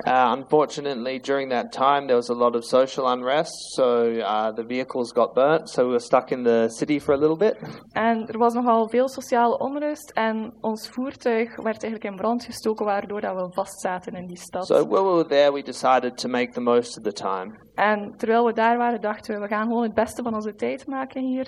Uh, 0.07 0.35
unfortunately, 0.37 1.19
during 1.19 1.51
that 1.51 1.73
time, 1.73 2.07
there 2.07 2.17
was 2.17 2.29
a 2.29 2.35
lot 2.35 2.57
of 2.57 2.65
social 2.65 3.07
unrest, 3.07 3.53
so 3.77 4.19
uh, 4.19 4.51
the 4.53 4.65
vehicles 4.65 5.13
got 5.13 5.35
burnt, 5.35 5.69
so 5.69 5.85
we 5.85 5.91
were 5.91 6.01
stuck 6.01 6.33
in 6.33 6.43
the 6.43 6.69
city 6.69 6.99
for 6.99 7.15
a 7.15 7.19
little 7.19 7.37
bit. 7.37 7.57
En 7.93 8.27
er 8.29 8.39
was 8.39 8.55
nogal 8.55 8.89
veel 8.89 9.09
sociale 9.09 9.59
onrust 9.59 10.11
en 10.11 10.53
ons 10.61 10.89
voertuig 10.89 11.57
werd 11.57 11.83
eigenlijk 11.83 12.05
in 12.05 12.17
brand 12.17 12.45
gestoken, 12.45 12.85
waardoor 12.87 13.21
dat 13.21 13.35
we 13.35 13.53
vastzaten 13.53 14.15
in 14.15 14.27
die 14.27 14.39
stad. 14.39 14.67
So, 14.67 14.87
while 14.87 15.05
we 15.05 15.15
were 15.15 15.27
there, 15.27 15.53
we 15.53 15.63
decided 15.63 16.17
to 16.17 16.29
make 16.29 16.53
the 16.53 16.61
most 16.61 16.97
of 16.99 17.05
the 17.05 17.13
time. 17.13 17.59
En 17.75 18.15
terwijl 18.17 18.45
we 18.45 18.53
daar 18.53 18.77
waren, 18.77 19.01
dachten 19.01 19.35
we, 19.35 19.41
we 19.41 19.49
gaan 19.49 19.67
gewoon 19.67 19.83
het 19.83 19.95
beste 19.95 20.23
van 20.23 20.35
onze 20.35 20.55
tijd 20.55 20.87
maken 20.87 21.23
hier. 21.23 21.47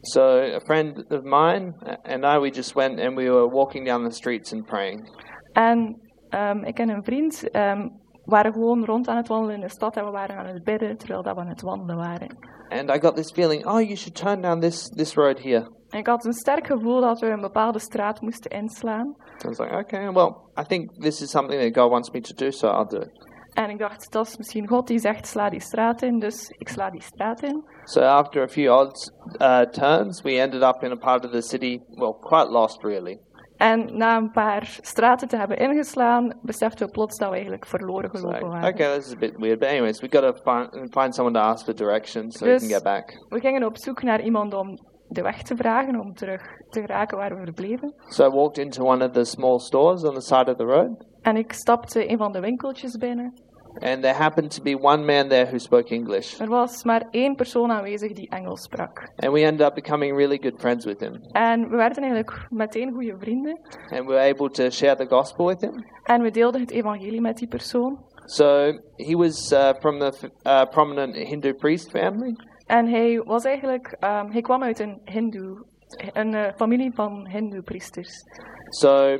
So, 0.00 0.20
a 0.54 0.60
friend 0.60 1.04
of 1.10 1.22
mine 1.22 1.74
uh, 1.86 2.14
and 2.14 2.24
I, 2.24 2.38
we 2.38 2.50
just 2.50 2.74
went 2.74 3.00
and 3.00 3.14
we 3.16 3.30
were 3.30 3.48
walking 3.48 3.86
down 3.86 4.04
the 4.04 4.14
streets 4.14 4.52
and 4.52 4.64
praying. 4.64 5.08
En 5.52 6.00
ehm, 6.32 6.64
ik 6.64 6.78
en 6.78 6.88
een 6.88 7.04
vriend 7.04 7.50
ehm, 7.50 7.88
waren 8.24 8.52
gewoon 8.52 8.84
rond 8.84 9.08
aan 9.08 9.16
het 9.16 9.28
wandelen 9.28 9.54
in 9.54 9.60
de 9.60 9.68
stad 9.68 9.96
en 9.96 10.04
we 10.04 10.10
waren 10.10 10.36
aan 10.36 10.46
het 10.46 10.64
bidden 10.64 10.96
terwijl 10.96 11.22
dat 11.22 11.34
we 11.34 11.40
aan 11.40 11.48
het 11.48 11.62
wandelen 11.62 11.96
waren. 11.96 12.36
And 12.68 12.90
I 12.90 13.00
got 13.00 13.16
this 13.16 13.30
feeling, 13.30 13.66
oh, 13.66 13.80
you 13.80 13.96
should 13.96 14.14
turn 14.14 14.40
down 14.40 14.60
this, 14.60 14.88
this 14.88 15.14
road 15.14 15.42
here. 15.42 15.70
En 15.88 15.98
ik 15.98 16.06
had 16.06 16.24
een 16.24 16.32
sterk 16.32 16.66
gevoel 16.66 17.00
dat 17.00 17.20
we 17.20 17.26
een 17.26 17.40
bepaalde 17.40 17.78
straat 17.78 18.20
moesten 18.20 18.50
inslaan. 18.50 19.14
I 19.44 19.48
was 19.48 19.58
like, 19.58 19.76
okay, 19.76 20.12
well, 20.12 20.34
I 20.60 20.62
think 20.62 20.90
this 21.00 21.20
is 21.20 21.30
something 21.30 21.60
that 21.60 21.82
God 21.82 21.90
wants 21.90 22.10
me 22.10 22.20
to 22.20 22.34
do, 22.34 22.50
so 22.50 22.68
I'll 22.68 22.86
do 22.86 22.98
it. 22.98 23.30
En 23.52 23.70
ik 23.70 23.78
dacht, 23.78 24.12
dat 24.12 24.26
is 24.26 24.36
misschien 24.36 24.68
God 24.68 24.86
die 24.86 24.98
zegt, 24.98 25.26
sla 25.26 25.50
die 25.50 25.60
straat 25.60 26.02
in, 26.02 26.18
dus 26.18 26.48
ik 26.48 26.68
sla 26.68 26.90
die 26.90 27.02
straat 27.02 27.42
in. 27.42 27.64
So 27.84 28.00
after 28.00 28.42
a 28.42 28.48
few 28.48 28.70
odd 28.70 29.12
uh, 29.40 29.60
turns, 29.60 30.22
we 30.22 30.40
ended 30.40 30.62
up 30.62 30.82
in 30.82 30.90
a 30.92 30.96
part 30.96 31.24
of 31.24 31.30
the 31.30 31.42
city, 31.42 31.82
well, 31.88 32.14
quite 32.20 32.50
lost 32.50 32.82
really. 32.82 33.18
En 33.62 33.96
na 33.96 34.16
een 34.16 34.30
paar 34.30 34.78
straten 34.80 35.28
te 35.28 35.36
hebben 35.36 35.56
ingeslaan, 35.56 36.38
beseften 36.42 36.86
we 36.86 36.92
plots 36.92 37.18
dat 37.18 37.28
we 37.28 37.34
eigenlijk 37.34 37.66
verloren 37.66 38.10
gelopen 38.10 38.48
waren. 38.48 38.68
okay, 38.72 38.96
this 38.96 39.06
is 39.06 39.12
a 39.14 39.18
bit 39.18 39.36
weird, 39.36 39.58
but 39.58 39.68
anyways, 39.68 40.00
we 40.00 40.08
got 40.10 40.22
to 40.22 40.32
find 40.52 40.92
find 40.92 41.14
someone 41.14 41.38
to 41.38 41.44
ask 41.44 41.64
for 41.64 41.74
directions 41.74 42.38
so 42.38 42.44
we 42.44 42.50
Dus- 42.50 42.60
can 42.62 42.70
get 42.70 42.82
back. 42.82 43.26
We 43.28 43.40
gingen 43.40 43.64
op 43.64 43.76
zoek 43.78 44.02
naar 44.02 44.20
iemand 44.22 44.54
om 44.54 44.78
de 45.08 45.22
weg 45.22 45.42
te 45.42 45.56
vragen, 45.56 46.00
om 46.00 46.14
terug 46.14 46.42
te 46.68 46.80
geraken 46.80 47.16
waar 47.16 47.36
we 47.36 47.42
verbleven. 47.44 47.94
So 48.08 48.26
I 48.26 48.30
walked 48.34 48.58
into 48.58 48.84
one 48.84 49.04
of 49.04 49.10
the 49.10 49.24
small 49.24 49.58
stores 49.58 50.04
on 50.04 50.14
the 50.14 50.20
side 50.20 50.50
of 50.50 50.56
the 50.56 50.64
road, 50.64 51.06
En 51.20 51.36
ik 51.36 51.52
stapte 51.52 52.10
een 52.10 52.18
van 52.18 52.32
de 52.32 52.40
winkeltjes 52.40 52.96
binnen. 52.96 53.32
And 53.80 54.02
there 54.02 54.14
happened 54.14 54.50
to 54.50 54.62
be 54.62 54.74
one 54.74 55.04
man 55.04 55.28
there 55.28 55.46
who 55.50 55.58
spoke 55.58 55.94
English, 55.94 56.40
Er 56.40 56.48
was 56.48 56.84
maar 56.84 57.06
één 57.10 57.34
persoon 57.34 57.70
aanwezig 57.70 58.12
die 58.12 58.28
Engels 58.30 58.62
sprak. 58.62 59.12
and 59.16 59.32
we 59.32 59.40
ended 59.44 59.66
up 59.66 59.74
becoming 59.74 60.16
really 60.16 60.38
good 60.42 60.60
friends 60.60 60.84
with 60.84 61.00
him, 61.00 61.20
En 61.32 61.68
we 61.68 61.76
werden 61.76 62.02
eigenlijk 62.02 62.46
meteen 62.50 62.92
goede 62.92 63.16
vrienden. 63.18 63.58
and 63.88 64.06
we 64.06 64.12
were 64.14 64.30
able 64.34 64.50
to 64.50 64.70
share 64.70 64.96
the 64.96 65.06
gospel 65.06 65.46
with 65.46 65.60
him. 65.60 65.84
En 66.02 66.22
we 66.22 66.30
deelden 66.30 66.60
het 66.60 66.70
evangelie 66.70 67.20
met 67.20 67.36
die 67.38 67.48
persoon. 67.48 67.98
So 68.24 68.72
he 68.96 69.16
was 69.16 69.52
uh, 69.52 69.70
from 69.80 69.98
the 69.98 70.30
uh, 70.46 70.64
prominent 70.70 71.16
Hindu 71.16 71.54
priest 71.54 71.90
family. 71.90 72.36
En 72.66 72.86
hij 72.86 73.22
was 73.24 73.44
eigenlijk, 73.44 73.96
ehm, 74.00 74.30
hij 74.30 74.40
kwam 74.40 74.62
uit 74.62 74.78
een 74.78 75.00
hindoe, 75.04 75.64
een 76.12 76.34
eh, 76.34 76.52
familie 76.56 76.92
van 76.94 77.26
hindoe-priesters. 77.28 78.22
So, 78.68 79.16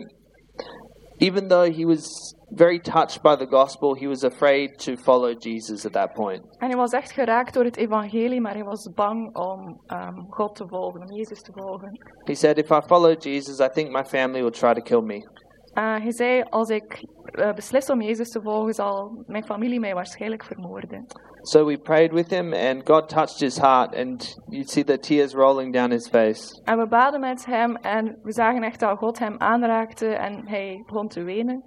even 1.19 1.49
though 1.49 1.67
he 1.77 1.85
was 1.85 2.35
very 2.55 2.79
touched 2.79 3.23
by 3.23 3.37
the 3.37 3.47
gospel, 3.47 3.95
he 3.95 4.07
was 4.07 4.25
afraid 4.25 4.79
to 4.79 4.97
follow 4.97 5.35
Jesus 5.35 5.87
at 5.87 5.93
that 5.93 6.13
point. 6.15 6.43
En 6.59 6.69
hij 6.69 6.77
was 6.77 6.93
echt 6.93 7.13
geraakt 7.13 7.55
door 7.55 7.65
het 7.65 7.77
evangelie, 7.77 8.41
maar 8.41 8.55
hij 8.55 8.65
was 8.65 8.91
bang 8.95 9.37
om 9.37 9.81
ehm, 9.87 10.19
God 10.29 10.55
te 10.55 10.69
volgen, 10.69 11.01
om 11.01 11.13
Jezus 11.13 11.43
te 11.43 11.53
volgen. 11.55 11.99
He 12.25 12.35
said, 12.35 12.59
If 12.59 12.71
I 12.71 12.81
follow 12.87 13.23
Jesus, 13.23 13.61
I 13.61 13.69
think 13.69 13.91
my 13.91 14.05
family 14.05 14.41
will 14.41 14.51
try 14.51 14.75
to 14.75 14.83
kill 14.83 15.03
me. 15.03 15.29
Eh, 15.73 15.97
hij 15.97 16.13
zei, 16.13 16.43
als 16.43 16.69
ik 16.69 17.07
eh, 17.25 17.53
beslis 17.53 17.91
om 17.91 18.01
Jezus 18.01 18.31
te 18.31 18.41
volgen, 18.43 18.75
zal 18.75 19.25
mijn 19.27 19.45
familie 19.45 19.81
mij 19.81 19.95
waarschijnlijk 19.95 20.45
vermoorden. 20.45 21.07
So 21.43 21.65
we 21.65 21.79
prayed 21.79 22.13
with 22.13 22.31
him, 22.31 22.53
and 22.53 22.89
God 22.89 23.09
touched 23.09 23.41
his 23.41 23.59
heart, 23.59 23.97
and 23.97 24.39
you'd 24.49 24.71
see 24.71 24.85
the 24.85 24.99
tears 24.99 25.35
rolling 25.35 25.73
down 25.73 25.91
his 25.91 26.09
face. 26.09 26.61
En 26.65 26.79
we 26.79 26.87
baden 26.87 27.21
met 27.21 27.47
hem 27.47 27.77
en 27.77 28.19
we 28.23 28.33
zagen 28.33 28.63
echt 28.63 28.81
dat 28.81 28.99
God 28.99 29.19
hem 29.19 29.35
aanraakte 29.39 30.07
en 30.07 30.49
hij 30.49 30.83
begon 30.87 31.09
te 31.09 31.23
wenen. 31.23 31.63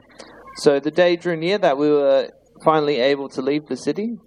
So 0.55 0.79
the 0.79 0.91
day 0.91 1.17
drew 1.17 1.35
near 1.35 1.59
that 1.59 1.77
we 1.77 1.89
were 1.89 2.29
finally 2.63 3.01
able 3.01 3.27
to 3.27 3.41
leave 3.41 3.65
the 3.65 3.75
city. 3.75 4.19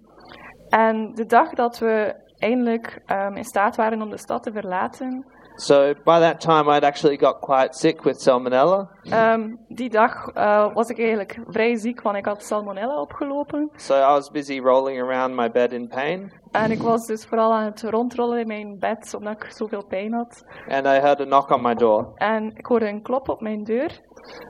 En 0.69 1.11
de 1.13 1.25
dag 1.25 1.49
dat 1.49 1.79
we 1.79 2.15
eindelijk 2.37 3.01
ehm, 3.05 3.35
in 3.35 3.43
staat 3.43 3.75
waren 3.75 4.01
om 4.01 4.09
de 4.09 4.17
stad 4.17 4.43
te 4.43 4.51
verlaten, 4.51 5.25
So 5.59 5.93
by 6.05 6.19
that 6.19 6.39
time, 6.39 6.69
I'd 6.69 6.83
actually 6.85 7.17
got 7.17 7.41
quite 7.41 7.75
sick 7.75 8.03
with 8.03 8.19
salmonella. 8.21 8.89
ehm, 9.09 9.55
die 9.67 9.89
dag 9.89 10.27
eh, 10.27 10.73
was 10.73 10.89
ik 10.89 10.97
eigenlijk 10.99 11.39
vrij 11.47 11.75
ziek, 11.75 12.01
want 12.01 12.15
ik 12.17 12.25
had 12.25 12.43
salmonella 12.43 13.01
opgelopen. 13.01 13.69
So 13.75 13.95
I 13.95 13.99
was 14.13 14.29
busy 14.31 14.59
rolling 14.59 15.01
around 15.01 15.35
my 15.35 15.51
bed 15.51 15.73
in 15.73 15.87
pain, 15.87 16.31
En 16.51 16.71
ik 16.71 16.81
was 16.81 17.05
dus 17.05 17.25
vooral 17.25 17.53
aan 17.53 17.65
het 17.65 17.81
rondrollen 17.81 18.39
in 18.39 18.47
mijn 18.47 18.79
bed, 18.79 19.13
omdat 19.17 19.33
ik 19.33 19.51
zoveel 19.51 19.85
pijn 19.85 20.13
had. 20.13 20.43
and 20.67 20.85
I 20.85 20.99
heard 20.99 21.19
a 21.21 21.25
knock 21.25 21.49
on 21.51 21.61
my 21.61 21.73
door. 21.75 22.11
En 22.15 22.51
ik 22.55 22.65
hoorde 22.65 22.87
een 22.87 23.01
klop 23.01 23.29
op 23.29 23.41
mijn 23.41 23.63
deur. 23.63 23.99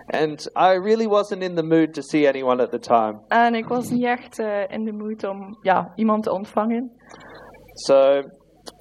And 0.06 0.46
I 0.56 0.80
really 0.84 1.08
wasn't 1.08 1.42
in 1.42 1.56
the 1.56 1.64
mood 1.64 1.94
to 1.94 2.02
see 2.02 2.28
anyone 2.28 2.64
at 2.64 2.72
the 2.72 2.80
time. 2.80 3.20
En 3.28 3.56
ik 3.56 3.68
was 3.68 3.90
niet 3.90 4.04
echt 4.04 4.40
eh, 4.40 4.70
in 4.72 4.86
de 4.86 4.92
moed 4.94 5.24
om 5.24 5.58
ja, 5.62 5.92
iemand 5.96 6.24
te 6.24 6.32
ontvangen. 6.32 6.92
So 7.74 8.22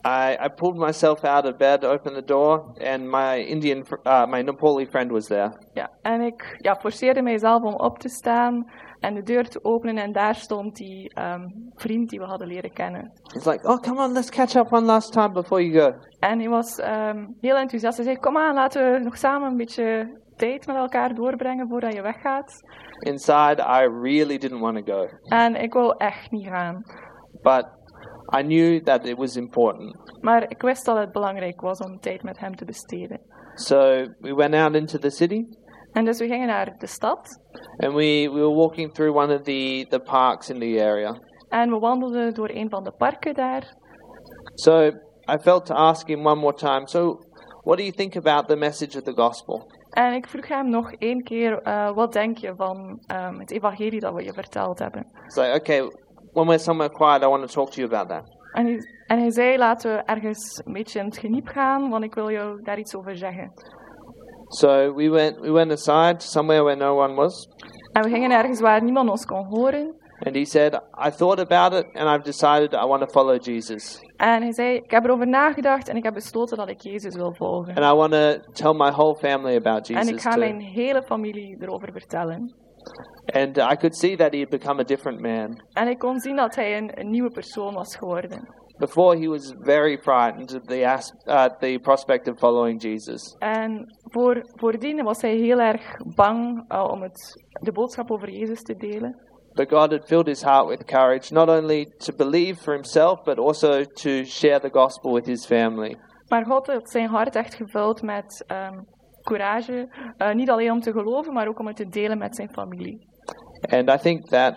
I, 0.06 0.36
I 0.44 0.48
pulled 0.48 0.76
myself 0.76 1.24
out 1.24 1.44
of 1.44 1.56
bed, 1.56 1.84
opened 1.84 2.16
the 2.16 2.24
door, 2.24 2.72
and 2.78 3.08
my 3.10 3.44
Indian, 3.46 3.84
uh, 4.06 4.26
my 4.26 4.42
Nepali 4.42 4.86
friend 4.86 5.10
was 5.10 5.26
there. 5.26 5.50
Ja, 5.72 5.90
en 6.02 6.20
ik 6.20 6.56
ja, 6.58 6.74
forceerde 6.74 7.22
mijzelf 7.22 7.62
om 7.62 7.74
op 7.74 7.98
te 7.98 8.08
staan 8.08 8.64
en 9.00 9.14
de 9.14 9.22
deur 9.22 9.48
te 9.48 9.64
openen. 9.64 10.02
En 10.02 10.12
daar 10.12 10.34
stond 10.34 10.76
die 10.76 11.14
ehm, 11.14 11.46
vriend 11.74 12.08
die 12.10 12.18
we 12.18 12.24
hadden 12.24 12.46
leren 12.48 12.72
kennen. 12.72 13.10
He's 13.22 13.44
like, 13.44 13.68
"Oh, 13.68 13.76
come 13.76 14.04
on, 14.04 14.12
let's 14.12 14.30
catch 14.30 14.54
up 14.54 14.72
one 14.72 14.86
last 14.86 15.12
time 15.12 15.32
before 15.32 15.68
you 15.68 15.92
go." 15.92 15.98
En 16.18 16.38
hij 16.38 16.48
was 16.48 16.78
ehm, 16.78 17.26
heel 17.40 17.56
enthousiast. 17.56 17.96
Hij 17.96 18.06
zei, 18.06 18.18
kom 18.18 18.36
aan, 18.36 18.54
laten 18.54 18.92
we 18.92 18.98
nog 18.98 19.16
samen 19.16 19.50
een 19.50 19.56
beetje 19.56 20.18
tijd 20.36 20.66
met 20.66 20.76
elkaar 20.76 21.14
doorbrengen 21.14 21.68
voordat 21.68 21.92
je 21.94 22.02
weggaat. 22.02 22.62
Inside, 22.98 23.62
I 23.62 23.88
really 24.02 24.38
didn't 24.38 24.60
want 24.60 24.86
to 24.86 24.92
go, 24.94 25.06
En 25.22 25.54
ik 25.54 25.72
wou 25.72 25.94
echt 25.96 26.30
niet 26.30 26.46
gaan. 26.46 26.82
but 27.42 27.66
I 28.36 28.42
knew 28.42 28.82
that 28.84 29.06
it 29.06 29.16
was 29.16 29.36
important. 29.36 29.96
Maar 30.20 30.50
ik 30.50 30.62
wist 30.62 30.84
dat 30.84 30.96
het 30.98 31.12
belangrijk 31.12 31.60
was 31.60 31.78
om 31.78 32.00
tijd 32.00 32.22
met 32.22 32.38
hem 32.38 32.56
te 32.56 32.64
besteden. 32.64 33.20
So 33.54 33.76
we 34.20 34.34
went 34.34 34.54
out 34.54 34.74
into 34.74 34.98
the 34.98 35.10
city, 35.10 35.44
En 35.92 36.04
dus 36.04 36.18
we 36.18 36.26
gingen 36.26 36.46
naar 36.46 36.74
de 36.78 36.86
stad. 36.86 37.40
and 37.76 37.94
we, 37.94 38.28
we 38.32 38.40
were 38.40 38.54
walking 38.54 38.92
through 38.92 39.16
one 39.16 39.34
of 39.34 39.42
the, 39.42 39.86
the 39.88 40.00
parks 40.00 40.50
in 40.50 40.58
the 40.60 40.84
area. 40.84 41.20
En 41.48 41.70
we 41.70 41.78
wandelden 41.78 42.34
door 42.34 42.48
een 42.52 42.70
van 42.70 42.84
de 42.84 42.92
parken 42.92 43.34
daar. 43.34 43.74
So 44.54 44.86
I 45.30 45.38
felt 45.40 45.66
to 45.66 45.74
ask 45.74 46.06
him 46.06 46.26
one 46.26 46.40
more 46.40 46.54
time. 46.54 46.88
So, 46.88 47.18
what 47.64 47.76
do 47.78 47.82
you 47.84 47.92
think 47.92 48.16
about 48.16 48.48
the 48.48 48.56
message 48.56 48.96
of 48.98 49.02
the 49.04 49.12
gospel? 49.22 49.66
En 49.90 50.12
ik 50.12 50.26
vroeg 50.28 50.48
hem 50.48 50.68
nog 50.70 50.92
één 50.92 51.22
keer, 51.22 51.62
eh, 51.62 51.94
wat 51.94 52.12
denk 52.12 52.38
je 52.38 52.54
van 52.56 52.98
ehm, 53.06 53.38
het 53.38 53.50
evangelie 53.50 54.00
dat 54.00 54.14
we 54.14 54.24
je 54.24 54.32
verteld 54.32 54.78
hebben? 54.78 55.06
Like, 55.34 55.54
okay, 55.54 55.92
when 56.38 56.46
we're 56.48 56.58
somewhere 56.58 56.90
quiet, 56.94 57.22
I 57.22 57.26
want 57.26 57.42
to 57.46 57.52
talk 57.54 57.70
to 57.70 57.80
you 57.80 57.86
about 57.94 58.08
that. 58.08 58.36
En 58.52 58.66
hij, 58.66 58.78
en 59.06 59.18
hij 59.18 59.30
zei, 59.30 59.58
laten 59.58 59.92
we 59.94 60.02
ergens 60.02 60.62
een 60.64 60.72
beetje 60.72 60.98
in 60.98 61.04
het 61.04 61.18
geniep 61.18 61.48
gaan, 61.48 61.90
want 61.90 62.04
ik 62.04 62.14
wil 62.14 62.30
jou 62.30 62.62
daar 62.62 62.78
iets 62.78 62.94
over 62.94 63.16
zeggen. 63.16 63.52
So 64.48 64.94
we 64.94 65.08
went, 65.10 65.38
we 65.40 65.50
went 65.50 65.70
aside 65.72 66.16
somewhere 66.22 66.62
where 66.62 66.76
no 66.78 66.96
one 67.02 67.14
was, 67.14 67.48
En 67.92 68.02
we 68.02 68.08
gingen 68.10 68.30
ergens 68.30 68.60
waar 68.60 68.82
niemand 68.82 69.10
ons 69.10 69.24
kon 69.24 69.44
horen. 69.44 69.94
and 70.26 70.34
he 70.34 70.44
said, 70.44 70.74
I 71.06 71.10
thought 71.10 71.38
about 71.40 71.72
it, 71.72 71.86
and 71.96 72.08
I've 72.08 72.24
decided 72.24 72.72
I 72.74 72.86
want 72.86 73.00
to 73.02 73.06
follow 73.06 73.38
Jesus. 73.42 74.00
En 74.16 74.42
hij 74.42 74.52
zei, 74.52 74.74
ik 74.76 74.90
heb 74.90 75.04
erover 75.04 75.26
nagedacht 75.28 75.88
en 75.88 75.96
ik 75.96 76.02
heb 76.04 76.14
besloten 76.14 76.56
dat 76.56 76.68
ik 76.68 76.80
Jezus 76.80 77.14
wil 77.14 77.34
volgen. 77.34 77.74
And 77.76 77.92
I 77.92 77.96
want 77.96 78.12
to 78.12 78.52
tell 78.52 78.72
my 78.74 78.90
whole 78.90 79.16
family 79.16 79.56
about 79.56 79.88
En 79.88 79.96
ik 79.96 80.02
Jesus 80.04 80.22
ga 80.22 80.30
too. 80.30 80.38
mijn 80.38 80.60
hele 80.60 81.02
familie 81.02 81.56
erover 81.60 81.92
vertellen. 81.92 82.54
And 83.34 83.56
I 83.58 83.76
could 83.76 83.94
see 83.96 84.16
that 84.16 84.32
he 84.32 84.38
had 84.40 84.48
become 84.48 84.80
a 84.80 84.84
different 84.84 85.20
man. 85.20 85.62
En 85.72 85.88
ik 85.88 85.98
kon 85.98 86.20
zien 86.20 86.36
dat 86.36 86.54
hij 86.54 86.76
een, 86.76 87.00
een 87.00 87.10
nieuwe 87.10 87.30
persoon 87.30 87.74
was 87.74 87.96
geworden. 87.96 88.56
Before, 88.78 89.18
he 89.18 89.26
was 89.28 89.54
very 89.60 89.98
frightened 89.98 90.54
of 90.54 90.62
the, 90.66 90.88
as- 90.88 91.12
uh, 91.26 91.44
the 91.58 91.78
prospect 91.82 92.28
of 92.28 92.38
following 92.38 92.82
Jesus. 92.82 93.34
En 93.38 93.84
voor, 94.02 94.40
voordien 94.54 95.02
was 95.04 95.20
hij 95.22 95.34
heel 95.36 95.60
erg 95.60 95.96
bang 96.14 96.64
uh, 96.72 96.84
om 96.90 97.02
het, 97.02 97.42
de 97.60 97.72
boodschap 97.72 98.10
over 98.10 98.30
Jezus 98.30 98.62
te 98.62 98.74
delen. 98.74 99.26
But 99.54 99.68
God 99.68 99.90
had 99.90 100.06
filled 100.06 100.26
his 100.26 100.42
heart 100.42 100.68
with 100.68 100.84
courage, 100.84 101.32
not 101.32 101.48
only 101.48 101.84
to 101.96 102.12
believe 102.16 102.62
for 102.62 102.72
himself, 102.74 103.22
but 103.24 103.38
also 103.38 103.82
to 103.84 104.24
share 104.24 104.60
the 104.60 104.70
gospel 104.72 105.12
with 105.12 105.26
his 105.26 105.46
family. 105.46 105.96
Maar 106.28 106.44
God 106.46 106.66
had 106.66 106.90
zijn 106.90 107.08
hart 107.08 107.36
echt 107.36 107.54
gevuld 107.54 108.02
met 108.02 108.44
ehm, 108.46 108.78
courage. 109.22 109.88
uh, 110.18 110.32
niet 110.34 110.50
alleen 110.50 110.70
om 110.72 110.80
te 110.80 110.92
geloven, 110.92 111.32
maar 111.32 111.48
ook 111.48 111.58
om 111.58 111.66
het 111.66 111.76
te 111.76 111.88
delen 111.88 112.18
met 112.18 112.36
zijn 112.36 112.48
familie. 112.50 113.06
And 113.70 113.90
I 113.90 113.96
think 113.98 114.26
that 114.28 114.56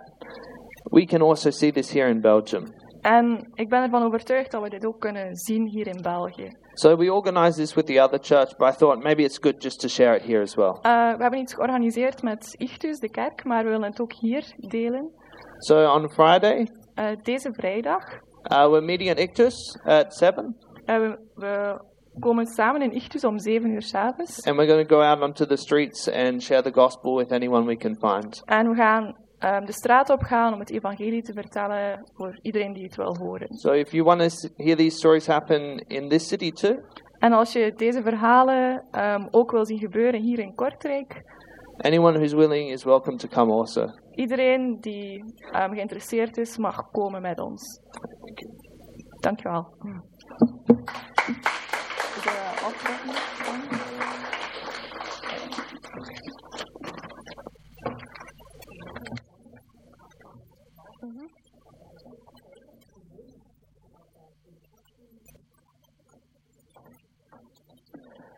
we 0.83 1.05
can 1.05 1.21
also 1.21 1.49
see 1.49 1.71
this 1.71 1.93
here 1.93 2.09
in 2.09 2.21
Belgium. 2.21 2.63
En 3.01 3.49
ik 3.53 3.69
ben 3.69 3.81
ervan 3.83 4.03
overtuigd 4.03 4.51
dat 4.51 4.61
we 4.61 4.69
dit 4.69 4.85
ook 4.85 4.99
kunnen 4.99 5.35
zien 5.35 5.67
hier 5.67 5.87
in 5.87 6.01
België. 6.01 6.47
So 6.73 6.97
we 6.97 7.13
organized 7.13 7.55
this 7.55 7.73
with 7.73 7.85
the 7.85 8.01
other 8.03 8.19
church, 8.21 8.55
but 8.57 8.73
I 8.73 8.77
thought 8.77 9.03
maybe 9.03 9.23
it's 9.23 9.37
good 9.41 9.61
just 9.63 9.79
to 9.79 9.87
share 9.87 10.15
it 10.15 10.23
here 10.25 10.41
as 10.41 10.55
well. 10.55 10.67
Uh, 10.81 11.15
we 11.15 11.21
hebben 11.21 11.39
iets 11.39 11.53
georganiseerd 11.53 12.21
met 12.23 12.55
Ichtus, 12.57 12.99
de 12.99 13.09
kerk, 13.09 13.43
maar 13.43 13.63
we 13.63 13.69
willen 13.69 13.89
het 13.89 14.01
ook 14.01 14.13
hier 14.13 14.53
delen. 14.57 15.09
So 15.57 15.93
on 15.93 16.09
Friday, 16.09 16.67
Uh, 16.95 17.05
deze 17.23 17.49
vrijdag. 17.53 18.03
uh, 18.51 18.67
we're 18.69 18.81
meeting 18.81 19.09
at 19.09 19.19
Ictus 19.19 19.79
at 19.83 20.13
7, 20.15 20.55
Uh, 20.85 20.97
we, 20.97 21.17
we 21.35 21.81
komen 22.19 22.45
samen 22.45 22.81
in 22.81 22.91
Ichtus 22.95 23.23
om 23.23 23.39
7 23.39 23.71
uur 23.71 23.81
's 23.81 23.93
avonds. 23.93 24.45
and 24.47 24.55
we're 24.57 24.67
going 24.67 24.87
to 24.87 24.95
go 24.95 25.01
out 25.01 25.21
onto 25.21 25.45
the 25.45 25.55
streets 25.57 26.09
and 26.11 26.43
share 26.43 26.61
the 26.61 26.71
gospel 26.73 27.15
with 27.15 27.31
anyone 27.31 27.65
we 27.67 27.75
can 27.77 27.95
find. 27.99 28.41
En 28.45 28.69
we 28.69 28.75
gaan 28.75 29.15
ehm, 29.39 29.65
de 29.65 29.73
straat 29.73 30.09
op 30.09 30.21
gaan 30.21 30.53
om 30.53 30.59
het 30.59 30.69
evangelie 30.71 31.21
te 31.23 31.33
vertellen 31.33 32.09
voor 32.13 32.39
iedereen 32.41 32.73
die 32.73 32.83
het 32.83 32.95
wil 32.95 33.17
horen. 33.17 33.53
So 33.53 33.71
if 33.71 33.91
you 33.91 34.03
want 34.03 34.19
to 34.41 34.49
hear 34.55 34.75
these 34.77 34.97
stories 34.97 35.27
happen 35.27 35.77
in 35.87 36.09
this 36.09 36.27
city 36.27 36.51
too, 36.51 36.75
En 37.19 37.31
als 37.33 37.53
je 37.53 37.73
deze 37.75 38.01
verhalen 38.01 38.83
ehm, 38.91 39.27
ook 39.31 39.51
wil 39.51 39.65
zien 39.65 39.79
gebeuren 39.79 40.21
hier 40.21 40.39
in 40.39 40.55
Kortrijk, 40.55 41.21
anyone 41.77 42.17
who's 42.17 42.33
willing 42.33 42.71
is 42.71 42.83
welcome 42.83 43.17
to 43.17 43.27
come 43.27 43.51
also. 43.51 43.87
iedereen 44.11 44.77
die 44.79 45.23
ehm, 45.51 45.73
geïnteresseerd 45.73 46.37
is, 46.37 46.57
mag 46.57 46.89
komen 46.91 47.21
met 47.21 47.39
ons. 47.39 47.79
Dankjewel. 49.19 49.67
Is 51.27 51.90
dat 52.23 52.63
afronden? 52.63 53.31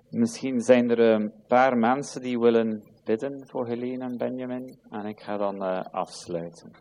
Misschien 0.09 0.61
zijn 0.61 0.89
er 0.89 0.99
een 0.99 1.33
paar 1.47 1.77
mensen 1.77 2.21
die 2.21 2.39
willen 2.39 2.83
bidden 3.03 3.47
voor 3.47 3.67
Helene 3.67 4.03
en 4.03 4.17
Benjamin. 4.17 4.79
En 4.89 5.05
ik 5.05 5.19
ga 5.19 5.37
dan 5.37 5.63
eh, 5.63 5.81
afsluiten. 5.91 6.71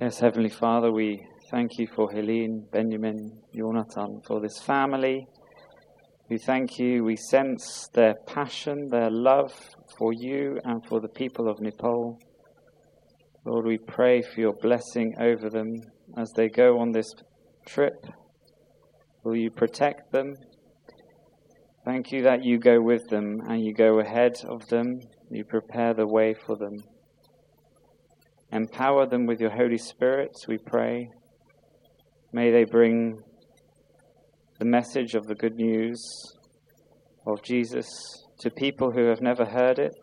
Yes, 0.00 0.18
Heavenly 0.18 0.48
Father, 0.48 0.90
we 0.90 1.26
thank 1.50 1.78
you 1.78 1.86
for 1.86 2.10
Helene, 2.10 2.66
Benjamin, 2.72 3.38
Jonathan, 3.54 4.22
for 4.26 4.40
this 4.40 4.58
family. 4.58 5.26
We 6.30 6.38
thank 6.38 6.78
you. 6.78 7.04
We 7.04 7.16
sense 7.16 7.86
their 7.92 8.14
passion, 8.26 8.88
their 8.88 9.10
love 9.10 9.52
for 9.98 10.14
you 10.14 10.58
and 10.64 10.82
for 10.86 11.00
the 11.00 11.08
people 11.10 11.50
of 11.50 11.60
Nepal. 11.60 12.18
Lord, 13.44 13.66
we 13.66 13.76
pray 13.76 14.22
for 14.22 14.40
your 14.40 14.54
blessing 14.54 15.16
over 15.20 15.50
them 15.50 15.74
as 16.16 16.32
they 16.32 16.48
go 16.48 16.78
on 16.78 16.92
this 16.92 17.12
trip. 17.66 18.06
Will 19.22 19.36
you 19.36 19.50
protect 19.50 20.12
them? 20.12 20.34
Thank 21.84 22.10
you 22.10 22.22
that 22.22 22.42
you 22.42 22.58
go 22.58 22.80
with 22.80 23.06
them 23.08 23.42
and 23.46 23.62
you 23.62 23.74
go 23.74 23.98
ahead 23.98 24.36
of 24.48 24.66
them. 24.68 25.00
You 25.30 25.44
prepare 25.44 25.92
the 25.92 26.06
way 26.06 26.32
for 26.46 26.56
them. 26.56 26.78
Empower 28.52 29.06
them 29.06 29.26
with 29.26 29.40
your 29.40 29.50
Holy 29.50 29.78
Spirit, 29.78 30.32
we 30.48 30.58
pray. 30.58 31.08
May 32.32 32.50
they 32.50 32.64
bring 32.64 33.16
the 34.58 34.64
message 34.64 35.14
of 35.14 35.28
the 35.28 35.36
good 35.36 35.54
news 35.54 36.02
of 37.26 37.42
Jesus 37.44 37.86
to 38.40 38.50
people 38.50 38.90
who 38.90 39.06
have 39.06 39.20
never 39.20 39.44
heard 39.44 39.78
it. 39.78 39.94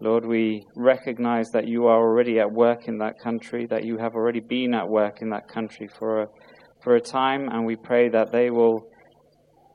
Lord, 0.00 0.26
we 0.26 0.66
recognize 0.76 1.48
that 1.54 1.66
you 1.66 1.86
are 1.86 1.98
already 1.98 2.38
at 2.40 2.52
work 2.52 2.88
in 2.88 2.98
that 2.98 3.14
country, 3.18 3.66
that 3.70 3.84
you 3.84 3.96
have 3.96 4.14
already 4.14 4.40
been 4.40 4.74
at 4.74 4.86
work 4.86 5.22
in 5.22 5.30
that 5.30 5.48
country 5.48 5.88
for 5.98 6.22
a, 6.22 6.26
for 6.84 6.94
a 6.94 7.00
time, 7.00 7.48
and 7.48 7.64
we 7.64 7.74
pray 7.74 8.10
that 8.10 8.32
they 8.32 8.50
will 8.50 8.86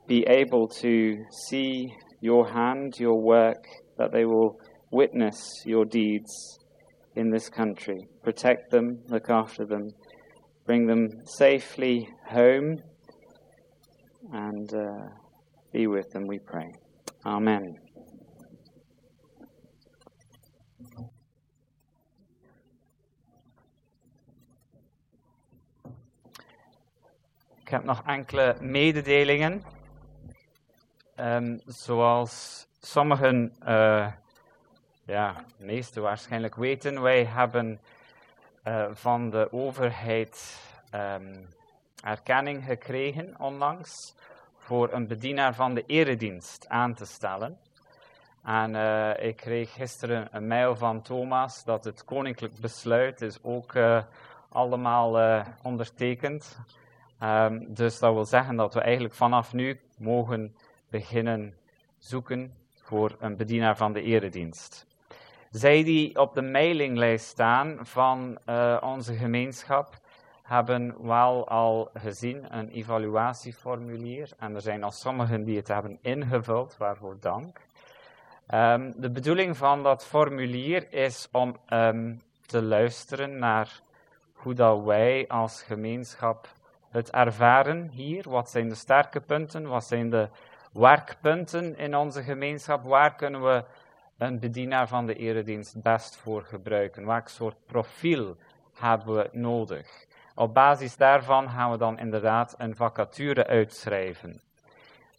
be 0.06 0.24
able 0.28 0.68
to 0.68 1.16
see 1.48 1.92
your 2.20 2.48
hand, 2.48 2.94
your 2.98 3.20
work, 3.20 3.64
that 3.98 4.12
they 4.12 4.24
will 4.24 4.56
witness 4.94 5.62
your 5.66 5.84
deeds 5.84 6.58
in 7.16 7.30
this 7.30 7.48
country. 7.48 8.06
Protect 8.22 8.70
them, 8.70 8.98
look 9.08 9.28
after 9.28 9.66
them, 9.66 9.88
bring 10.66 10.86
them 10.86 11.08
safely 11.24 12.08
home, 12.26 12.78
and 14.32 14.72
uh, 14.72 15.08
be 15.72 15.86
with 15.86 16.10
them, 16.12 16.26
we 16.26 16.38
pray. 16.38 16.70
Amen. 17.26 17.82
Ik 27.60 27.70
heb 27.70 27.84
nog 27.84 28.02
enkele 28.06 28.56
mededelingen. 28.60 29.62
Ehm, 31.14 31.58
zoals 31.66 32.66
sommigen, 32.80 33.52
eh 33.58 34.12
ja, 35.06 35.44
de 35.58 35.64
meesten 35.64 36.02
waarschijnlijk 36.02 36.54
weten, 36.54 37.02
wij 37.02 37.24
hebben 37.24 37.80
eh, 38.62 38.86
van 38.92 39.30
de 39.30 39.52
overheid 39.52 40.60
ehm, 40.90 41.44
erkenning 42.02 42.64
gekregen 42.64 43.40
onlangs 43.40 44.16
voor 44.56 44.92
een 44.92 45.06
bedienaar 45.06 45.54
van 45.54 45.74
de 45.74 45.84
eredienst 45.86 46.68
aan 46.68 46.94
te 46.94 47.04
stellen. 47.04 47.58
En 48.42 48.74
eh, 48.74 49.28
ik 49.28 49.36
kreeg 49.36 49.72
gisteren 49.72 50.28
een 50.30 50.46
mail 50.46 50.76
van 50.76 51.02
Thomas 51.02 51.64
dat 51.64 51.84
het 51.84 52.04
koninklijk 52.04 52.60
besluit 52.60 53.20
is 53.20 53.42
ook 53.42 53.74
eh, 53.74 54.02
allemaal 54.48 55.42
ondertekend. 55.62 56.58
Ehm, 57.18 57.74
dus 57.74 57.98
dat 57.98 58.14
wil 58.14 58.24
zeggen 58.24 58.56
dat 58.56 58.74
we 58.74 58.80
eigenlijk 58.80 59.14
vanaf 59.14 59.52
nu 59.52 59.80
mogen 59.98 60.56
beginnen 60.90 61.54
zoeken 61.98 62.54
voor 62.84 63.16
een 63.20 63.36
bedienaar 63.36 63.76
van 63.76 63.92
de 63.92 64.02
eredienst. 64.02 64.86
Zij 65.54 65.84
die 65.84 66.20
op 66.20 66.34
de 66.34 66.42
mailinglijst 66.42 67.26
staan 67.26 67.78
van 67.82 68.38
eh, 68.44 68.76
onze 68.80 69.14
gemeenschap 69.14 69.94
hebben 70.42 71.06
wel 71.06 71.48
al 71.48 71.90
gezien 71.92 72.56
een 72.56 72.68
evaluatieformulier 72.68 74.30
en 74.38 74.54
er 74.54 74.60
zijn 74.60 74.84
al 74.84 74.90
sommigen 74.90 75.44
die 75.44 75.56
het 75.56 75.68
hebben 75.68 75.98
ingevuld, 76.00 76.76
waarvoor 76.76 77.16
dank. 77.20 77.60
Ehm, 78.46 78.92
de 78.96 79.10
bedoeling 79.10 79.56
van 79.56 79.82
dat 79.82 80.06
formulier 80.06 80.92
is 80.92 81.28
om 81.32 81.56
ehm, 81.66 82.14
te 82.46 82.62
luisteren 82.62 83.38
naar 83.38 83.80
hoe 84.32 84.54
dat 84.54 84.82
wij 84.82 85.24
als 85.28 85.62
gemeenschap 85.62 86.48
het 86.90 87.10
ervaren 87.10 87.88
hier. 87.88 88.30
Wat 88.30 88.50
zijn 88.50 88.68
de 88.68 88.74
sterke 88.74 89.20
punten? 89.20 89.66
Wat 89.66 89.84
zijn 89.84 90.10
de 90.10 90.28
werkpunten 90.72 91.76
in 91.76 91.96
onze 91.96 92.22
gemeenschap? 92.22 92.84
Waar 92.84 93.14
kunnen 93.14 93.42
we 93.42 93.64
een 94.18 94.38
bedienaar 94.38 94.88
van 94.88 95.06
de 95.06 95.14
eredienst 95.14 95.82
best 95.82 96.16
voor 96.16 96.42
gebruiken? 96.42 97.06
Welk 97.06 97.28
soort 97.28 97.66
profiel 97.66 98.36
hebben 98.72 99.14
we 99.16 99.28
nodig? 99.32 100.06
Op 100.34 100.54
basis 100.54 100.96
daarvan 100.96 101.50
gaan 101.50 101.70
we 101.70 101.76
dan 101.76 101.98
inderdaad 101.98 102.54
een 102.58 102.76
vacature 102.76 103.46
uitschrijven. 103.46 104.42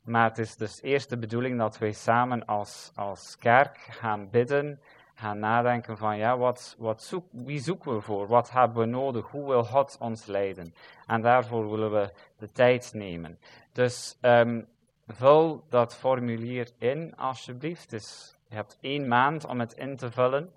Maar 0.03 0.29
het 0.29 0.37
is 0.37 0.55
dus 0.55 0.81
eerst 0.81 1.09
de 1.09 1.17
bedoeling 1.17 1.57
dat 1.57 1.77
wij 1.77 1.91
samen 1.91 2.45
als, 2.45 2.91
als 2.95 3.37
kerk 3.37 3.77
gaan 3.77 4.29
bidden, 4.29 4.79
gaan 5.13 5.39
nadenken 5.39 5.97
van 5.97 6.17
ja, 6.17 6.37
wat, 6.37 6.75
wat 6.77 7.21
wie 7.31 7.59
zoeken 7.59 7.93
we 7.93 8.01
voor? 8.01 8.27
Wat 8.27 8.51
hebben 8.51 8.77
we 8.77 8.85
nodig? 8.85 9.27
Hoe 9.27 9.47
wil 9.47 9.63
God 9.63 9.97
ons 9.99 10.25
leiden? 10.25 10.73
En 11.05 11.21
daarvoor 11.21 11.69
willen 11.69 11.91
we 11.91 12.13
de 12.37 12.51
tijd 12.51 12.93
nemen. 12.93 13.39
Dus 13.71 14.17
ehm, 14.21 14.61
vul 15.07 15.65
dat 15.69 15.95
formulier 15.95 16.71
in, 16.77 17.15
alsjeblieft. 17.15 18.34
Je 18.47 18.55
hebt 18.55 18.77
één 18.81 19.07
maand 19.07 19.45
om 19.45 19.59
het 19.59 19.73
in 19.73 19.97
te 19.97 20.11
vullen. 20.11 20.53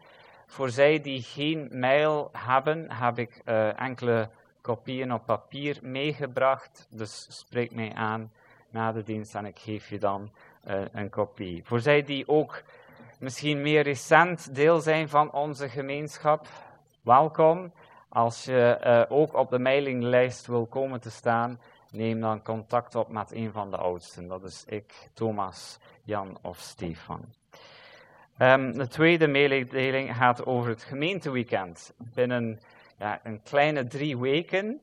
Voor 0.47 0.71
zij 0.71 1.01
die 1.01 1.23
geen 1.23 1.69
mail 1.73 2.31
hebben, 2.33 2.93
heb 2.93 3.19
ik 3.19 3.43
uh, 3.45 3.81
enkele 3.81 4.31
kopieën 4.61 5.13
op 5.13 5.25
papier 5.25 5.79
meegebracht. 5.83 6.87
Dus 6.91 7.27
spreek 7.29 7.75
mij 7.75 7.93
aan 7.95 8.33
na 8.71 8.93
de 8.93 9.03
dienst 9.03 9.35
en 9.35 9.47
ik 9.47 9.59
geef 9.59 9.89
je 9.89 9.99
dan 9.99 10.31
uh, 10.67 10.81
een 10.93 11.11
kopie. 11.11 11.65
Voor 11.65 11.81
zij 11.81 12.03
die 12.03 12.29
ook 12.29 12.63
misschien 13.21 13.61
meer 13.61 13.83
recent 13.83 14.55
deel 14.55 14.81
zijn 14.81 15.09
van 15.09 15.33
onze 15.33 15.69
gemeenschap, 15.69 16.47
welkom. 17.03 17.73
Als 18.09 18.45
je 18.45 18.81
uh, 18.85 19.17
ook 19.19 19.35
op 19.35 19.51
de 19.51 19.59
mailinglijst 19.59 20.47
wil 20.47 20.67
komen 20.67 21.01
te 21.01 21.11
staan, 21.11 21.61
neem 21.91 22.21
dan 22.21 22.43
contact 22.43 22.95
op 22.95 23.09
met 23.09 23.33
een 23.33 23.53
van 23.53 23.71
de 23.71 23.77
oudsten. 23.77 24.29
Dat 24.29 24.45
is 24.45 24.65
ik, 24.65 25.11
Thomas, 25.15 25.79
Jan 26.03 26.39
of 26.43 26.59
Stefan. 26.59 27.38
Um, 28.39 28.73
de 28.73 28.89
tweede 28.89 29.27
mededeling 29.27 30.17
gaat 30.17 30.47
over 30.47 30.71
het 30.71 30.83
gemeenteweekend. 30.83 31.95
Binnen 32.15 32.61
ja, 32.99 33.21
een 33.23 33.43
kleine 33.43 33.87
drie 33.87 34.19
weken 34.19 34.81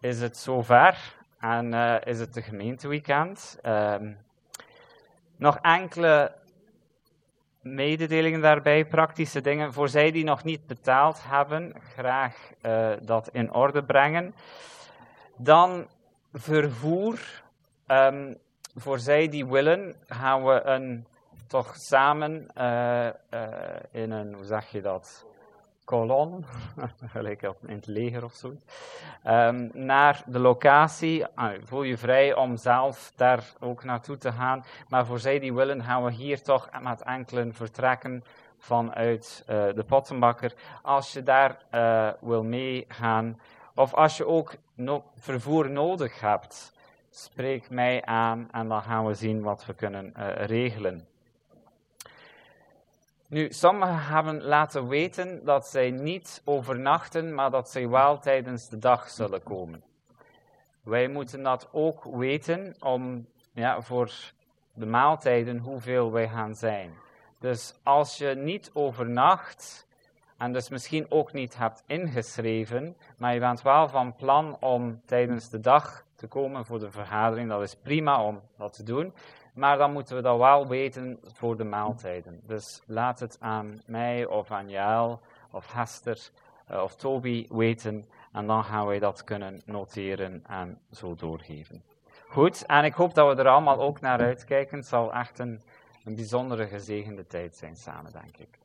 is 0.00 0.20
het 0.20 0.36
zover 0.36 1.14
en 1.38 1.72
uh, 1.72 1.96
is 2.04 2.18
het 2.18 2.34
de 2.34 2.42
gemeenteweekend. 2.42 3.58
Um, 3.66 4.16
nog 5.36 5.58
enkele 5.62 6.34
mededelingen 7.60 8.40
daarbij, 8.40 8.84
praktische 8.84 9.40
dingen. 9.40 9.72
Voor 9.72 9.88
zij 9.88 10.10
die 10.10 10.24
nog 10.24 10.44
niet 10.44 10.66
betaald 10.66 11.20
hebben, 11.24 11.74
graag 11.94 12.36
uh, 12.62 12.90
dat 13.02 13.28
in 13.28 13.52
orde 13.52 13.84
brengen. 13.84 14.34
Dan 15.36 15.88
vervoer. 16.32 17.42
Um, 17.86 18.36
voor 18.74 18.98
zij 18.98 19.28
die 19.28 19.46
willen, 19.46 19.94
gaan 20.06 20.44
we 20.44 20.62
een, 20.64 21.06
toch 21.52 21.76
samen 21.76 22.46
uh, 22.58 23.06
uh, 23.06 23.12
in 23.90 24.10
een, 24.10 24.34
hoe 24.34 24.44
zeg 24.44 24.70
je 24.70 24.80
dat? 24.80 25.26
kolon, 25.84 26.44
gelijk 27.14 27.42
in 27.42 27.74
het 27.74 27.86
leger 27.86 28.24
of 28.24 28.34
zo, 28.34 28.56
um, 29.26 29.70
naar 29.72 30.22
de 30.26 30.38
locatie. 30.38 31.26
Ah, 31.26 31.52
voel 31.64 31.82
je 31.82 31.96
vrij 31.96 32.34
om 32.34 32.56
zelf 32.56 33.12
daar 33.16 33.52
ook 33.60 33.84
naartoe 33.84 34.16
te 34.16 34.32
gaan. 34.32 34.64
Maar 34.88 35.06
voor 35.06 35.18
zij 35.18 35.38
die 35.38 35.54
willen, 35.54 35.82
gaan 35.82 36.04
we 36.04 36.12
hier 36.12 36.42
toch 36.42 36.68
met 36.82 37.02
enkelen 37.02 37.54
vertrekken 37.54 38.24
vanuit 38.58 39.44
uh, 39.48 39.74
de 39.74 39.84
pottenbakker. 39.86 40.54
Als 40.82 41.12
je 41.12 41.22
daar 41.22 41.58
uh, 41.74 42.10
wil 42.20 42.42
meegaan, 42.42 43.40
of 43.74 43.94
als 43.94 44.16
je 44.16 44.26
ook 44.26 44.54
no 44.74 45.04
vervoer 45.16 45.70
nodig 45.70 46.20
hebt, 46.20 46.72
spreek 47.10 47.70
mij 47.70 48.04
aan 48.04 48.48
en 48.50 48.68
dan 48.68 48.82
gaan 48.82 49.06
we 49.06 49.14
zien 49.14 49.42
wat 49.42 49.66
we 49.66 49.74
kunnen 49.74 50.12
uh, 50.16 50.44
regelen. 50.46 51.11
Nu, 53.32 53.46
sommigen 53.50 53.98
hebben 53.98 54.42
laten 54.42 54.88
weten 54.88 55.44
dat 55.44 55.66
zij 55.66 55.90
niet 55.90 56.42
overnachten, 56.44 57.34
maar 57.34 57.50
dat 57.50 57.70
zij 57.70 57.88
wel 57.88 58.18
tijdens 58.18 58.68
de 58.68 58.78
dag 58.78 59.08
zullen 59.08 59.42
komen. 59.42 59.84
Wij 60.82 61.08
moeten 61.08 61.42
dat 61.42 61.68
ook 61.72 62.04
weten 62.04 62.74
om 62.78 63.26
ja, 63.52 63.80
voor 63.80 64.12
de 64.74 64.86
maaltijden 64.86 65.58
hoeveel 65.58 66.12
wij 66.12 66.28
gaan 66.28 66.54
zijn. 66.54 66.94
Dus 67.38 67.74
als 67.82 68.18
je 68.18 68.34
niet 68.34 68.70
overnacht 68.72 69.86
en 70.38 70.52
dus 70.52 70.68
misschien 70.68 71.10
ook 71.10 71.32
niet 71.32 71.56
hebt 71.56 71.82
ingeschreven, 71.86 72.96
maar 73.16 73.34
je 73.34 73.40
bent 73.40 73.62
wel 73.62 73.88
van 73.88 74.14
plan 74.14 74.56
om 74.60 75.00
tijdens 75.06 75.48
de 75.48 75.60
dag 75.60 76.04
te 76.14 76.26
komen 76.26 76.64
voor 76.64 76.78
de 76.78 76.90
vergadering, 76.90 77.48
dat 77.48 77.62
is 77.62 77.76
prima 77.76 78.24
om 78.24 78.40
dat 78.56 78.72
te 78.72 78.82
doen. 78.82 79.14
Maar 79.52 79.78
dan 79.78 79.92
moeten 79.92 80.16
we 80.16 80.22
dat 80.22 80.38
wel 80.38 80.66
weten 80.66 81.18
voor 81.22 81.56
de 81.56 81.64
maaltijden. 81.64 82.40
Dus 82.46 82.82
laat 82.86 83.20
het 83.20 83.36
aan 83.40 83.80
mij 83.86 84.26
of 84.26 84.50
aan 84.50 84.68
Jael 84.68 85.20
of 85.50 85.72
Hester 85.72 86.30
uh, 86.70 86.82
of 86.82 86.94
Toby 86.94 87.46
weten. 87.48 88.04
En 88.32 88.46
dan 88.46 88.64
gaan 88.64 88.86
wij 88.86 88.98
dat 88.98 89.24
kunnen 89.24 89.62
noteren 89.64 90.44
en 90.46 90.80
zo 90.90 91.14
doorgeven. 91.14 91.82
Goed, 92.28 92.66
en 92.66 92.84
ik 92.84 92.94
hoop 92.94 93.14
dat 93.14 93.36
we 93.36 93.42
er 93.42 93.48
allemaal 93.48 93.80
ook 93.80 94.00
naar 94.00 94.20
uitkijken. 94.20 94.78
Het 94.78 94.86
zal 94.86 95.12
echt 95.12 95.38
een, 95.38 95.62
een 96.04 96.14
bijzondere 96.14 96.66
gezegende 96.66 97.26
tijd 97.26 97.56
zijn 97.56 97.76
samen, 97.76 98.12
denk 98.12 98.36
ik. 98.36 98.61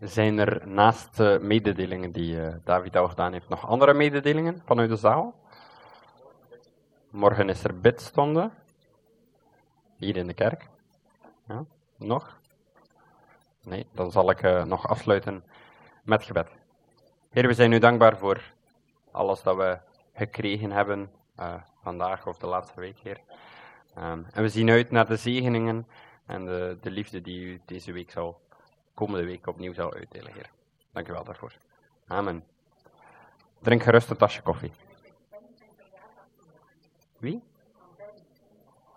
Zijn 0.00 0.38
er 0.38 0.68
naast 0.68 1.16
de 1.16 1.38
mededelingen 1.42 2.12
die 2.12 2.36
uh, 2.36 2.54
David 2.64 2.96
al 2.96 3.08
gedaan 3.08 3.32
heeft, 3.32 3.48
nog 3.48 3.66
andere 3.66 3.94
mededelingen 3.94 4.62
vanuit 4.64 4.88
de 4.88 4.96
zaal? 4.96 5.34
Morgen 7.10 7.48
is 7.48 7.64
er 7.64 7.80
bidstonde. 7.80 8.50
Hier 9.96 10.16
in 10.16 10.26
de 10.26 10.34
kerk. 10.34 10.68
Ja, 11.48 11.64
nog? 11.96 12.38
Nee, 13.62 13.86
dan 13.92 14.10
zal 14.10 14.30
ik 14.30 14.42
uh, 14.42 14.64
nog 14.64 14.88
afsluiten 14.88 15.44
met 16.04 16.22
gebed. 16.22 16.50
Heer, 17.30 17.46
we 17.46 17.54
zijn 17.54 17.72
u 17.72 17.78
dankbaar 17.78 18.16
voor 18.16 18.52
alles 19.10 19.42
dat 19.42 19.56
we 19.56 19.78
gekregen 20.14 20.70
hebben 20.70 21.10
vandaag 21.82 22.26
of 22.26 22.38
de 22.38 22.46
laatste 22.46 22.80
week, 22.80 22.98
Heer. 22.98 23.20
Um, 23.98 24.26
en 24.32 24.42
we 24.42 24.48
zien 24.48 24.70
uit 24.70 24.90
naar 24.90 25.06
de 25.06 25.16
zegeningen 25.16 25.86
en 26.26 26.44
de, 26.44 26.78
de 26.80 26.90
liefde 26.90 27.20
die 27.20 27.40
u 27.40 27.60
deze 27.64 27.92
week 27.92 28.10
zal 28.10 28.40
komende 28.96 29.26
week 29.26 29.46
opnieuw 29.46 29.72
zal 29.72 29.94
uitdelen, 29.94 30.32
Heer. 30.32 30.50
Dank 30.92 31.08
u 31.08 31.12
wel 31.12 31.24
daarvoor. 31.24 31.52
Amen. 32.06 32.44
Drink 33.60 33.82
gerust 33.82 34.10
een 34.10 34.16
tasje 34.16 34.42
koffie. 34.42 34.72
Wie? 37.18 37.42